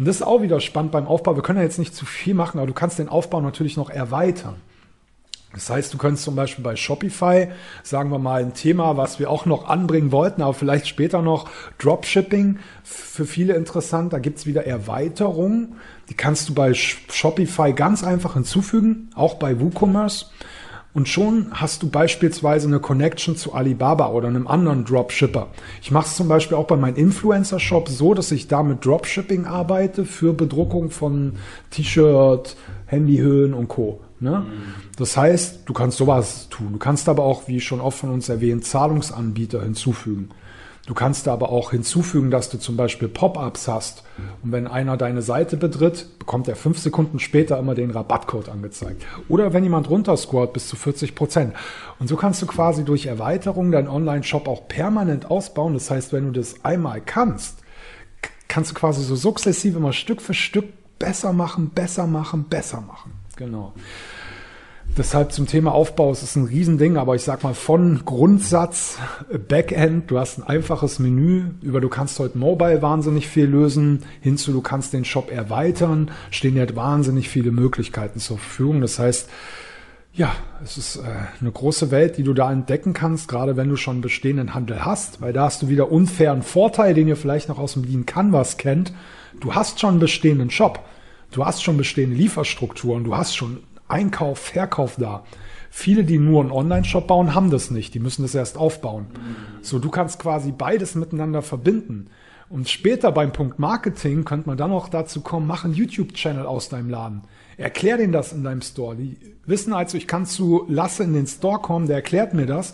[0.00, 1.36] Und das ist auch wieder spannend beim Aufbau.
[1.36, 3.90] Wir können ja jetzt nicht zu viel machen, aber du kannst den Aufbau natürlich noch
[3.90, 4.54] erweitern.
[5.52, 7.48] Das heißt, du könntest zum Beispiel bei Shopify,
[7.82, 11.50] sagen wir mal, ein Thema, was wir auch noch anbringen wollten, aber vielleicht später noch
[11.76, 14.14] Dropshipping, für viele interessant.
[14.14, 15.74] Da gibt's wieder Erweiterungen.
[16.08, 20.26] Die kannst du bei Sh- Shopify ganz einfach hinzufügen, auch bei WooCommerce.
[20.92, 25.48] Und schon hast du beispielsweise eine Connection zu Alibaba oder einem anderen Dropshipper.
[25.82, 29.44] Ich mache es zum Beispiel auch bei meinem Influencer-Shop so, dass ich da mit Dropshipping
[29.44, 31.34] arbeite für Bedruckung von
[31.70, 34.00] T-Shirt, Handyhöhen und Co.
[34.18, 34.44] Ne?
[34.96, 36.72] Das heißt, du kannst sowas tun.
[36.72, 40.30] Du kannst aber auch, wie schon oft von uns erwähnt, Zahlungsanbieter hinzufügen.
[40.90, 44.02] Du kannst da aber auch hinzufügen, dass du zum Beispiel Pop-ups hast.
[44.42, 49.06] Und wenn einer deine Seite betritt, bekommt er fünf Sekunden später immer den Rabattcode angezeigt.
[49.28, 51.54] Oder wenn jemand runterscrollt, bis zu 40 Prozent.
[52.00, 55.74] Und so kannst du quasi durch Erweiterung deinen Online-Shop auch permanent ausbauen.
[55.74, 57.58] Das heißt, wenn du das einmal kannst,
[58.48, 63.12] kannst du quasi so sukzessive mal Stück für Stück besser machen, besser machen, besser machen.
[63.36, 63.74] Genau.
[64.96, 68.98] Deshalb zum Thema Aufbau, es ist ein Riesending, aber ich sag mal von Grundsatz,
[69.48, 74.52] Backend, du hast ein einfaches Menü, über du kannst heute Mobile wahnsinnig viel lösen, hinzu
[74.52, 78.80] du kannst den Shop erweitern, stehen halt wahnsinnig viele Möglichkeiten zur Verfügung.
[78.80, 79.30] Das heißt,
[80.12, 80.34] ja,
[80.64, 81.02] es ist äh,
[81.40, 85.20] eine große Welt, die du da entdecken kannst, gerade wenn du schon bestehenden Handel hast,
[85.20, 88.56] weil da hast du wieder unfairen Vorteil, den ihr vielleicht noch aus dem Lean Canvas
[88.56, 88.92] kennt.
[89.38, 90.84] Du hast schon bestehenden Shop,
[91.30, 93.58] du hast schon bestehende Lieferstrukturen, du hast schon
[93.90, 95.24] Einkauf, Verkauf da.
[95.70, 97.94] Viele, die nur einen Online-Shop bauen, haben das nicht.
[97.94, 99.06] Die müssen das erst aufbauen.
[99.62, 102.08] So, du kannst quasi beides miteinander verbinden.
[102.48, 106.68] Und später beim Punkt Marketing könnte man dann auch dazu kommen, mach einen YouTube-Channel aus
[106.68, 107.22] deinem Laden.
[107.56, 108.96] Erklär denen das in deinem Store.
[108.96, 109.16] Die
[109.46, 112.72] wissen also, ich kann zu Lasse in den Store kommen, der erklärt mir das.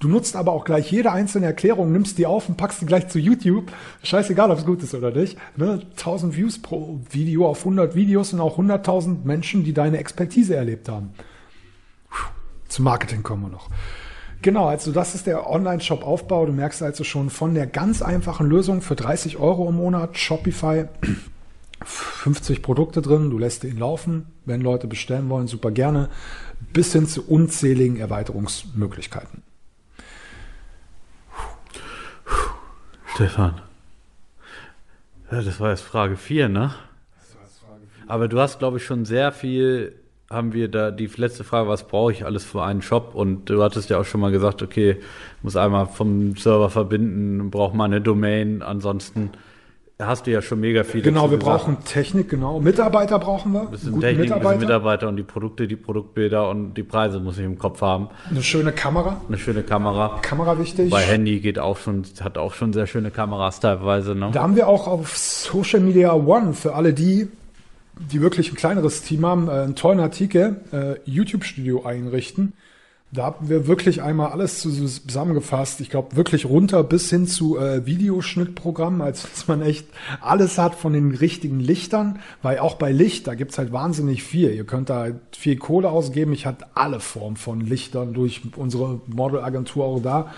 [0.00, 3.08] Du nutzt aber auch gleich jede einzelne Erklärung, nimmst die auf und packst die gleich
[3.08, 3.72] zu YouTube.
[4.02, 5.38] Scheißegal, ob es gut ist oder nicht.
[5.56, 5.80] Ne?
[5.92, 10.88] 1000 Views pro Video auf 100 Videos und auch 100.000 Menschen, die deine Expertise erlebt
[10.88, 11.14] haben.
[12.10, 12.28] Puh,
[12.68, 13.70] Zum Marketing kommen wir noch.
[14.42, 16.44] Genau, also das ist der Online-Shop-Aufbau.
[16.44, 20.84] Du merkst also schon von der ganz einfachen Lösung für 30 Euro im Monat, Shopify,
[21.82, 26.10] 50 Produkte drin, du lässt ihn laufen, wenn Leute bestellen wollen, super gerne,
[26.72, 29.42] bis hin zu unzähligen Erweiterungsmöglichkeiten.
[33.14, 33.60] Stefan.
[35.30, 36.74] Ja, das war jetzt Frage 4, ne?
[38.06, 39.94] Aber du hast, glaube ich, schon sehr viel,
[40.30, 43.14] haben wir da, die letzte Frage, was brauche ich alles für einen Shop?
[43.14, 45.00] Und du hattest ja auch schon mal gesagt, okay,
[45.42, 49.30] muss einmal vom Server verbinden, braucht mal eine Domain, ansonsten
[50.00, 51.64] hast du ja schon mega viel Genau, wir gesagt.
[51.64, 52.60] brauchen Technik, genau.
[52.60, 53.62] Mitarbeiter brauchen wir.
[53.62, 54.60] Ein bisschen Technik, ein bisschen Mitarbeiter.
[54.60, 58.08] Mitarbeiter und die Produkte, die Produktbilder und die Preise muss ich im Kopf haben.
[58.28, 59.20] Eine schöne Kamera.
[59.28, 60.18] Eine schöne Kamera.
[60.22, 60.90] Kamera wichtig.
[60.90, 64.30] Bei Handy geht auch schon, hat auch schon sehr schöne Kameras teilweise, ne?
[64.32, 67.28] Da haben wir auch auf Social Media One für alle die,
[67.96, 72.54] die wirklich ein kleineres Team haben, äh, einen tollen Artikel, äh, YouTube-Studio einrichten.
[73.14, 75.80] Da haben wir wirklich einmal alles zu- zusammengefasst.
[75.80, 79.86] Ich glaube wirklich runter bis hin zu äh, Videoschnittprogrammen, also dass man echt
[80.20, 84.52] alles hat von den richtigen Lichtern, weil auch bei Licht, da gibt's halt wahnsinnig viel.
[84.52, 86.32] Ihr könnt da viel Kohle ausgeben.
[86.32, 90.32] Ich hatte alle Formen von Lichtern durch unsere Modelagentur auch da.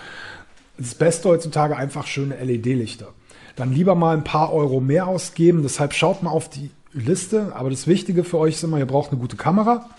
[0.77, 3.07] Das Beste heutzutage einfach schöne LED-Lichter.
[3.55, 5.63] Dann lieber mal ein paar Euro mehr ausgeben.
[5.63, 7.53] Deshalb schaut mal auf die Liste.
[7.55, 9.89] Aber das Wichtige für euch ist immer, ihr braucht eine gute Kamera.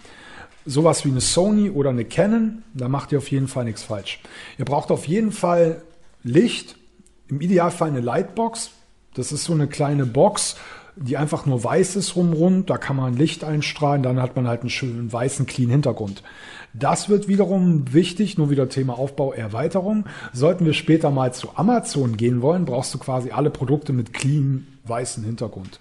[0.68, 2.62] Sowas wie eine Sony oder eine Canon.
[2.74, 4.20] Da macht ihr auf jeden Fall nichts falsch.
[4.58, 5.80] Ihr braucht auf jeden Fall
[6.22, 6.76] Licht.
[7.28, 8.72] Im Idealfall eine Lightbox.
[9.14, 10.56] Das ist so eine kleine Box,
[10.94, 12.68] die einfach nur weiß ist rumrund.
[12.68, 14.02] Da kann man Licht einstrahlen.
[14.02, 16.22] Dann hat man halt einen schönen weißen, clean Hintergrund.
[16.74, 20.04] Das wird wiederum wichtig, nur wieder Thema Aufbau, Erweiterung.
[20.34, 24.66] Sollten wir später mal zu Amazon gehen wollen, brauchst du quasi alle Produkte mit clean
[24.84, 25.80] weißen Hintergrund.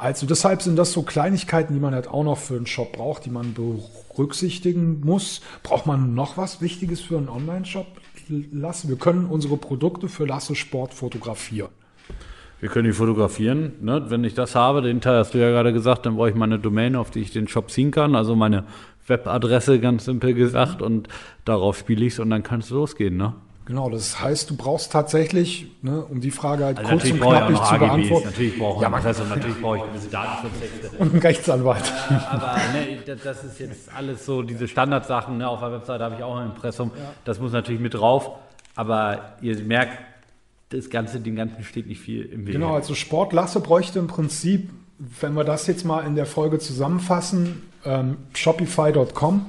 [0.00, 3.26] Also deshalb sind das so Kleinigkeiten, die man halt auch noch für einen Shop braucht,
[3.26, 3.52] die man
[4.20, 5.40] berücksichtigen muss.
[5.62, 7.86] Braucht man noch was Wichtiges für einen Online-Shop?
[8.52, 11.70] Lasse, wir können unsere Produkte für Lasse Sport fotografieren.
[12.60, 13.72] Wir können die fotografieren.
[13.80, 14.04] Ne?
[14.08, 16.58] Wenn ich das habe, den Teil hast du ja gerade gesagt, dann brauche ich meine
[16.58, 18.14] Domain, auf die ich den Shop ziehen kann.
[18.14, 18.64] Also meine
[19.06, 20.82] Webadresse, ganz simpel gesagt.
[20.82, 21.08] Und
[21.46, 23.16] darauf spiele ich es und dann kann es losgehen.
[23.16, 23.32] Ne?
[23.70, 27.22] Genau, das heißt, du brauchst tatsächlich, ne, um die Frage halt kurz und Also ich
[27.22, 29.82] auch knappig noch zu beantworten, natürlich brauche ich Ja, ja, man- und natürlich brauche ich
[29.84, 30.90] gewisse Datenschutztexte.
[30.98, 31.92] und einen Rechtsanwalt.
[32.32, 35.38] Aber ne, das- ist jetzt alles so, diese Standardsachen.
[35.38, 35.48] Ne?
[35.48, 36.90] Auf der Webseite habe ich auch ein Impressum.
[37.24, 38.30] Das muss natürlich mit drauf.
[38.74, 39.98] Aber ihr merkt,
[40.70, 42.54] das Ganze, dem Ganzen steht nicht viel im Weg.
[42.54, 47.62] Genau, also Sportlasse bräuchte im Prinzip, wenn wir das jetzt mal in der Folge zusammenfassen,
[47.84, 49.46] ähm, Shopify.com.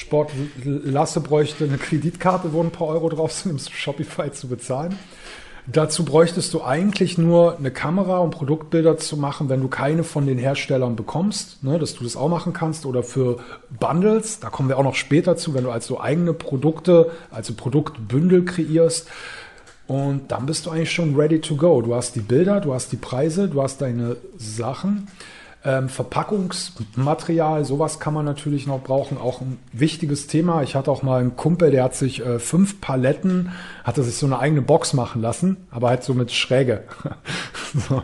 [0.00, 4.98] Sportlasse bräuchte eine Kreditkarte, wo ein paar Euro drauf sind, um Shopify zu bezahlen.
[5.66, 10.26] Dazu bräuchtest du eigentlich nur eine Kamera, um Produktbilder zu machen, wenn du keine von
[10.26, 12.86] den Herstellern bekommst, ne, dass du das auch machen kannst.
[12.86, 13.40] Oder für
[13.78, 18.46] Bundles, da kommen wir auch noch später zu, wenn du also eigene Produkte, also Produktbündel
[18.46, 19.06] kreierst.
[19.86, 21.82] Und dann bist du eigentlich schon ready to go.
[21.82, 25.08] Du hast die Bilder, du hast die Preise, du hast deine Sachen.
[25.62, 29.18] Ähm, Verpackungsmaterial, sowas kann man natürlich noch brauchen.
[29.18, 30.62] Auch ein wichtiges Thema.
[30.62, 33.52] Ich hatte auch mal einen Kumpel, der hat sich äh, fünf Paletten,
[33.84, 36.84] hatte sich so eine eigene Box machen lassen, aber halt so mit Schräge.
[37.88, 38.02] so.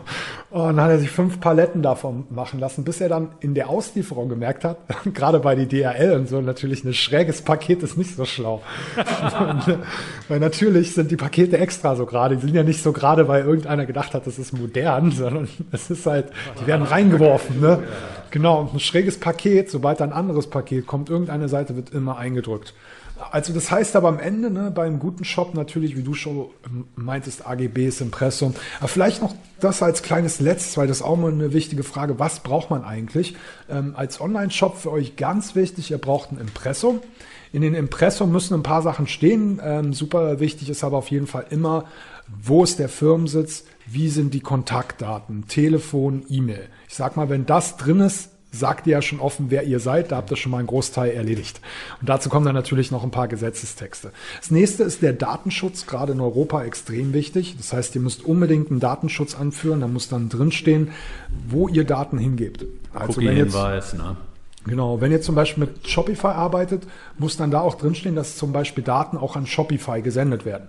[0.49, 3.69] Und dann hat er sich fünf Paletten davon machen lassen, bis er dann in der
[3.69, 4.77] Auslieferung gemerkt hat,
[5.13, 8.61] gerade bei die DRL und so, natürlich ein schräges Paket ist nicht so schlau.
[10.27, 12.37] weil natürlich sind die Pakete extra so gerade.
[12.37, 15.89] Die sind ja nicht so gerade, weil irgendeiner gedacht hat, das ist modern, sondern es
[15.89, 16.31] ist halt,
[16.61, 17.46] die werden reingeworfen.
[17.59, 17.83] Ne?
[18.31, 22.73] Genau, und ein schräges Paket, sobald ein anderes Paket kommt, irgendeine Seite wird immer eingedrückt.
[23.31, 26.47] Also das heißt aber am Ende, ne, beim guten Shop natürlich, wie du schon
[26.95, 28.53] meintest, AGBs, Impressum.
[28.79, 32.19] Aber vielleicht noch das als kleines Letztes, weil das auch mal eine wichtige Frage.
[32.19, 33.35] Was braucht man eigentlich?
[33.69, 36.99] Ähm, als Online-Shop für euch ganz wichtig, ihr braucht ein Impressum.
[37.53, 39.59] In den Impressum müssen ein paar Sachen stehen.
[39.63, 41.85] Ähm, super wichtig ist aber auf jeden Fall immer,
[42.27, 46.67] wo ist der Firmensitz, wie sind die Kontaktdaten, Telefon, E-Mail.
[46.89, 50.11] Ich sag mal, wenn das drin ist, sagt ihr ja schon offen, wer ihr seid.
[50.11, 51.61] Da habt ihr schon mal einen Großteil erledigt.
[52.01, 54.11] Und dazu kommen dann natürlich noch ein paar Gesetzestexte.
[54.39, 57.55] Das nächste ist der Datenschutz, gerade in Europa extrem wichtig.
[57.57, 59.81] Das heißt, ihr müsst unbedingt einen Datenschutz anführen.
[59.81, 60.91] Da muss dann drinstehen,
[61.47, 62.65] wo ihr Daten hingebt.
[62.93, 64.17] Also wenn jetzt, Cookie-Hinweis, ne?
[64.65, 66.83] Genau, wenn ihr zum Beispiel mit Shopify arbeitet,
[67.17, 70.67] muss dann da auch drinstehen, dass zum Beispiel Daten auch an Shopify gesendet werden.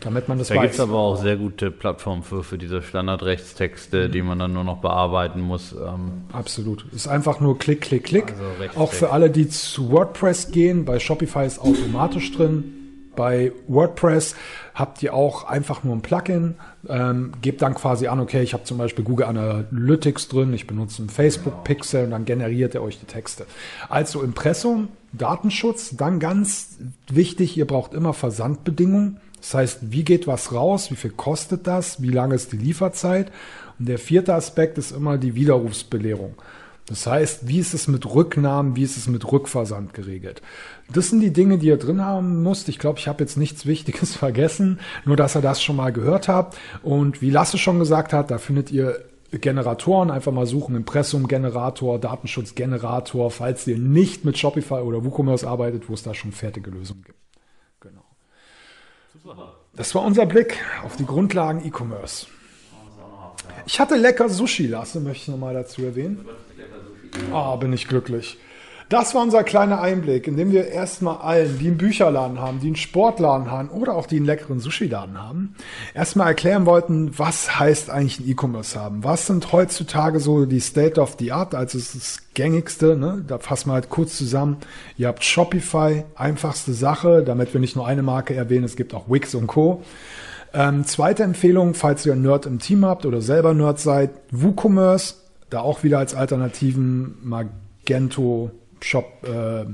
[0.00, 4.08] Damit man das Da gibt es aber auch sehr gute Plattformen für, für diese Standardrechtstexte,
[4.08, 5.72] die man dann nur noch bearbeiten muss.
[5.72, 6.86] Ähm, Absolut.
[6.92, 8.32] Ist einfach nur Klick, Klick, Klick.
[8.32, 12.82] Also auch für alle, die zu WordPress gehen, bei Shopify ist automatisch drin.
[13.14, 14.34] Bei WordPress
[14.74, 16.54] habt ihr auch einfach nur ein Plugin.
[16.88, 21.02] Ähm, gebt dann quasi an, okay, ich habe zum Beispiel Google Analytics drin, ich benutze
[21.02, 23.46] einen Facebook Pixel und dann generiert er euch die Texte.
[23.88, 26.78] Also Impressum, Datenschutz, dann ganz
[27.10, 29.20] wichtig, ihr braucht immer Versandbedingungen.
[29.42, 33.32] Das heißt, wie geht was raus, wie viel kostet das, wie lange ist die Lieferzeit?
[33.78, 36.36] Und der vierte Aspekt ist immer die Widerrufsbelehrung.
[36.86, 40.42] Das heißt, wie ist es mit Rücknahmen, wie ist es mit Rückversand geregelt?
[40.92, 42.68] Das sind die Dinge, die ihr drin haben müsst.
[42.68, 46.28] Ich glaube, ich habe jetzt nichts Wichtiges vergessen, nur dass ihr das schon mal gehört
[46.28, 46.56] habt.
[46.84, 53.30] Und wie Lasse schon gesagt hat, da findet ihr Generatoren, einfach mal suchen, Impressum-Generator, Datenschutzgenerator,
[53.30, 57.21] falls ihr nicht mit Shopify oder WooCommerce arbeitet, wo es da schon fertige Lösungen gibt.
[59.74, 62.26] Das war unser Blick auf die Grundlagen E-Commerce.
[63.66, 66.26] Ich hatte lecker Sushi, Lasse, möchte ich nochmal dazu erwähnen.
[67.32, 68.38] Ah, bin ich glücklich.
[68.92, 72.66] Das war unser kleiner Einblick, in dem wir erstmal allen, die einen Bücherladen haben, die
[72.66, 75.54] einen Sportladen haben oder auch die einen leckeren Sushi-Laden haben,
[75.94, 79.02] erstmal erklären wollten, was heißt eigentlich ein E-Commerce haben?
[79.02, 83.24] Was sind heutzutage so die State of the Art, also das gängigste, ne?
[83.26, 84.58] da fassen wir halt kurz zusammen.
[84.98, 89.08] Ihr habt Shopify, einfachste Sache, damit wir nicht nur eine Marke erwähnen, es gibt auch
[89.08, 89.82] Wix und Co.
[90.52, 95.14] Ähm, zweite Empfehlung, falls ihr einen Nerd im Team habt oder selber Nerd seid, WooCommerce,
[95.48, 98.50] da auch wieder als Alternativen Magento
[98.84, 99.64] Shop, äh,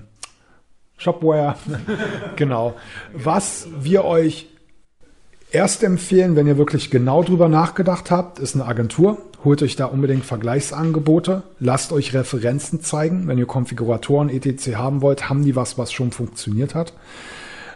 [0.97, 1.57] Shopware.
[2.37, 2.75] genau.
[3.13, 4.49] Was wir euch
[5.51, 9.19] erst empfehlen, wenn ihr wirklich genau drüber nachgedacht habt, ist eine Agentur.
[9.45, 11.43] Holt euch da unbedingt Vergleichsangebote.
[11.61, 13.29] Lasst euch Referenzen zeigen.
[13.29, 14.75] Wenn ihr Konfiguratoren etc.
[14.75, 16.93] haben wollt, haben die was, was schon funktioniert hat.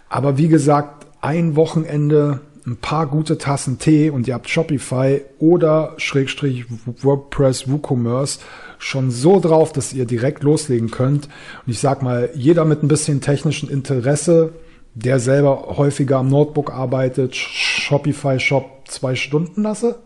[0.09, 5.95] Aber wie gesagt, ein Wochenende, ein paar gute Tassen Tee und ihr habt Shopify oder
[5.97, 8.41] Schrägstrich WordPress, WooCommerce
[8.79, 11.27] schon so drauf, dass ihr direkt loslegen könnt.
[11.67, 14.53] Und ich sag mal, jeder mit ein bisschen technischen Interesse,
[14.95, 19.99] der selber häufiger am Notebook arbeitet, Shopify Shop zwei Stunden lasse.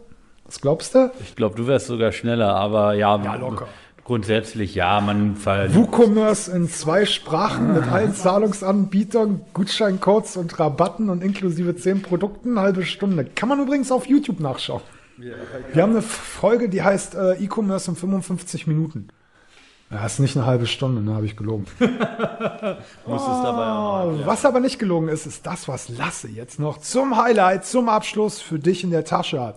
[0.44, 1.10] Was glaubst du?
[1.20, 3.66] ich glaube, du wärst sogar schneller, aber ja, Ja, locker.
[4.06, 11.24] Grundsätzlich ja, man ver WooCommerce in zwei Sprachen mit allen Zahlungsanbietern, Gutscheincodes und Rabatten und
[11.24, 13.24] inklusive zehn Produkten, halbe Stunde.
[13.24, 14.82] Kann man übrigens auf YouTube nachschauen.
[15.16, 19.08] Wir haben eine Folge, die heißt äh, E-Commerce in 55 Minuten.
[19.90, 21.66] Ja, ist nicht eine halbe Stunde, ne, habe ich gelogen.
[21.80, 24.20] muss es dabei auch noch.
[24.22, 27.88] Oh, Was aber nicht gelogen ist, ist das, was Lasse jetzt noch zum Highlight, zum
[27.88, 29.56] Abschluss für dich in der Tasche hat.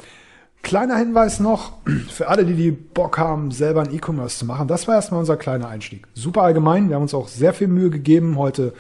[0.62, 1.74] Kleiner Hinweis noch
[2.10, 4.68] für alle, die die Bock haben, selber ein E-Commerce zu machen.
[4.68, 6.08] Das war erstmal unser kleiner Einstieg.
[6.14, 6.90] Super allgemein.
[6.90, 8.74] Wir haben uns auch sehr viel Mühe gegeben, heute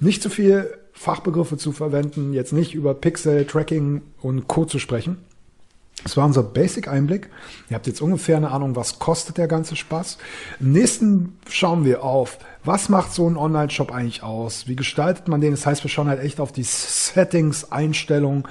[0.00, 4.64] nicht zu viel Fachbegriffe zu verwenden, jetzt nicht über Pixel, Tracking und Co.
[4.64, 5.18] zu sprechen.
[6.04, 7.30] Das war unser Basic-Einblick.
[7.70, 10.18] Ihr habt jetzt ungefähr eine Ahnung, was kostet der ganze Spaß.
[10.60, 14.68] Im nächsten schauen wir auf, was macht so ein Online-Shop eigentlich aus?
[14.68, 15.52] Wie gestaltet man den?
[15.52, 18.44] Das heißt, wir schauen halt echt auf die Settings, Einstellungen.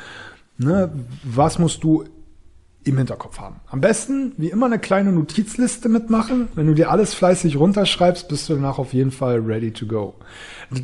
[0.58, 0.92] Ne?
[1.24, 2.06] Was musst du
[2.86, 3.56] im Hinterkopf haben.
[3.68, 6.50] Am besten, wie immer, eine kleine Notizliste mitmachen.
[6.56, 10.16] Wenn du dir alles fleißig runterschreibst, bist du danach auf jeden Fall ready to go.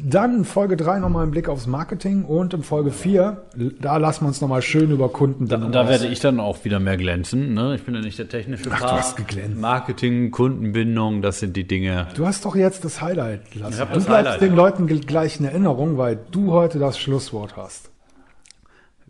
[0.06, 3.44] Dann in Folge 3 nochmal einen Blick aufs Marketing und in Folge 4,
[3.82, 6.80] da lassen wir uns nochmal schön über Kunden Da, da werde ich dann auch wieder
[6.80, 7.54] mehr glänzen.
[7.54, 7.76] Ne?
[7.76, 9.00] Ich bin ja nicht der technische Ach, du Part.
[9.00, 9.58] hast geglänzt.
[9.60, 12.08] Marketing, Kundenbindung, das sind die Dinge.
[12.16, 13.56] Du hast doch jetzt das Highlight.
[13.56, 13.74] Lasse.
[13.76, 14.56] Ich hab Du das bleibst Highlight, den ja.
[14.56, 17.90] Leuten gl- gleich in Erinnerung, weil du heute das Schlusswort hast.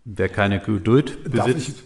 [0.06, 1.84] Wer keine Geduld Darf besitzt,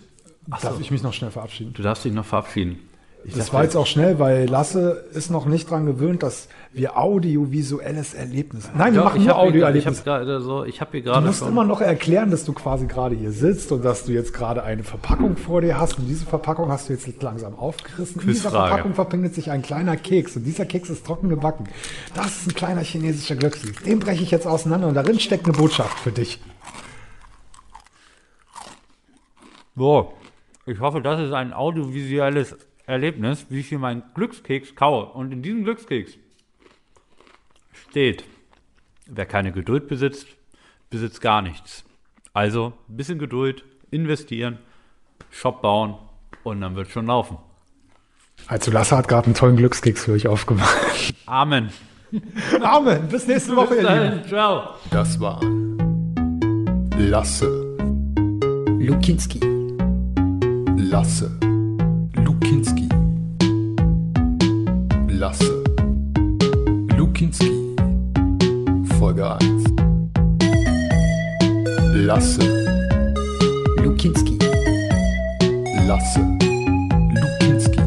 [0.48, 1.74] ich, darf ich mich noch schnell verabschieden?
[1.74, 2.80] du darfst dich noch verabschieden.
[3.26, 6.50] Ich Das dachte, war jetzt auch schnell, weil Lasse ist noch nicht dran gewöhnt, dass
[6.74, 8.70] wir audiovisuelles Erlebnis.
[8.76, 10.00] Nein, wir Doch, machen ich nur habe ich Audioerlebnis.
[10.00, 11.48] hab gerade so, ich habe hier Du gerade musst schon.
[11.48, 14.84] immer noch erklären, dass du quasi gerade hier sitzt und dass du jetzt gerade eine
[14.84, 16.00] Verpackung vor dir hast.
[16.00, 18.20] Und diese Verpackung hast du jetzt langsam aufgerissen.
[18.24, 18.50] In dieser.
[18.52, 21.70] Verpackung verbindet sich ein kleiner Keks und dieser Keks ist trocken gebacken.
[22.16, 23.84] Das ist ein kleiner chinesischer Glückskeks.
[23.84, 26.42] Den breche ich jetzt auseinander und darin steckt eine Botschaft für dich.
[29.76, 30.14] So,
[30.66, 35.06] ich hoffe, das ist ein audiovisuelles Erlebnis, wie ich hier meinen Glückskeks kaue.
[35.06, 36.18] Und in diesem Glückskeks
[37.90, 38.24] steht,
[39.08, 40.28] wer keine Geduld besitzt,
[40.90, 41.84] besitzt gar nichts.
[42.34, 44.58] Also ein bisschen Geduld, investieren,
[45.30, 45.96] Shop bauen
[46.44, 47.38] und dann wird schon laufen.
[48.48, 51.14] Also Lasse hat gerade einen tollen Glückskeks für euch aufgemacht.
[51.26, 51.72] Amen.
[52.62, 53.08] Amen.
[53.08, 54.28] Bis nächste Woche, ihr Lieben.
[54.28, 54.76] Ciao.
[54.92, 55.42] Das war
[56.98, 57.76] Lasse,
[58.80, 59.53] Lukinski.
[60.78, 61.30] Lasse,
[62.26, 62.90] Lukinski.
[65.10, 65.64] Lasse,
[66.98, 67.76] Lukinski.
[68.98, 69.40] Folge 1.
[72.06, 72.40] Lasse,
[73.84, 74.38] Lukinski.
[75.88, 76.20] Lasse,
[77.22, 77.80] Lukinski.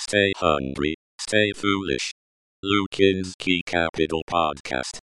[0.00, 2.12] Stay hungry, stay foolish.
[2.64, 5.03] Lukinski Capital Podcast.